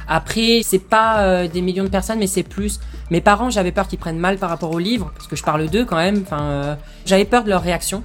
Après, 0.08 0.62
c'est 0.64 0.78
pas 0.78 1.20
euh, 1.20 1.48
des 1.48 1.60
millions 1.60 1.84
de 1.84 1.90
personnes, 1.90 2.18
mais 2.18 2.26
c'est 2.26 2.42
plus. 2.42 2.80
Mes 3.10 3.20
parents, 3.20 3.50
j'avais 3.50 3.72
peur 3.72 3.86
qu'ils 3.86 3.98
prennent 3.98 4.18
mal 4.18 4.38
par 4.38 4.48
rapport 4.48 4.72
au 4.72 4.78
livre, 4.78 5.12
parce 5.14 5.28
que 5.28 5.36
je 5.36 5.44
parle 5.44 5.68
d'eux 5.68 5.84
quand 5.84 5.96
même. 5.96 6.22
Enfin, 6.22 6.42
euh, 6.42 6.74
j'avais 7.04 7.26
peur 7.26 7.44
de 7.44 7.50
leur 7.50 7.62
réaction. 7.62 8.02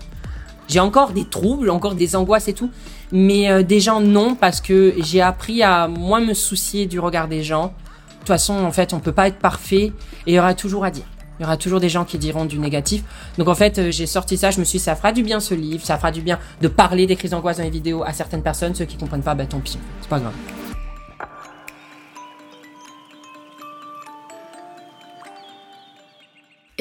J'ai 0.68 0.82
encore 0.82 1.12
des 1.12 1.26
troubles, 1.26 1.70
encore 1.70 1.96
des 1.96 2.16
angoisses 2.16 2.48
et 2.48 2.54
tout, 2.54 2.70
mais 3.12 3.50
euh, 3.50 3.64
des 3.64 3.80
gens 3.80 4.02
non, 4.02 4.36
parce 4.36 4.60
que 4.60 4.94
j'ai 4.98 5.22
appris 5.22 5.64
à 5.64 5.88
moins 5.88 6.20
me 6.20 6.34
soucier 6.34 6.86
du 6.86 7.00
regard 7.00 7.28
des 7.28 7.44
gens. 7.44 7.68
De 7.68 8.20
toute 8.20 8.28
façon, 8.28 8.54
en 8.54 8.72
fait, 8.72 8.94
on 8.94 9.00
peut 9.00 9.12
pas 9.12 9.28
être 9.28 9.40
parfait, 9.40 9.86
et 9.86 9.94
il 10.28 10.34
y 10.34 10.40
aura 10.40 10.54
toujours 10.54 10.84
à 10.84 10.92
dire. 10.92 11.06
Il 11.40 11.44
y 11.44 11.46
aura 11.46 11.58
toujours 11.58 11.80
des 11.80 11.90
gens 11.90 12.06
qui 12.06 12.18
diront 12.18 12.46
du 12.46 12.60
négatif. 12.60 13.04
Donc 13.38 13.48
en 13.48 13.56
fait, 13.56 13.92
j'ai 13.92 14.06
sorti 14.06 14.38
ça, 14.38 14.52
je 14.52 14.60
me 14.60 14.66
suis 14.66 14.78
dit, 14.78 14.84
ça 14.84 14.96
fera 14.96 15.12
du 15.12 15.24
bien 15.24 15.40
ce 15.40 15.54
livre, 15.54 15.84
ça 15.84 15.98
fera 15.98 16.12
du 16.12 16.22
bien 16.22 16.40
de 16.62 16.68
parler 16.68 17.08
des 17.08 17.16
crises 17.16 17.32
d'angoisse 17.32 17.58
dans 17.58 17.64
les 17.64 17.70
vidéos 17.70 18.04
à 18.04 18.14
certaines 18.14 18.44
personnes. 18.44 18.76
Ceux 18.76 18.86
qui 18.86 18.98
comprennent 18.98 19.24
pas, 19.24 19.34
bah 19.34 19.46
tant 19.46 19.60
pis, 19.60 19.78
c'est 20.02 20.10
pas 20.10 20.20
grave. 20.20 20.34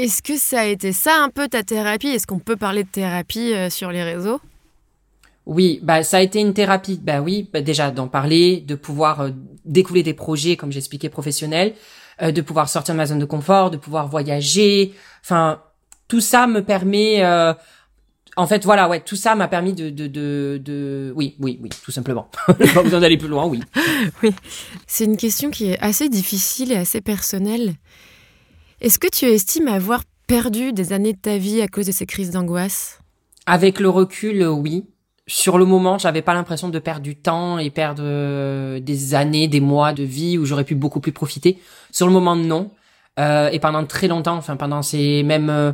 Est-ce 0.03 0.21
que 0.21 0.37
ça 0.37 0.63
a 0.63 0.65
été 0.65 0.93
ça 0.93 1.23
un 1.23 1.29
peu 1.29 1.47
ta 1.47 1.63
thérapie? 1.63 2.09
Est-ce 2.09 2.27
qu'on 2.27 2.41
peut 2.41 2.57
parler 2.57 2.83
de 2.83 2.89
thérapie 2.89 3.55
euh, 3.55 3.71
sur 3.71 3.93
les 3.93 4.03
réseaux? 4.03 4.41
Oui, 5.47 5.79
bah 5.81 6.03
ça 6.03 6.17
a 6.17 6.21
été 6.23 6.41
une 6.41 6.55
thérapie. 6.55 6.99
Bah 7.01 7.21
oui, 7.21 7.49
bah, 7.53 7.61
déjà 7.61 7.93
d'en 7.93 8.09
parler, 8.09 8.65
de 8.67 8.75
pouvoir 8.75 9.21
euh, 9.21 9.31
découler 9.65 10.03
des 10.03 10.13
projets, 10.13 10.57
comme 10.57 10.73
j'expliquais, 10.73 11.09
professionnels, 11.09 11.75
euh, 12.21 12.33
de 12.33 12.43
pouvoir 12.43 12.69
sortir 12.69 12.95
de 12.95 12.99
ma 12.99 13.07
zone 13.07 13.21
de 13.21 13.25
confort, 13.25 13.71
de 13.71 13.77
pouvoir 13.77 14.09
voyager. 14.09 14.93
Enfin, 15.23 15.63
tout 16.09 16.21
ça 16.21 16.49
me 16.49 16.65
permet. 16.65 17.25
en 18.37 18.47
fait, 18.49 18.65
voilà, 18.65 18.89
ouais, 18.89 19.03
tout 19.03 19.15
ça 19.15 19.37
m'a 19.37 19.47
permis 19.47 19.73
de, 19.73 19.89
de, 19.89 20.09
de, 20.09 20.61
de, 20.65 21.13
oui, 21.15 21.37
oui, 21.39 21.61
oui, 21.63 21.69
tout 21.85 21.93
simplement. 21.93 22.29
Pas 22.75 22.83
besoin 22.83 22.99
d'aller 22.99 23.19
plus 23.19 23.29
loin, 23.29 23.47
oui. 23.47 23.63
C'est 24.89 25.05
une 25.05 25.17
question 25.17 25.53
qui 25.53 25.71
est 25.71 25.79
assez 25.79 26.09
difficile 26.09 26.73
et 26.73 26.77
assez 26.77 27.01
personnelle. 27.01 27.75
Est-ce 28.83 28.99
que 28.99 29.07
tu 29.07 29.27
estimes 29.27 29.69
avoir 29.69 30.03
perdu 30.27 30.73
des 30.73 30.93
années 30.93 31.13
de 31.13 31.19
ta 31.21 31.39
vie 31.39 31.63
à 31.63 31.69
cause 31.69 31.87
de 31.87 31.93
ces 31.93 32.05
crises 32.05 32.33
d'angoisse? 32.33 32.99
Avec 33.47 33.79
le 33.79 33.89
recul, 33.89 34.43
euh, 34.43 34.51
oui. 34.51 34.87
Sur 35.29 35.57
le 35.57 35.65
moment, 35.65 35.99
j'avais 35.99 36.21
pas 36.21 36.35
l'impression 36.35 36.69
de 36.69 36.81
perdre 36.81 37.03
du 37.03 37.15
temps 37.15 37.61
et 37.61 37.71
perdre 37.71 38.03
euh, 38.05 38.81
des 38.81 39.15
années, 39.15 39.47
des 39.47 39.61
mois 39.61 39.93
de 39.93 40.03
vie 40.03 40.37
où 40.37 40.45
j'aurais 40.45 40.65
pu 40.65 40.75
beaucoup 40.75 40.99
plus 40.99 41.13
profiter. 41.13 41.61
Sur 41.93 42.09
le 42.09 42.13
moment, 42.13 42.35
non. 42.35 42.73
Euh, 43.21 43.51
et 43.51 43.61
pendant 43.61 43.87
très 43.87 44.09
longtemps, 44.09 44.35
enfin 44.35 44.57
pendant 44.57 44.83
ces 44.83 45.23
même 45.23 45.49
euh, 45.49 45.71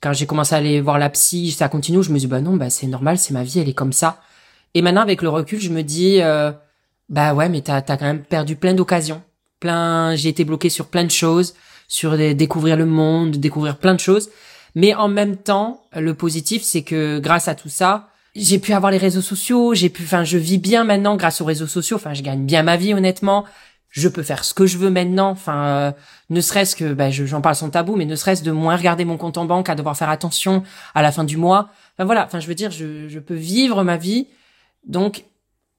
quand 0.00 0.12
j'ai 0.12 0.26
commencé 0.26 0.54
à 0.54 0.58
aller 0.58 0.80
voir 0.80 1.00
la 1.00 1.10
psy, 1.10 1.50
ça 1.50 1.68
continue. 1.68 2.04
Je 2.04 2.12
me 2.12 2.20
dis 2.20 2.28
bah 2.28 2.40
non, 2.40 2.56
bah 2.56 2.70
c'est 2.70 2.86
normal, 2.86 3.18
c'est 3.18 3.34
ma 3.34 3.42
vie, 3.42 3.58
elle 3.58 3.68
est 3.68 3.74
comme 3.74 3.92
ça. 3.92 4.20
Et 4.74 4.82
maintenant, 4.82 5.02
avec 5.02 5.22
le 5.22 5.28
recul, 5.28 5.60
je 5.60 5.70
me 5.70 5.82
dis 5.82 6.20
bah 7.08 7.34
ouais, 7.34 7.48
mais 7.48 7.62
t'as 7.62 7.82
t'as 7.82 7.96
quand 7.96 8.04
même 8.04 8.22
perdu 8.22 8.54
plein 8.54 8.74
d'occasions. 8.74 9.22
Plein, 9.58 10.14
j'ai 10.14 10.28
été 10.28 10.44
bloqué 10.44 10.68
sur 10.68 10.86
plein 10.86 11.02
de 11.02 11.10
choses, 11.10 11.54
sur 11.88 12.16
des, 12.16 12.34
découvrir 12.34 12.76
le 12.76 12.86
monde, 12.86 13.36
découvrir 13.36 13.76
plein 13.76 13.94
de 13.94 14.00
choses. 14.00 14.30
Mais 14.74 14.94
en 14.94 15.08
même 15.08 15.36
temps, 15.36 15.82
le 15.96 16.14
positif, 16.14 16.62
c'est 16.62 16.82
que 16.82 17.18
grâce 17.20 17.46
à 17.48 17.54
tout 17.54 17.68
ça, 17.68 18.08
j'ai 18.34 18.58
pu 18.58 18.72
avoir 18.72 18.90
les 18.90 18.98
réseaux 18.98 19.20
sociaux, 19.20 19.74
j'ai 19.74 19.88
pu, 19.88 20.02
enfin, 20.02 20.24
je 20.24 20.36
vis 20.38 20.58
bien 20.58 20.82
maintenant 20.82 21.14
grâce 21.16 21.40
aux 21.40 21.44
réseaux 21.44 21.68
sociaux. 21.68 21.96
Enfin, 21.96 22.14
je 22.14 22.22
gagne 22.22 22.44
bien 22.44 22.64
ma 22.64 22.76
vie, 22.76 22.92
honnêtement. 22.92 23.44
Je 23.90 24.08
peux 24.08 24.24
faire 24.24 24.42
ce 24.42 24.52
que 24.54 24.66
je 24.66 24.76
veux 24.76 24.90
maintenant. 24.90 25.30
Enfin, 25.30 25.64
euh, 25.66 25.92
ne 26.30 26.40
serait-ce 26.40 26.74
que, 26.74 26.96
je- 27.12 27.26
j'en 27.26 27.40
parle 27.40 27.54
sans 27.54 27.70
tabou, 27.70 27.94
mais 27.94 28.06
ne 28.06 28.16
serait-ce 28.16 28.42
de 28.42 28.50
moins 28.50 28.74
regarder 28.74 29.04
mon 29.04 29.16
compte 29.16 29.38
en 29.38 29.44
banque, 29.44 29.68
à 29.68 29.76
devoir 29.76 29.96
faire 29.96 30.08
attention 30.10 30.64
à 30.96 31.02
la 31.02 31.12
fin 31.12 31.22
du 31.22 31.36
mois. 31.36 31.68
Enfin 31.96 32.04
voilà. 32.04 32.24
Enfin, 32.24 32.40
je 32.40 32.48
veux 32.48 32.56
dire, 32.56 32.72
je, 32.72 33.08
je 33.08 33.18
peux 33.20 33.34
vivre 33.36 33.84
ma 33.84 33.96
vie. 33.96 34.26
Donc, 34.84 35.24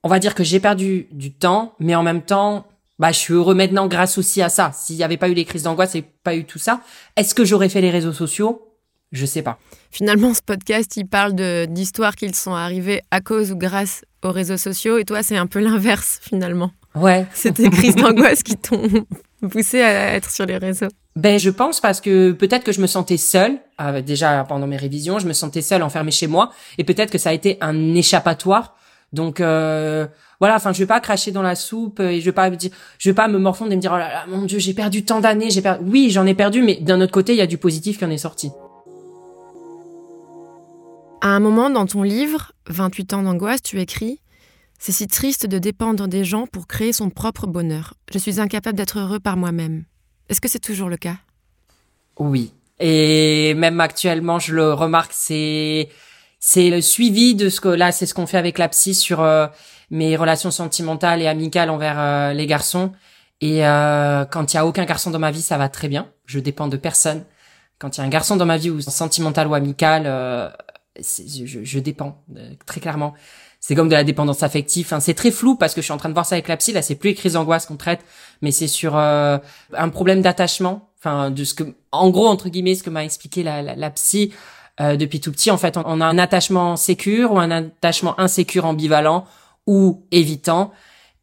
on 0.04 0.08
va 0.08 0.20
dire 0.20 0.34
que 0.34 0.46
j'ai 0.46 0.62
perdu 0.62 1.08
du 1.12 1.34
temps, 1.34 1.74
mais 1.80 1.94
en 1.96 2.04
même 2.04 2.22
temps, 2.22 2.66
bah, 3.00 3.12
je 3.12 3.20
suis 3.20 3.34
heureux 3.34 3.56
maintenant 3.56 3.88
grâce 3.88 4.18
aussi 4.18 4.42
à 4.42 4.50
ça. 4.50 4.72
S'il 4.74 4.96
n'y 4.96 5.04
avait 5.04 5.18
pas 5.18 5.30
eu 5.30 5.34
les 5.34 5.46
crises 5.46 5.64
d'angoisse 5.64 5.96
et 5.96 6.02
pas 6.02 6.36
eu 6.36 6.46
tout 6.46 6.60
ça, 6.60 6.82
est-ce 7.16 7.36
que 7.36 7.46
j'aurais 7.46 7.70
fait 7.70 7.82
les 7.82 7.92
réseaux 7.92 8.14
sociaux? 8.14 8.62
Je 9.12 9.26
sais 9.26 9.42
pas. 9.42 9.60
Finalement, 9.92 10.34
ce 10.34 10.42
podcast, 10.42 10.98
il 10.98 11.06
parle 11.08 11.34
d'histoires 11.68 12.16
qui 12.16 12.34
sont 12.34 12.54
arrivées 12.54 13.02
à 13.12 13.22
cause 13.22 13.52
ou 13.52 13.58
grâce 13.58 14.04
aux 14.24 14.32
réseaux 14.32 14.58
sociaux. 14.58 14.98
Et 14.98 15.06
toi, 15.06 15.24
c'est 15.24 15.38
un 15.38 15.48
peu 15.48 15.60
l'inverse, 15.60 16.20
finalement. 16.22 16.72
Ouais. 16.96 17.26
C'est 17.34 17.54
tes 17.54 17.70
crises 17.70 17.96
d'angoisse 17.96 18.42
qui 18.44 18.56
t'ont 18.56 18.82
poussé 19.50 19.82
à 19.82 20.16
être 20.16 20.32
sur 20.32 20.46
les 20.46 20.58
réseaux. 20.58 20.88
Ben, 21.16 21.40
je 21.40 21.50
pense 21.50 21.80
parce 21.80 22.02
que 22.02 22.32
peut-être 22.32 22.64
que 22.64 22.72
je 22.72 22.82
me 22.82 22.88
sentais 22.88 23.18
seule. 23.18 23.58
euh, 23.80 24.02
déjà 24.02 24.44
pendant 24.48 24.68
mes 24.68 24.78
révisions, 24.78 25.20
je 25.20 25.28
me 25.28 25.34
sentais 25.34 25.62
seule, 25.62 25.84
enfermée 25.84 26.12
chez 26.12 26.28
moi, 26.28 26.52
et 26.78 26.84
peut-être 26.84 27.12
que 27.12 27.18
ça 27.18 27.30
a 27.30 27.34
été 27.34 27.58
un 27.62 27.94
échappatoire. 27.96 28.76
Donc 29.16 29.40
euh, 29.40 30.06
voilà, 30.40 30.58
enfin, 30.58 30.74
je 30.74 30.80
vais 30.80 30.86
pas 30.86 31.00
cracher 31.00 31.32
dans 31.32 31.42
la 31.42 31.56
soupe 31.56 32.00
et 32.02 32.20
je 32.20 32.26
vais 32.26 32.32
pas 32.32 32.50
me 32.50 32.56
dire, 32.56 32.70
je 33.00 33.10
vais 33.10 33.16
pas 33.16 33.28
me 33.28 33.40
morfondre 33.40 33.72
et 33.72 33.76
me 33.76 33.82
dire 33.82 33.92
oh 33.96 33.98
là 33.98 34.10
là, 34.10 34.26
mon 34.28 34.44
Dieu, 34.44 34.60
j'ai 34.60 34.74
perdu 34.74 35.04
tant 35.04 35.22
d'années, 35.22 35.50
j'ai 35.50 35.62
perdu. 35.62 35.90
Oui, 35.90 36.10
j'en 36.12 36.26
ai 36.26 36.36
perdu, 36.36 36.62
mais 36.62 36.76
d'un 36.76 37.02
autre 37.02 37.14
côté, 37.14 37.34
il 37.34 37.38
y 37.38 37.42
a 37.42 37.48
du 37.48 37.58
positif 37.58 37.98
qui 37.98 38.06
en 38.06 38.12
est 38.12 38.18
sorti. 38.18 38.52
À 41.22 41.30
un 41.30 41.40
moment 41.40 41.72
dans 41.72 41.88
ton 41.88 42.04
livre, 42.04 42.52
28 42.68 43.14
ans 43.14 43.24
d'angoisse, 43.24 43.64
tu 43.64 43.80
écris 43.80 44.20
C'est 44.78 44.92
si 44.92 45.08
triste 45.08 45.48
de 45.48 45.58
dépendre 45.58 46.08
des 46.08 46.26
gens 46.26 46.46
pour 46.46 46.68
créer 46.68 46.94
son 46.94 47.10
propre 47.10 47.48
bonheur. 47.48 47.96
Je 48.12 48.20
suis 48.20 48.40
incapable 48.40 48.78
d'être 48.78 49.00
heureux 49.00 49.20
par 49.20 49.38
moi-même. 49.38 49.86
Est-ce 50.30 50.42
que 50.42 50.50
c'est 50.50 50.60
toujours 50.60 50.90
le 50.90 50.98
cas? 50.98 51.16
Oui. 52.20 52.52
Et 52.80 53.54
même 53.56 53.80
actuellement, 53.80 54.38
je 54.38 54.54
le 54.54 54.74
remarque, 54.74 55.12
c'est 55.14 55.90
c'est 56.48 56.70
le 56.70 56.80
suivi 56.80 57.34
de 57.34 57.50
ce 57.50 57.60
que 57.60 57.70
là, 57.70 57.92
c'est 57.92 58.06
ce 58.06 58.14
qu'on 58.14 58.28
fait 58.28 58.38
avec 58.38 58.60
la 58.60 58.70
psy 58.70 58.94
sur 58.94 59.22
euh, 59.22 59.48
mes 59.90 60.16
relations 60.16 60.52
sentimentales 60.52 61.24
et 61.24 61.28
amicales 61.28 61.72
envers 61.72 62.00
euh, 62.00 62.34
les 62.34 62.46
garçons. 62.46 62.92
Et 63.42 63.66
euh, 63.66 64.26
quand 64.26 64.54
il 64.54 64.58
y 64.58 64.60
a 64.60 64.68
aucun 64.68 64.86
garçon 64.86 65.10
dans 65.10 65.18
ma 65.18 65.32
vie, 65.32 65.42
ça 65.42 65.58
va 65.58 65.70
très 65.70 65.88
bien. 65.88 66.08
Je 66.28 66.38
dépends 66.38 66.68
de 66.68 66.78
personne. 66.78 67.24
Quand 67.80 67.98
il 67.98 68.02
y 68.02 68.04
a 68.04 68.06
un 68.06 68.10
garçon 68.10 68.36
dans 68.36 68.46
ma 68.46 68.58
vie 68.58 68.70
ou 68.70 68.80
sentimental 68.80 69.48
ou 69.48 69.56
amical, 69.56 70.04
euh, 70.06 70.48
je, 71.00 71.64
je 71.64 71.80
dépends 71.80 72.24
très 72.68 72.80
clairement. 72.80 73.16
C'est 73.60 73.74
comme 73.74 73.90
de 73.90 73.96
la 73.96 74.04
dépendance 74.04 74.44
affective. 74.44 74.86
Enfin, 74.86 75.00
c'est 75.00 75.16
très 75.16 75.32
flou 75.32 75.56
parce 75.56 75.74
que 75.74 75.82
je 75.82 75.86
suis 75.86 75.94
en 75.94 75.98
train 75.98 76.10
de 76.10 76.14
voir 76.14 76.28
ça 76.28 76.36
avec 76.36 76.48
la 76.48 76.58
psy. 76.58 76.74
Là, 76.74 76.84
c'est 76.84 76.94
plus 76.94 77.10
les 77.10 77.16
crises 77.16 77.34
d'angoisse 77.34 77.66
qu'on 77.66 77.76
traite, 77.76 78.02
mais 78.44 78.52
c'est 78.52 78.68
sur 78.68 78.96
un 78.96 79.42
problème 79.92 80.22
d'attachement. 80.22 80.92
Enfin, 81.00 81.32
de 81.32 81.44
ce 81.44 81.56
que, 81.56 81.64
en 81.92 82.12
gros, 82.12 82.28
entre 82.28 82.50
guillemets, 82.50 82.76
ce 82.76 82.84
que 82.84 82.92
m'a 82.92 83.04
expliqué 83.04 83.42
la, 83.42 83.64
la, 83.64 83.76
la 83.76 83.90
psy 83.90 84.32
euh, 84.82 84.96
depuis 84.98 85.20
tout 85.20 85.32
petit. 85.32 85.52
En 85.52 85.58
fait, 85.58 85.78
on, 85.78 86.02
a 86.02 86.06
un 86.06 86.18
attachement 86.18 86.76
sécure 86.76 87.34
ou 87.34 87.40
un 87.40 87.52
attachement 87.52 88.20
insécure 88.20 88.66
ambivalent 88.66 89.26
ou 89.68 90.06
évitant. 90.12 90.72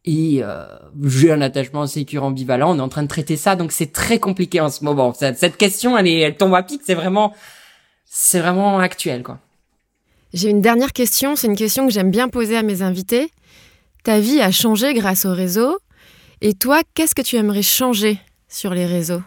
Et 0.05 0.39
euh, 0.41 0.65
j'ai 1.03 1.31
un 1.31 1.41
attachement 1.41 1.87
sécure 1.87 2.23
ambivalent. 2.23 2.75
On 2.75 2.79
est 2.79 2.81
en 2.81 2.89
train 2.89 3.03
de 3.03 3.07
traiter 3.07 3.37
ça, 3.37 3.55
donc 3.55 3.71
c'est 3.71 3.93
très 3.93 4.19
compliqué 4.19 4.59
en 4.59 4.69
ce 4.69 4.83
moment. 4.83 5.13
Cette, 5.13 5.37
cette 5.37 5.57
question, 5.57 5.97
elle 5.97 6.07
est, 6.07 6.19
elle 6.19 6.35
tombe 6.35 6.53
à 6.55 6.63
pic. 6.63 6.81
C'est 6.83 6.95
vraiment, 6.95 7.33
c'est 8.05 8.39
vraiment 8.39 8.79
actuel, 8.79 9.23
quoi. 9.23 9.39
J'ai 10.33 10.49
une 10.49 10.61
dernière 10.61 10.93
question, 10.93 11.35
c'est 11.35 11.45
une 11.45 11.55
question 11.55 11.85
que 11.85 11.93
j'aime 11.93 12.09
bien 12.09 12.27
poser 12.27 12.57
à 12.57 12.63
mes 12.63 12.81
invités. 12.81 13.29
Ta 14.03 14.19
vie 14.19 14.41
a 14.41 14.51
changé 14.51 14.95
grâce 14.95 15.25
aux 15.25 15.33
réseaux. 15.33 15.77
Et 16.41 16.55
toi, 16.55 16.81
qu'est-ce 16.95 17.15
que 17.15 17.21
tu 17.21 17.35
aimerais 17.35 17.61
changer 17.61 18.19
sur 18.49 18.73
les 18.73 18.87
réseaux? 18.87 19.21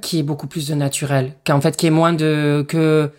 Qui 0.00 0.18
est 0.18 0.22
beaucoup 0.22 0.46
plus 0.46 0.68
de 0.68 0.74
naturel, 0.74 1.32
qu'en 1.46 1.60
fait 1.60 1.76
qui 1.76 1.86
est 1.86 1.90
moins 1.90 2.12
de 2.12 2.64
que 2.68 3.10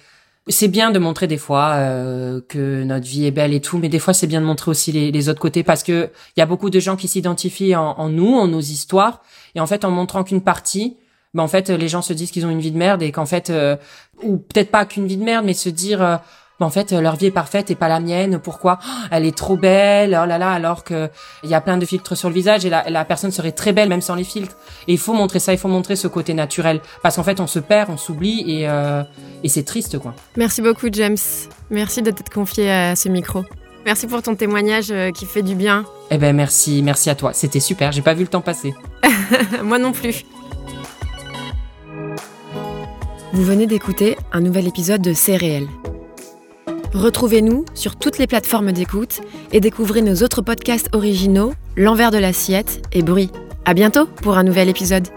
c'est 0.49 0.67
bien 0.67 0.91
de 0.91 0.99
montrer 0.99 1.27
des 1.27 1.37
fois 1.37 1.73
euh, 1.75 2.41
que 2.47 2.83
notre 2.83 3.05
vie 3.05 3.25
est 3.25 3.31
belle 3.31 3.53
et 3.53 3.61
tout, 3.61 3.77
mais 3.77 3.89
des 3.89 3.99
fois 3.99 4.13
c'est 4.13 4.27
bien 4.27 4.41
de 4.41 4.45
montrer 4.45 4.71
aussi 4.71 4.91
les, 4.91 5.29
autres 5.29 5.39
côtés 5.39 5.63
parce 5.63 5.83
que 5.83 6.09
il 6.35 6.39
y 6.39 6.43
a 6.43 6.45
beaucoup 6.45 6.69
de 6.69 6.79
gens 6.79 6.95
qui 6.95 7.07
s'identifient 7.07 7.75
en, 7.75 7.91
en 7.97 8.09
nous, 8.09 8.33
en 8.33 8.47
nos 8.47 8.59
histoires, 8.59 9.21
et 9.55 9.59
en 9.59 9.67
fait 9.67 9.85
en 9.85 9.91
montrant 9.91 10.23
qu'une 10.23 10.41
partie, 10.41 10.97
ben 11.33 11.43
en 11.43 11.47
fait 11.47 11.69
les 11.69 11.87
gens 11.87 12.01
se 12.01 12.13
disent 12.13 12.31
qu'ils 12.31 12.45
ont 12.45 12.49
une 12.49 12.59
vie 12.59 12.71
de 12.71 12.77
merde 12.77 13.01
et 13.01 13.11
qu'en 13.11 13.25
fait 13.25 13.49
euh, 13.49 13.77
ou 14.23 14.37
peut-être 14.37 14.71
pas 14.71 14.85
qu'une 14.85 15.07
vie 15.07 15.17
de 15.17 15.23
merde, 15.23 15.45
mais 15.45 15.53
se 15.53 15.69
dire 15.69 16.01
euh, 16.01 16.17
en 16.65 16.69
fait 16.69 16.91
leur 16.91 17.15
vie 17.15 17.27
est 17.27 17.31
parfaite 17.31 17.69
et 17.71 17.75
pas 17.75 17.87
la 17.87 17.99
mienne. 17.99 18.39
Pourquoi? 18.39 18.79
Oh, 18.83 19.07
Elle 19.11 19.25
est 19.25 19.37
trop 19.37 19.57
belle, 19.57 20.17
oh 20.21 20.25
là 20.25 20.37
là, 20.37 20.51
alors 20.51 20.83
que 20.83 21.09
il 21.43 21.49
y 21.49 21.53
a 21.53 21.61
plein 21.61 21.77
de 21.77 21.85
filtres 21.85 22.17
sur 22.17 22.29
le 22.29 22.35
visage 22.35 22.65
et 22.65 22.69
la, 22.69 22.89
la 22.89 23.05
personne 23.05 23.31
serait 23.31 23.51
très 23.51 23.73
belle 23.73 23.89
même 23.89 24.01
sans 24.01 24.15
les 24.15 24.23
filtres. 24.23 24.55
Et 24.87 24.93
il 24.93 24.99
faut 24.99 25.13
montrer 25.13 25.39
ça, 25.39 25.53
il 25.53 25.59
faut 25.59 25.67
montrer 25.67 25.95
ce 25.95 26.07
côté 26.07 26.33
naturel 26.33 26.81
parce 27.03 27.15
qu'en 27.15 27.23
fait 27.23 27.39
on 27.39 27.47
se 27.47 27.59
perd, 27.59 27.89
on 27.89 27.97
s'oublie 27.97 28.43
et 28.47 28.67
euh, 28.67 29.03
et 29.43 29.49
c'est 29.49 29.63
triste 29.63 29.99
quoi. 29.99 30.13
Merci 30.35 30.61
beaucoup, 30.61 30.87
James. 30.91 31.17
Merci 31.69 32.01
de 32.01 32.11
t'être 32.11 32.31
confié 32.33 32.71
à 32.71 32.95
ce 32.95 33.09
micro. 33.09 33.43
Merci 33.85 34.07
pour 34.07 34.21
ton 34.21 34.35
témoignage 34.35 34.91
euh, 34.91 35.11
qui 35.11 35.25
fait 35.25 35.43
du 35.43 35.55
bien. 35.55 35.85
Eh 36.11 36.17
ben 36.17 36.35
merci, 36.35 36.81
merci 36.83 37.09
à 37.09 37.15
toi. 37.15 37.31
C'était 37.33 37.61
super. 37.61 37.93
J'ai 37.93 38.01
pas 38.01 38.13
vu 38.13 38.23
le 38.23 38.27
temps 38.27 38.41
passer. 38.41 38.73
Moi 39.63 39.79
non 39.79 39.93
plus. 39.93 40.25
Vous 43.33 43.43
venez 43.43 43.65
d'écouter 43.65 44.17
un 44.33 44.41
nouvel 44.41 44.67
épisode 44.67 45.01
de 45.01 45.13
C'est 45.13 45.37
réel. 45.37 45.67
Retrouvez-nous 46.93 47.65
sur 47.73 47.97
toutes 47.97 48.17
les 48.17 48.27
plateformes 48.27 48.71
d'écoute 48.71 49.21
et 49.51 49.59
découvrez 49.59 50.01
nos 50.01 50.23
autres 50.23 50.41
podcasts 50.41 50.89
originaux, 50.93 51.53
L'envers 51.75 52.11
de 52.11 52.17
l'assiette 52.17 52.81
et 52.91 53.03
Bruit. 53.03 53.29
À 53.65 53.73
bientôt 53.73 54.05
pour 54.05 54.37
un 54.37 54.43
nouvel 54.43 54.69
épisode. 54.69 55.07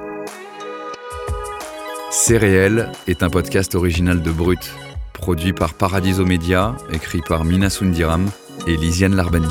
C'est 2.11 2.37
réel 2.37 2.91
est 3.07 3.23
un 3.23 3.31
podcast 3.31 3.75
original 3.75 4.21
de 4.21 4.31
Brut, 4.31 4.73
produit 5.15 5.53
par 5.53 5.75
Paradiso 5.75 6.27
Media, 6.27 6.77
écrit 6.93 7.23
par 7.27 7.45
Mina 7.45 7.71
Sundiram 7.71 8.27
et 8.67 8.77
Lisiane 8.77 9.15
Larbani. 9.15 9.49